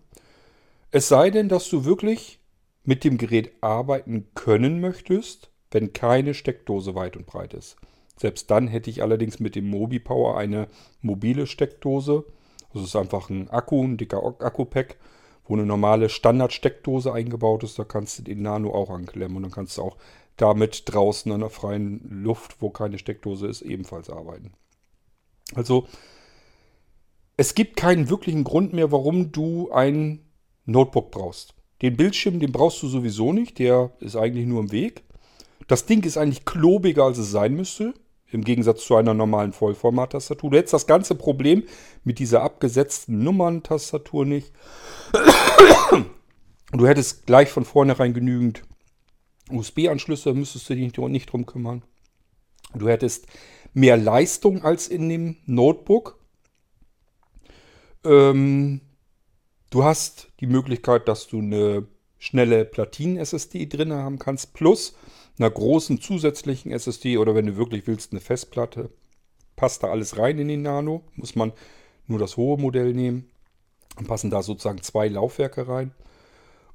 Es 0.92 1.08
sei 1.08 1.30
denn, 1.32 1.50
dass 1.50 1.70
du 1.70 1.84
wirklich 1.86 2.40
mit 2.84 3.04
dem 3.04 3.18
Gerät 3.18 3.52
arbeiten 3.62 4.28
können 4.36 4.80
möchtest, 4.80 5.50
wenn 5.72 5.92
keine 5.92 6.34
Steckdose 6.34 6.96
weit 6.96 7.18
und 7.18 7.26
breit 7.26 7.54
ist. 7.54 7.78
Selbst 8.16 8.50
dann 8.50 8.68
hätte 8.68 8.90
ich 8.90 9.02
allerdings 9.02 9.40
mit 9.40 9.56
dem 9.56 9.70
MobiPower 9.70 10.38
eine 10.38 10.68
mobile 11.02 11.48
Steckdose. 11.48 12.26
Das 12.76 12.84
ist 12.84 12.96
einfach 12.98 13.30
ein 13.30 13.50
Akku, 13.50 13.82
ein 13.82 13.96
dicker 13.96 14.22
Akku-Pack, 14.22 14.98
wo 15.46 15.54
eine 15.54 15.66
normale 15.66 16.10
Standard-Steckdose 16.10 17.14
eingebaut 17.14 17.64
ist. 17.64 17.80
Da 17.80 17.86
kannst 17.86 18.20
du 18.20 18.24
den 18.24 18.42
Nano 18.42 18.74
auch 18.74 18.90
anklemmen 18.90 19.38
und 19.38 19.44
dann 19.44 19.52
kannst 19.52 19.78
du 19.78 19.82
auch 19.82 19.96
damit 20.36 20.84
draußen 20.86 21.32
an 21.32 21.40
der 21.40 21.50
freien 21.50 22.02
Luft, 22.10 22.58
wo 22.60 22.70
keine 22.70 22.98
Steckdose 22.98 23.48
ist, 23.48 23.62
ebenfalls 23.62 24.10
arbeiten. 24.10 24.52
Also 25.54 25.88
es 27.38 27.56
gibt 27.56 27.78
keinen 27.78 28.10
wirklichen 28.10 28.44
Grund 28.44 28.74
mehr, 28.74 28.92
warum 28.92 29.32
du 29.32 29.72
ein 29.72 30.26
Notebook 30.66 31.12
brauchst. 31.12 31.54
Den 31.82 31.96
Bildschirm, 31.96 32.42
den 32.42 32.52
brauchst 32.52 32.84
du 32.84 32.90
sowieso 32.90 33.32
nicht, 33.32 33.58
der 33.58 33.92
ist 34.02 34.18
eigentlich 34.18 34.48
nur 34.48 34.60
im 34.60 34.74
Weg. 34.74 35.04
Das 35.70 35.86
Ding 35.86 36.04
ist 36.04 36.18
eigentlich 36.18 36.44
klobiger, 36.44 37.06
als 37.06 37.20
es 37.20 37.32
sein 37.32 37.56
müsste. 37.56 37.94
Im 38.36 38.44
Gegensatz 38.44 38.86
zu 38.86 38.98
einer 38.98 39.14
normalen 39.14 39.54
Vollformat-Tastatur. 39.54 40.52
Du 40.52 40.58
hättest 40.58 40.74
das 40.74 40.88
ganze 40.88 41.16
Problem 41.16 41.64
mit 42.04 42.20
dieser 42.20 42.44
abgesetzten 42.44 43.24
Nummern-Tastatur 43.24 44.26
nicht. 44.26 44.52
Du 46.74 46.86
hättest 46.86 47.26
gleich 47.26 47.50
von 47.50 47.64
vornherein 47.64 48.14
genügend 48.14 48.64
USB-Anschlüsse, 49.50 50.34
müsstest 50.34 50.70
du 50.70 50.76
dich 50.76 50.98
nicht 50.98 51.32
drum 51.32 51.46
kümmern. 51.46 51.84
Du 52.74 52.90
hättest 52.90 53.28
mehr 53.74 53.96
Leistung 53.96 54.66
als 54.66 54.90
in 54.90 55.08
dem 55.08 55.38
Notebook. 55.46 56.20
Ähm, 58.04 58.82
du 59.70 59.86
hast 59.86 60.28
die 60.42 60.48
Möglichkeit, 60.48 61.08
dass 61.08 61.28
du 61.28 61.40
eine 61.40 61.88
schnelle 62.18 62.66
Platinen-SSD 62.66 63.68
drin 63.68 63.94
haben 63.94 64.20
kannst, 64.20 64.54
plus 64.54 64.98
einer 65.38 65.50
großen 65.50 66.00
zusätzlichen 66.00 66.72
SSD 66.72 67.18
oder 67.18 67.36
wenn 67.36 67.46
du 67.46 67.58
wirklich 67.58 67.88
willst, 67.88 68.12
eine 68.12 68.22
Festplatte. 68.22 68.90
Passt 69.56 69.84
da 69.84 69.88
alles 69.88 70.18
rein 70.18 70.38
in 70.40 70.48
den 70.48 70.62
Nano. 70.62 71.04
Muss 71.16 71.36
man 71.36 71.54
nur 72.08 72.20
das 72.20 72.38
hohe 72.38 72.58
Modell 72.58 72.94
nehmen. 72.94 73.30
Dann 73.96 74.06
passen 74.06 74.30
da 74.30 74.42
sozusagen 74.42 74.82
zwei 74.82 75.08
Laufwerke 75.08 75.68
rein. 75.68 75.92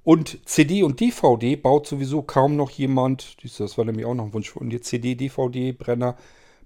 Und 0.03 0.49
CD 0.49 0.83
und 0.83 1.01
DVD 1.01 1.57
baut 1.57 1.87
sowieso 1.87 2.23
kaum 2.23 2.57
noch 2.57 2.71
jemand, 2.71 3.37
das 3.59 3.77
war 3.77 3.85
nämlich 3.85 4.07
auch 4.07 4.15
noch 4.15 4.25
ein 4.25 4.33
Wunsch 4.33 4.51
von 4.51 4.71
dir, 4.71 4.81
CD-DVD-Brenner 4.81 6.17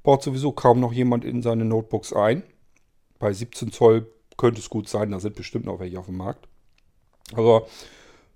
baut 0.05 0.23
sowieso 0.23 0.53
kaum 0.53 0.79
noch 0.79 0.93
jemand 0.93 1.25
in 1.25 1.43
seine 1.43 1.65
Notebooks 1.65 2.13
ein. 2.13 2.45
Bei 3.19 3.33
17 3.33 3.73
Zoll 3.73 4.07
könnte 4.37 4.61
es 4.61 4.71
gut 4.71 4.89
sein, 4.89 5.11
da 5.11 5.19
sind 5.19 5.35
bestimmt 5.35 5.65
noch 5.65 5.81
welche 5.81 5.99
auf 5.99 6.07
dem 6.07 6.17
Markt. 6.17 6.47
Aber 7.33 7.67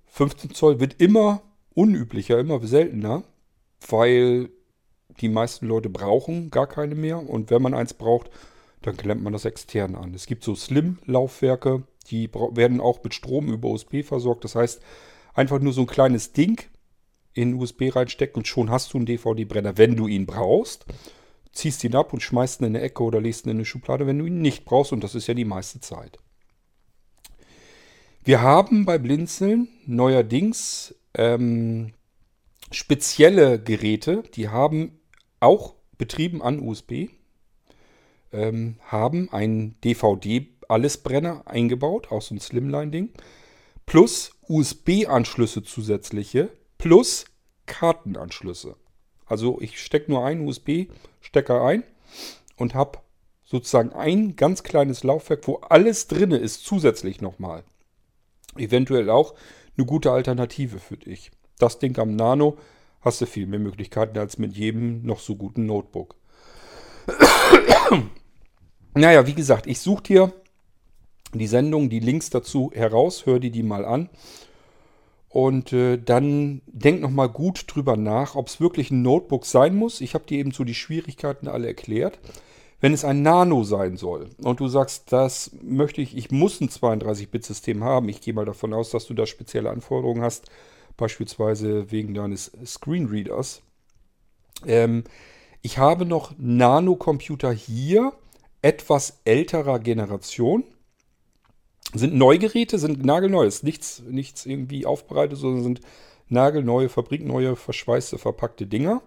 15 0.07 0.53
Zoll 0.53 0.81
wird 0.81 1.01
immer 1.01 1.43
unüblicher, 1.75 2.39
immer 2.41 2.61
seltener 2.67 3.23
weil 3.87 4.51
die 5.21 5.29
meisten 5.29 5.67
Leute 5.67 5.89
brauchen 5.89 6.51
gar 6.51 6.67
keine 6.67 6.95
mehr 6.95 7.19
und 7.19 7.51
wenn 7.51 7.63
man 7.63 7.75
eins 7.75 7.95
braucht, 7.95 8.31
dann 8.83 8.97
klemmt 8.97 9.23
man 9.23 9.33
das 9.33 9.45
extern 9.45 9.95
an. 9.95 10.15
Es 10.15 10.27
gibt 10.27 10.45
so 10.45 10.55
Slim-Laufwerke, 10.55 11.83
die 12.11 12.33
werden 12.33 12.81
auch 12.81 13.03
mit 13.03 13.15
Strom 13.15 13.49
über 13.49 13.69
USB 13.69 14.03
versorgt. 14.03 14.45
Das 14.45 14.55
heißt, 14.55 14.81
einfach 15.35 15.61
nur 15.61 15.73
so 15.73 15.83
ein 15.83 15.87
kleines 15.87 16.33
Ding 16.33 16.63
in 17.35 17.55
USB 17.55 17.95
reinstecken 17.95 18.41
und 18.41 18.49
schon 18.49 18.71
hast 18.71 18.93
du 18.93 18.99
einen 18.99 19.07
DVD-Brenner, 19.07 19.77
wenn 19.79 19.97
du 19.97 20.07
ihn 20.07 20.27
brauchst. 20.27 20.87
Ziehst 21.53 21.83
ihn 21.85 21.95
ab 21.95 22.13
und 22.13 22.23
schmeißt 22.23 22.61
ihn 22.61 22.67
in 22.67 22.77
eine 22.77 22.85
Ecke 22.85 23.03
oder 23.03 23.21
legst 23.21 23.47
ihn 23.47 23.51
in 23.51 23.57
eine 23.59 23.65
Schublade, 23.65 24.07
wenn 24.07 24.19
du 24.19 24.27
ihn 24.27 24.41
nicht 24.41 24.65
brauchst 24.65 24.93
und 24.93 25.03
das 25.03 25.15
ist 25.15 25.27
ja 25.27 25.35
die 25.35 25.45
meiste 25.45 25.81
Zeit. 25.81 26.19
Wir 28.23 28.43
haben 28.43 28.85
bei 28.85 28.99
Blinzeln 28.99 29.69
neuerdings 29.87 30.95
ähm, 31.15 31.95
spezielle 32.71 33.61
Geräte, 33.61 34.23
die 34.35 34.49
haben 34.49 35.01
auch 35.41 35.75
betrieben 35.97 36.43
an 36.43 36.61
USB, 36.61 37.09
ähm, 38.33 38.77
haben 38.87 39.33
einen 39.33 39.81
DVD-Allesbrenner 39.83 41.47
eingebaut, 41.47 42.11
auch 42.11 42.23
so 42.23 42.35
ein 42.35 42.41
Slimline-Ding, 42.41 43.11
plus 43.87 44.33
USB-Anschlüsse 44.49 45.63
zusätzliche, 45.63 46.51
plus 46.77 47.25
Kartenanschlüsse. 47.67 48.77
Also 49.27 49.61
ich 49.61 49.81
stecke 49.81 50.11
nur 50.11 50.25
einen 50.25 50.47
USB-Stecker 50.47 51.63
ein 51.63 51.85
und 52.57 52.75
habe 52.75 52.99
sozusagen 53.45 53.93
ein 53.93 54.37
ganz 54.37 54.63
kleines 54.63 55.05
Laufwerk, 55.05 55.47
wo 55.47 55.57
alles 55.57 56.07
drin 56.07 56.33
ist, 56.33 56.65
zusätzlich 56.65 57.21
nochmal. 57.21 57.65
Eventuell 58.57 59.11
auch 59.11 59.35
eine 59.77 59.87
gute 59.87 60.13
Alternative 60.13 60.79
für 60.79 60.97
dich 60.97 61.31
das 61.59 61.79
Ding 61.79 61.99
am 61.99 62.17
Nano 62.17 62.57
hast 63.01 63.21
du 63.21 63.27
viel 63.27 63.47
mehr 63.47 63.61
Möglichkeiten 63.61 64.19
als 64.19 64.39
mit 64.39 64.57
jedem 64.57 65.05
noch 65.05 65.21
so 65.21 65.37
guten 65.37 65.67
Notebook. 65.67 66.17
naja, 68.95 69.27
wie 69.27 69.35
gesagt, 69.35 69.67
ich 69.67 69.81
suche 69.81 70.03
dir 70.03 70.33
die 71.35 71.47
Sendung, 71.47 71.91
die 71.91 72.01
Links 72.01 72.31
dazu 72.31 72.71
heraus, 72.75 73.27
hör 73.27 73.39
dir 73.39 73.51
die 73.51 73.63
mal 73.63 73.85
an. 73.85 74.09
Und 75.29 75.75
äh, 75.75 75.99
dann 75.99 76.63
denk 76.67 77.03
nochmal 77.03 77.29
gut 77.29 77.65
drüber 77.67 77.97
nach, 77.97 78.35
ob 78.35 78.49
es 78.49 78.61
wirklich 78.61 78.91
ein 78.91 79.03
Notebook 79.03 79.45
sein 79.45 79.75
muss. 79.75 80.01
Ich 80.01 80.15
habe 80.15 80.25
dir 80.25 80.39
eben 80.39 80.53
so 80.53 80.65
die 80.65 80.75
Schwierigkeiten 80.75 81.49
alle 81.49 81.67
erklärt. 81.67 82.19
Wenn 82.81 82.95
es 82.95 83.05
ein 83.05 83.23
Nano 83.23 83.65
sein 83.65 83.97
soll 83.97 84.31
und 84.41 84.61
du 84.61 84.69
sagst, 84.69 85.13
das 85.13 85.51
möchte 85.63 86.01
ich, 86.01 86.17
ich 86.17 86.31
muss 86.31 86.61
ein 86.61 86.69
32-Bit-System 86.69 87.83
haben, 87.83 88.09
ich 88.09 88.21
gehe 88.21 88.33
mal 88.33 88.45
davon 88.45 88.73
aus, 88.73 88.91
dass 88.91 89.07
du 89.07 89.15
da 89.15 89.27
spezielle 89.27 89.71
Anforderungen 89.71 90.23
hast, 90.23 90.49
beispielsweise 90.99 91.91
wegen 91.91 92.13
deines 92.13 92.53
Screenreaders. 92.67 93.63
Ähm, 94.67 95.05
ich 95.63 95.79
habe 95.79 96.05
noch 96.05 96.35
Nano-Computer 96.37 97.51
hier, 97.51 98.13
etwas 98.61 99.21
älterer 99.25 99.79
Generation. 99.79 100.65
Sind 101.95 102.15
Neugeräte, 102.15 102.79
sind 102.79 103.05
nagelneu, 103.05 103.47
ist 103.47 103.65
nichts, 103.65 104.03
nichts 104.07 104.45
irgendwie 104.45 104.85
aufbereitet, 104.85 105.39
sondern 105.39 105.63
sind 105.63 105.81
nagelneue, 106.29 106.91
fabrikneue, 106.91 107.57
verschweißte, 107.57 108.19
verpackte 108.19 108.67
Dinger. 108.67 109.01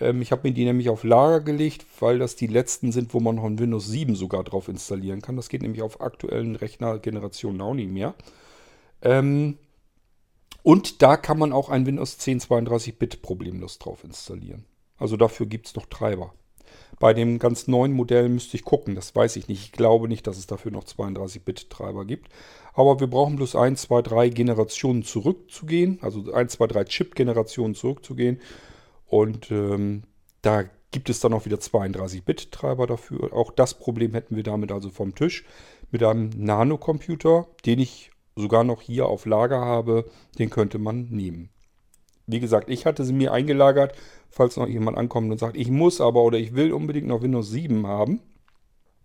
Ähm, 0.00 0.20
ich 0.20 0.32
habe 0.32 0.48
mir 0.48 0.54
die 0.54 0.64
nämlich 0.64 0.88
auf 0.88 1.04
Lager 1.04 1.40
gelegt, 1.40 1.86
weil 2.00 2.18
das 2.18 2.34
die 2.34 2.48
letzten 2.48 2.90
sind, 2.90 3.14
wo 3.14 3.20
man 3.20 3.36
noch 3.36 3.44
ein 3.44 3.58
Windows 3.58 3.86
7 3.86 4.16
sogar 4.16 4.42
drauf 4.42 4.68
installieren 4.68 5.22
kann. 5.22 5.36
Das 5.36 5.48
geht 5.48 5.62
nämlich 5.62 5.82
auf 5.82 6.00
aktuellen 6.00 6.56
Rechnergenerationen 6.56 7.60
auch 7.60 7.74
nicht 7.74 7.90
mehr. 7.90 8.14
Ähm, 9.02 9.58
und 10.62 11.02
da 11.02 11.16
kann 11.16 11.38
man 11.38 11.52
auch 11.52 11.68
ein 11.68 11.86
Windows 11.86 12.18
10 12.18 12.40
32-Bit 12.40 13.22
problemlos 13.22 13.78
drauf 13.78 14.04
installieren. 14.04 14.64
Also 14.96 15.16
dafür 15.16 15.46
gibt 15.46 15.66
es 15.66 15.74
noch 15.74 15.86
Treiber. 15.86 16.32
Bei 17.00 17.14
dem 17.14 17.40
ganz 17.40 17.66
neuen 17.66 17.92
Modell 17.92 18.28
müsste 18.28 18.56
ich 18.56 18.64
gucken, 18.64 18.94
das 18.94 19.14
weiß 19.14 19.34
ich 19.36 19.48
nicht. 19.48 19.64
Ich 19.64 19.72
glaube 19.72 20.06
nicht, 20.06 20.26
dass 20.26 20.38
es 20.38 20.46
dafür 20.46 20.70
noch 20.70 20.84
32-Bit-Treiber 20.84 22.04
gibt. 22.04 22.28
Aber 22.74 23.00
wir 23.00 23.08
brauchen 23.08 23.34
bloß 23.34 23.56
1, 23.56 23.82
2, 23.82 24.02
3 24.02 24.28
Generationen 24.28 25.02
zurückzugehen, 25.02 25.98
also 26.00 26.32
1, 26.32 26.52
2, 26.52 26.66
3 26.68 26.84
Chip-Generationen 26.84 27.74
zurückzugehen. 27.74 28.40
Und 29.06 29.50
ähm, 29.50 30.04
da 30.42 30.64
gibt 30.92 31.10
es 31.10 31.18
dann 31.18 31.32
auch 31.32 31.44
wieder 31.44 31.56
32-Bit-Treiber 31.56 32.86
dafür. 32.86 33.32
Auch 33.32 33.50
das 33.50 33.74
Problem 33.74 34.12
hätten 34.12 34.36
wir 34.36 34.44
damit 34.44 34.70
also 34.70 34.88
vom 34.90 35.14
Tisch. 35.14 35.44
Mit 35.90 36.04
einem 36.04 36.30
Nanocomputer, 36.36 37.48
den 37.66 37.80
ich 37.80 38.11
sogar 38.36 38.64
noch 38.64 38.80
hier 38.80 39.06
auf 39.06 39.26
Lager 39.26 39.60
habe, 39.60 40.10
den 40.38 40.50
könnte 40.50 40.78
man 40.78 41.08
nehmen. 41.10 41.50
Wie 42.26 42.40
gesagt, 42.40 42.70
ich 42.70 42.86
hatte 42.86 43.04
sie 43.04 43.12
mir 43.12 43.32
eingelagert, 43.32 43.94
falls 44.30 44.56
noch 44.56 44.68
jemand 44.68 44.96
ankommt 44.96 45.30
und 45.30 45.38
sagt, 45.38 45.56
ich 45.56 45.70
muss 45.70 46.00
aber 46.00 46.22
oder 46.22 46.38
ich 46.38 46.54
will 46.54 46.72
unbedingt 46.72 47.06
noch 47.06 47.22
Windows 47.22 47.50
7 47.50 47.86
haben. 47.86 48.20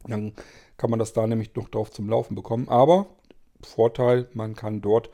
Dann 0.05 0.33
kann 0.77 0.89
man 0.89 0.99
das 0.99 1.13
da 1.13 1.25
nämlich 1.25 1.53
noch 1.55 1.69
drauf 1.69 1.91
zum 1.91 2.09
Laufen 2.09 2.35
bekommen. 2.35 2.69
Aber 2.69 3.07
Vorteil, 3.61 4.29
man 4.33 4.55
kann 4.55 4.81
dort 4.81 5.09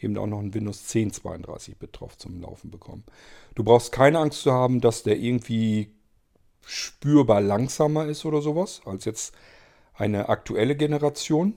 eben 0.00 0.16
auch 0.16 0.26
noch 0.26 0.38
ein 0.38 0.54
Windows 0.54 0.86
10 0.86 1.10
32-Bit 1.10 2.00
drauf 2.00 2.16
zum 2.16 2.40
Laufen 2.40 2.70
bekommen. 2.70 3.04
Du 3.54 3.64
brauchst 3.64 3.92
keine 3.92 4.20
Angst 4.20 4.42
zu 4.42 4.52
haben, 4.52 4.80
dass 4.80 5.02
der 5.02 5.18
irgendwie 5.18 5.92
spürbar 6.64 7.40
langsamer 7.40 8.06
ist 8.06 8.24
oder 8.24 8.40
sowas 8.40 8.82
als 8.84 9.04
jetzt 9.04 9.34
eine 9.94 10.28
aktuelle 10.28 10.76
Generation, 10.76 11.54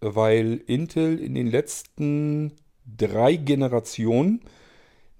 weil 0.00 0.62
Intel 0.66 1.18
in 1.18 1.34
den 1.34 1.48
letzten 1.48 2.52
drei 2.96 3.36
Generationen 3.36 4.42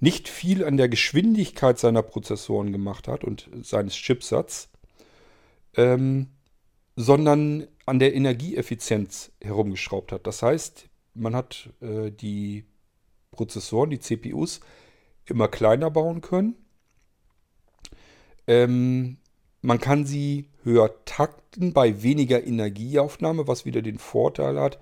nicht 0.00 0.28
viel 0.28 0.64
an 0.64 0.76
der 0.76 0.88
Geschwindigkeit 0.88 1.78
seiner 1.78 2.02
Prozessoren 2.02 2.72
gemacht 2.72 3.08
hat 3.08 3.24
und 3.24 3.48
seines 3.62 3.94
Chipsatz, 3.94 4.68
ähm, 5.76 6.28
sondern 6.94 7.66
an 7.86 7.98
der 7.98 8.14
Energieeffizienz 8.14 9.32
herumgeschraubt 9.42 10.12
hat. 10.12 10.26
Das 10.26 10.42
heißt, 10.42 10.88
man 11.14 11.34
hat 11.34 11.70
äh, 11.80 12.10
die 12.10 12.64
Prozessoren, 13.32 13.90
die 13.90 13.98
CPUs, 13.98 14.60
immer 15.24 15.48
kleiner 15.48 15.90
bauen 15.90 16.20
können. 16.20 16.56
Ähm, 18.46 19.18
man 19.60 19.80
kann 19.80 20.06
sie 20.06 20.48
höher 20.68 21.04
takten 21.04 21.72
bei 21.72 22.02
weniger 22.02 22.46
Energieaufnahme, 22.46 23.48
was 23.48 23.64
wieder 23.64 23.82
den 23.82 23.98
Vorteil 23.98 24.60
hat, 24.60 24.78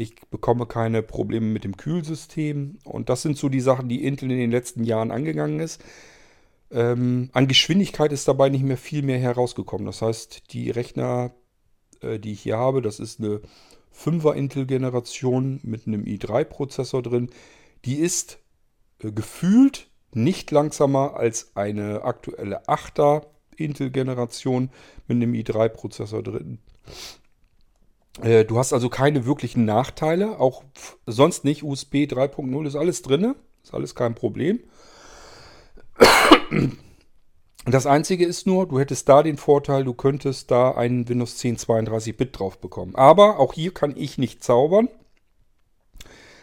ich 0.00 0.14
bekomme 0.30 0.66
keine 0.66 1.02
Probleme 1.02 1.46
mit 1.46 1.64
dem 1.64 1.76
Kühlsystem. 1.76 2.78
Und 2.84 3.08
das 3.08 3.22
sind 3.22 3.36
so 3.36 3.48
die 3.48 3.60
Sachen, 3.60 3.88
die 3.88 4.04
Intel 4.04 4.30
in 4.30 4.38
den 4.38 4.52
letzten 4.52 4.84
Jahren 4.84 5.10
angegangen 5.10 5.58
ist. 5.58 5.82
Ähm, 6.70 7.30
an 7.32 7.48
Geschwindigkeit 7.48 8.12
ist 8.12 8.28
dabei 8.28 8.48
nicht 8.48 8.62
mehr 8.62 8.76
viel 8.76 9.02
mehr 9.02 9.18
herausgekommen. 9.18 9.86
Das 9.86 10.00
heißt, 10.00 10.52
die 10.52 10.70
Rechner, 10.70 11.32
äh, 12.00 12.20
die 12.20 12.30
ich 12.30 12.42
hier 12.42 12.58
habe, 12.58 12.80
das 12.80 13.00
ist 13.00 13.18
eine 13.18 13.40
5er 13.92 14.34
Intel-Generation 14.34 15.58
mit 15.64 15.88
einem 15.88 16.04
i3-Prozessor 16.04 17.02
drin. 17.02 17.30
Die 17.84 17.96
ist 17.96 18.38
äh, 19.02 19.10
gefühlt 19.10 19.88
nicht 20.12 20.52
langsamer 20.52 21.16
als 21.16 21.56
eine 21.56 22.04
aktuelle 22.04 22.66
8er 22.68 23.26
Intel-Generation 23.64 24.70
mit 25.06 25.16
einem 25.16 25.32
i3-Prozessor 25.32 26.22
drin. 26.22 26.58
Äh, 28.22 28.44
du 28.44 28.58
hast 28.58 28.72
also 28.72 28.88
keine 28.88 29.26
wirklichen 29.26 29.64
Nachteile, 29.64 30.40
auch 30.40 30.64
sonst 31.06 31.44
nicht. 31.44 31.62
USB 31.62 32.04
3.0 32.04 32.66
ist 32.66 32.76
alles 32.76 33.02
drin, 33.02 33.34
ist 33.62 33.74
alles 33.74 33.94
kein 33.94 34.14
Problem. 34.14 34.60
Das 37.64 37.86
einzige 37.86 38.24
ist 38.24 38.46
nur, 38.46 38.66
du 38.66 38.78
hättest 38.78 39.08
da 39.08 39.22
den 39.22 39.36
Vorteil, 39.36 39.84
du 39.84 39.92
könntest 39.92 40.50
da 40.50 40.70
einen 40.72 41.08
Windows 41.08 41.36
10 41.36 41.58
32-Bit 41.58 42.38
drauf 42.38 42.58
bekommen. 42.58 42.94
Aber 42.94 43.38
auch 43.38 43.52
hier 43.52 43.74
kann 43.74 43.94
ich 43.96 44.16
nicht 44.16 44.42
zaubern. 44.42 44.88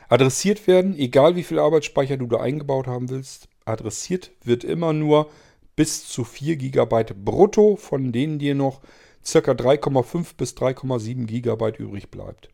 Adressiert 0.07 0.67
werden, 0.67 0.95
egal 0.95 1.35
wie 1.35 1.43
viel 1.43 1.57
Arbeitsspeicher 1.57 2.17
du 2.17 2.27
da 2.27 2.39
eingebaut 2.39 2.85
haben 2.85 3.09
willst, 3.09 3.49
adressiert 3.65 4.31
wird 4.43 4.63
immer 4.63 4.93
nur 4.93 5.31
bis 5.75 6.07
zu 6.07 6.23
4 6.23 6.57
GB 6.57 7.13
brutto, 7.13 7.75
von 7.75 8.11
denen 8.11 8.39
dir 8.39 8.55
noch 8.55 8.81
ca. 9.23 9.39
3,5 9.39 10.35
bis 10.37 10.53
3,7 10.53 11.25
GB 11.25 11.77
übrig 11.77 12.09
bleibt. 12.09 12.49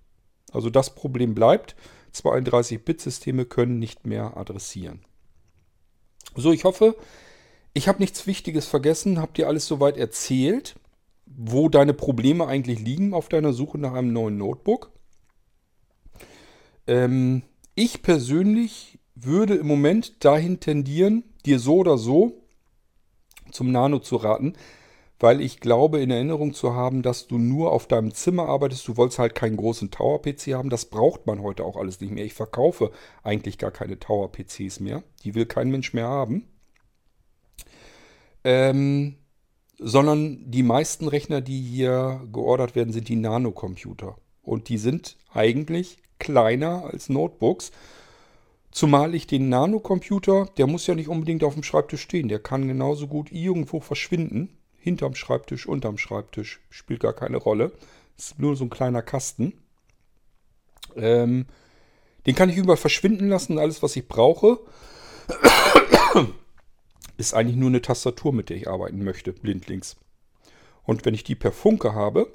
Also 0.51 0.69
das 0.69 0.95
Problem 0.95 1.35
bleibt. 1.35 1.75
32-Bit-Systeme 2.13 3.45
können 3.45 3.79
nicht 3.79 4.05
mehr 4.05 4.35
adressieren. 4.35 4.99
So, 6.35 6.51
ich 6.51 6.63
hoffe, 6.63 6.95
ich 7.73 7.87
habe 7.87 7.99
nichts 7.99 8.27
Wichtiges 8.27 8.67
vergessen. 8.67 9.19
Habt 9.21 9.37
ihr 9.39 9.47
alles 9.47 9.67
soweit 9.67 9.97
erzählt, 9.97 10.75
wo 11.25 11.69
deine 11.69 11.93
Probleme 11.93 12.47
eigentlich 12.47 12.79
liegen 12.79 13.13
auf 13.13 13.29
deiner 13.29 13.53
Suche 13.53 13.77
nach 13.77 13.93
einem 13.93 14.11
neuen 14.11 14.37
Notebook? 14.37 14.91
Ähm, 16.87 17.43
ich 17.75 18.01
persönlich 18.01 18.99
würde 19.15 19.55
im 19.55 19.67
Moment 19.67 20.23
dahin 20.25 20.59
tendieren, 20.59 21.23
dir 21.45 21.59
so 21.59 21.77
oder 21.77 21.97
so 21.97 22.40
zum 23.51 23.71
Nano 23.71 23.99
zu 23.99 24.17
raten, 24.17 24.53
weil 25.19 25.41
ich 25.41 25.59
glaube, 25.59 26.01
in 26.01 26.09
Erinnerung 26.09 26.53
zu 26.53 26.73
haben, 26.73 27.03
dass 27.03 27.27
du 27.27 27.37
nur 27.37 27.71
auf 27.71 27.87
deinem 27.87 28.13
Zimmer 28.13 28.47
arbeitest. 28.47 28.87
Du 28.87 28.97
wolltest 28.97 29.19
halt 29.19 29.35
keinen 29.35 29.57
großen 29.57 29.91
Tower-PC 29.91 30.53
haben. 30.53 30.69
Das 30.69 30.85
braucht 30.85 31.27
man 31.27 31.41
heute 31.43 31.63
auch 31.63 31.77
alles 31.77 32.01
nicht 32.01 32.11
mehr. 32.11 32.25
Ich 32.25 32.33
verkaufe 32.33 32.91
eigentlich 33.23 33.57
gar 33.57 33.71
keine 33.71 33.99
Tower-PCs 33.99 34.79
mehr. 34.79 35.03
Die 35.23 35.35
will 35.35 35.45
kein 35.45 35.69
Mensch 35.69 35.93
mehr 35.93 36.07
haben. 36.07 36.47
Ähm, 38.43 39.17
sondern 39.77 40.49
die 40.49 40.63
meisten 40.63 41.07
Rechner, 41.07 41.41
die 41.41 41.61
hier 41.61 42.21
geordert 42.31 42.75
werden, 42.75 42.93
sind 42.93 43.07
die 43.07 43.15
Nanocomputer. 43.15 44.15
Und 44.41 44.69
die 44.69 44.77
sind 44.77 45.17
eigentlich 45.33 45.97
kleiner 46.19 46.85
als 46.85 47.09
Notebooks. 47.09 47.71
Zumal 48.71 49.13
ich 49.15 49.27
den 49.27 49.49
Nanocomputer, 49.49 50.49
der 50.57 50.67
muss 50.67 50.87
ja 50.87 50.95
nicht 50.95 51.09
unbedingt 51.09 51.43
auf 51.43 51.53
dem 51.53 51.63
Schreibtisch 51.63 52.01
stehen. 52.01 52.29
Der 52.29 52.39
kann 52.39 52.67
genauso 52.67 53.07
gut 53.07 53.31
irgendwo 53.31 53.79
verschwinden 53.79 54.57
hinterm 54.81 55.15
Schreibtisch, 55.15 55.67
unterm 55.67 55.97
Schreibtisch, 55.97 56.59
spielt 56.69 57.01
gar 57.01 57.13
keine 57.13 57.37
Rolle. 57.37 57.71
Ist 58.17 58.39
nur 58.39 58.55
so 58.55 58.65
ein 58.65 58.69
kleiner 58.69 59.01
Kasten. 59.01 59.53
Ähm, 60.95 61.45
den 62.25 62.35
kann 62.35 62.49
ich 62.49 62.57
überall 62.57 62.77
verschwinden 62.77 63.29
lassen. 63.29 63.59
Alles, 63.59 63.81
was 63.83 63.95
ich 63.95 64.07
brauche, 64.07 64.59
ist 67.17 67.33
eigentlich 67.33 67.57
nur 67.57 67.69
eine 67.69 67.81
Tastatur, 67.81 68.33
mit 68.33 68.49
der 68.49 68.57
ich 68.57 68.67
arbeiten 68.67 69.03
möchte, 69.03 69.33
blindlings. 69.33 69.97
Und 70.83 71.05
wenn 71.05 71.13
ich 71.13 71.23
die 71.23 71.35
per 71.35 71.51
Funke 71.51 71.93
habe, 71.93 72.33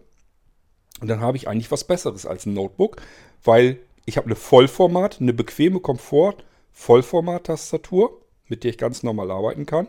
dann 1.01 1.21
habe 1.21 1.37
ich 1.37 1.49
eigentlich 1.49 1.73
was 1.73 1.85
Besseres 1.85 2.27
als 2.27 2.47
ein 2.47 2.55
Notebook, 2.55 3.03
weil 3.43 3.81
ich 4.07 4.17
habe 4.17 4.27
eine 4.27 4.37
Vollformat, 4.37 5.21
eine 5.21 5.35
bequeme 5.35 5.81
Komfort, 5.81 6.45
Vollformat-Tastatur, 6.73 8.23
mit 8.49 8.65
der 8.65 8.71
ich 8.71 8.79
ganz 8.79 9.03
normal 9.03 9.31
arbeiten 9.31 9.67
kann. 9.67 9.89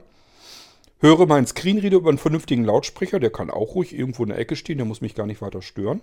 Höre 1.00 1.28
meinen 1.28 1.46
Screenreader 1.46 1.98
über 1.98 2.10
einen 2.10 2.18
vernünftigen 2.18 2.66
Lautsprecher, 2.66 3.20
der 3.20 3.30
kann 3.30 3.52
auch 3.52 3.76
ruhig 3.76 3.94
irgendwo 3.94 4.24
in 4.24 4.30
der 4.30 4.40
Ecke 4.40 4.56
stehen, 4.56 4.78
der 4.78 4.88
muss 4.88 5.02
mich 5.02 5.14
gar 5.14 5.28
nicht 5.28 5.42
weiter 5.42 5.62
stören. 5.62 6.02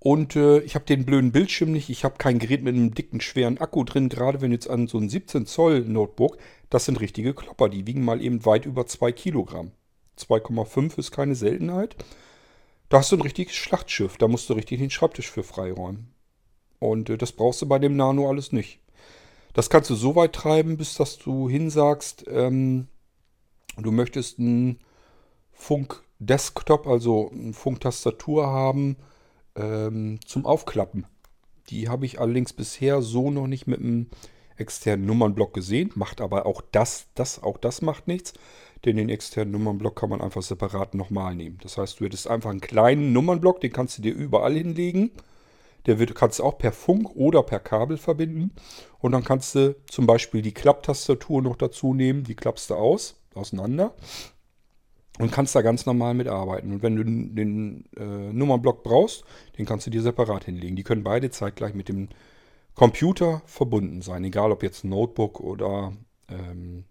Und 0.00 0.34
äh, 0.36 0.60
ich 0.60 0.74
habe 0.74 0.84
den 0.84 1.04
blöden 1.04 1.30
Bildschirm 1.32 1.72
nicht, 1.72 1.88
ich 1.88 2.04
habe 2.04 2.18
kein 2.18 2.40
Gerät 2.40 2.62
mit 2.62 2.74
einem 2.74 2.94
dicken, 2.94 3.20
schweren 3.20 3.58
Akku 3.58 3.84
drin, 3.84 4.08
gerade 4.08 4.40
wenn 4.40 4.52
jetzt 4.52 4.68
an 4.68 4.88
so 4.88 4.98
ein 4.98 5.08
17 5.08 5.46
Zoll 5.46 5.80
Notebook, 5.80 6.38
das 6.70 6.84
sind 6.84 7.00
richtige 7.00 7.34
Klopper, 7.34 7.68
die 7.68 7.86
wiegen 7.86 8.04
mal 8.04 8.20
eben 8.20 8.44
weit 8.44 8.66
über 8.66 8.86
2 8.86 9.12
Kilogramm. 9.12 9.72
2,5 10.18 10.98
ist 10.98 11.12
keine 11.12 11.36
Seltenheit. 11.36 11.96
Da 12.88 12.98
hast 12.98 13.12
du 13.12 13.16
ein 13.16 13.22
richtiges 13.22 13.54
Schlachtschiff, 13.54 14.16
da 14.16 14.28
musst 14.28 14.48
du 14.48 14.54
richtig 14.54 14.78
den 14.78 14.90
Schreibtisch 14.90 15.30
für 15.30 15.42
freiräumen. 15.42 16.12
Und 16.78 17.10
äh, 17.10 17.18
das 17.18 17.32
brauchst 17.32 17.60
du 17.62 17.66
bei 17.66 17.78
dem 17.78 17.96
Nano 17.96 18.28
alles 18.28 18.52
nicht. 18.52 18.80
Das 19.52 19.70
kannst 19.70 19.90
du 19.90 19.94
so 19.94 20.14
weit 20.16 20.34
treiben, 20.34 20.76
bis 20.76 20.94
dass 20.94 21.18
du 21.18 21.48
hinsagst, 21.48 22.24
ähm, 22.28 22.88
du 23.76 23.90
möchtest 23.90 24.38
einen 24.38 24.78
Funk-Desktop, 25.52 26.86
also 26.86 27.30
eine 27.30 27.52
Funktastatur 27.52 28.46
haben 28.46 28.96
ähm, 29.56 30.20
zum 30.24 30.46
Aufklappen. 30.46 31.06
Die 31.68 31.88
habe 31.88 32.06
ich 32.06 32.20
allerdings 32.20 32.52
bisher 32.52 33.02
so 33.02 33.30
noch 33.30 33.46
nicht 33.46 33.66
mit 33.66 33.80
einem 33.80 34.08
externen 34.56 35.06
Nummernblock 35.06 35.52
gesehen. 35.52 35.90
Macht 35.94 36.20
aber 36.20 36.46
auch 36.46 36.62
das, 36.72 37.06
das, 37.14 37.42
auch 37.42 37.58
das 37.58 37.82
macht 37.82 38.08
nichts. 38.08 38.32
Denn 38.84 38.96
den 38.96 39.08
externen 39.08 39.52
Nummernblock 39.52 39.96
kann 39.96 40.10
man 40.10 40.20
einfach 40.20 40.42
separat 40.42 40.94
nochmal 40.94 41.34
nehmen. 41.34 41.58
Das 41.62 41.78
heißt, 41.78 42.00
du 42.00 42.04
hättest 42.04 42.28
einfach 42.28 42.50
einen 42.50 42.60
kleinen 42.60 43.12
Nummernblock, 43.12 43.60
den 43.60 43.72
kannst 43.72 43.98
du 43.98 44.02
dir 44.02 44.14
überall 44.14 44.54
hinlegen. 44.54 45.10
Der 45.86 45.98
wird, 45.98 46.14
kannst 46.14 46.38
du 46.38 46.44
auch 46.44 46.58
per 46.58 46.72
Funk 46.72 47.16
oder 47.16 47.42
per 47.42 47.60
Kabel 47.60 47.96
verbinden. 47.96 48.52
Und 48.98 49.12
dann 49.12 49.24
kannst 49.24 49.54
du 49.54 49.74
zum 49.86 50.06
Beispiel 50.06 50.42
die 50.42 50.52
Klapptastatur 50.52 51.42
noch 51.42 51.56
dazu 51.56 51.94
nehmen. 51.94 52.24
Die 52.24 52.34
klappst 52.34 52.70
du 52.70 52.74
aus. 52.74 53.16
auseinander 53.34 53.94
und 55.18 55.32
kannst 55.32 55.54
da 55.54 55.62
ganz 55.62 55.84
normal 55.84 56.14
mitarbeiten. 56.14 56.72
Und 56.72 56.82
wenn 56.82 56.96
du 56.96 57.04
den 57.04 57.84
äh, 57.96 58.32
Nummernblock 58.32 58.82
brauchst, 58.82 59.24
den 59.58 59.66
kannst 59.66 59.86
du 59.86 59.90
dir 59.90 60.02
separat 60.02 60.44
hinlegen. 60.44 60.76
Die 60.76 60.84
können 60.84 61.02
beide 61.02 61.30
zeitgleich 61.30 61.74
mit 61.74 61.88
dem 61.88 62.08
Computer 62.74 63.42
verbunden 63.46 64.02
sein, 64.02 64.22
egal 64.24 64.52
ob 64.52 64.62
jetzt 64.62 64.84
Notebook 64.84 65.40
oder 65.40 65.92
ähm, 66.28 66.84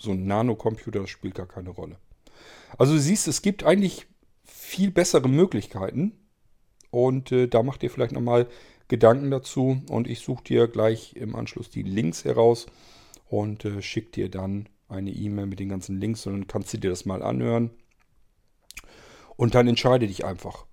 so 0.00 0.12
ein 0.12 0.26
Nano-Computer, 0.26 1.06
spielt 1.06 1.34
gar 1.34 1.46
keine 1.46 1.70
Rolle. 1.70 1.96
Also 2.78 2.94
du 2.94 3.00
siehst, 3.00 3.28
es 3.28 3.42
gibt 3.42 3.64
eigentlich 3.64 4.06
viel 4.44 4.90
bessere 4.90 5.28
Möglichkeiten 5.28 6.12
und 6.90 7.30
äh, 7.32 7.46
da 7.46 7.62
macht 7.62 7.82
ihr 7.82 7.90
vielleicht 7.90 8.12
nochmal 8.12 8.48
Gedanken 8.88 9.30
dazu 9.30 9.82
und 9.88 10.08
ich 10.08 10.20
suche 10.20 10.42
dir 10.42 10.68
gleich 10.68 11.14
im 11.14 11.36
Anschluss 11.36 11.70
die 11.70 11.82
Links 11.82 12.24
heraus 12.24 12.66
und 13.28 13.64
äh, 13.64 13.82
schicke 13.82 14.10
dir 14.10 14.28
dann 14.28 14.68
eine 14.88 15.10
E-Mail 15.10 15.46
mit 15.46 15.60
den 15.60 15.68
ganzen 15.68 16.00
Links 16.00 16.26
und 16.26 16.32
dann 16.32 16.46
kannst 16.48 16.72
du 16.72 16.78
dir 16.78 16.90
das 16.90 17.04
mal 17.04 17.22
anhören. 17.22 17.70
Und 19.36 19.54
dann 19.54 19.68
entscheide 19.68 20.06
dich 20.06 20.24
einfach. 20.24 20.66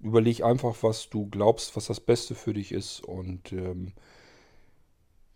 Überleg 0.00 0.44
einfach, 0.44 0.76
was 0.82 1.08
du 1.08 1.26
glaubst, 1.26 1.74
was 1.74 1.86
das 1.86 2.00
Beste 2.00 2.34
für 2.34 2.52
dich 2.52 2.72
ist 2.72 3.00
und 3.00 3.52
ähm, 3.52 3.94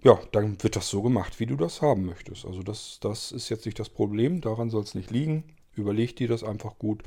ja, 0.02 0.18
dann 0.32 0.62
wird 0.62 0.76
das 0.76 0.88
so 0.88 1.02
gemacht, 1.02 1.40
wie 1.40 1.46
du 1.46 1.56
das 1.56 1.82
haben 1.82 2.06
möchtest. 2.06 2.46
Also 2.46 2.62
das, 2.62 2.98
das 3.00 3.32
ist 3.32 3.48
jetzt 3.48 3.66
nicht 3.66 3.78
das 3.78 3.88
Problem, 3.88 4.40
daran 4.40 4.70
soll 4.70 4.82
es 4.82 4.94
nicht 4.94 5.10
liegen. 5.10 5.44
Überleg 5.74 6.16
dir 6.16 6.28
das 6.28 6.42
einfach 6.42 6.78
gut 6.78 7.02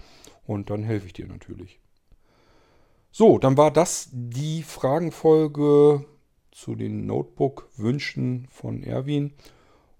und 0.46 0.70
dann 0.70 0.84
helfe 0.84 1.08
ich 1.08 1.14
dir 1.14 1.28
natürlich. 1.28 1.80
So, 3.12 3.38
dann 3.38 3.58
war 3.58 3.72
das 3.72 4.10
die 4.12 4.64
Fragenfolge 4.64 6.06
zu 6.52 6.76
den 6.76 7.06
Notebook-Wünschen 7.06 8.48
von 8.50 8.84
Erwin. 8.84 9.34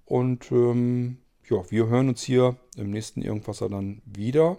Und 0.06 0.52
ähm, 0.52 1.18
ja, 1.50 1.70
wir 1.70 1.88
hören 1.88 2.10
uns 2.10 2.24
hier 2.24 2.58
im 2.78 2.92
nächsten 2.92 3.22
Irgendwasser 3.22 3.70
dann 3.70 4.02
wieder. 4.06 4.58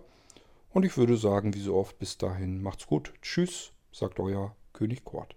Und 0.70 0.84
ich 0.84 0.96
würde 0.96 1.16
sagen, 1.16 1.54
wie 1.54 1.60
so 1.60 1.74
oft, 1.74 1.98
bis 1.98 2.18
dahin 2.18 2.62
macht's 2.62 2.86
gut. 2.86 3.12
Tschüss, 3.22 3.72
sagt 3.92 4.20
euer 4.20 4.54
König 4.72 5.04
Kort. 5.04 5.36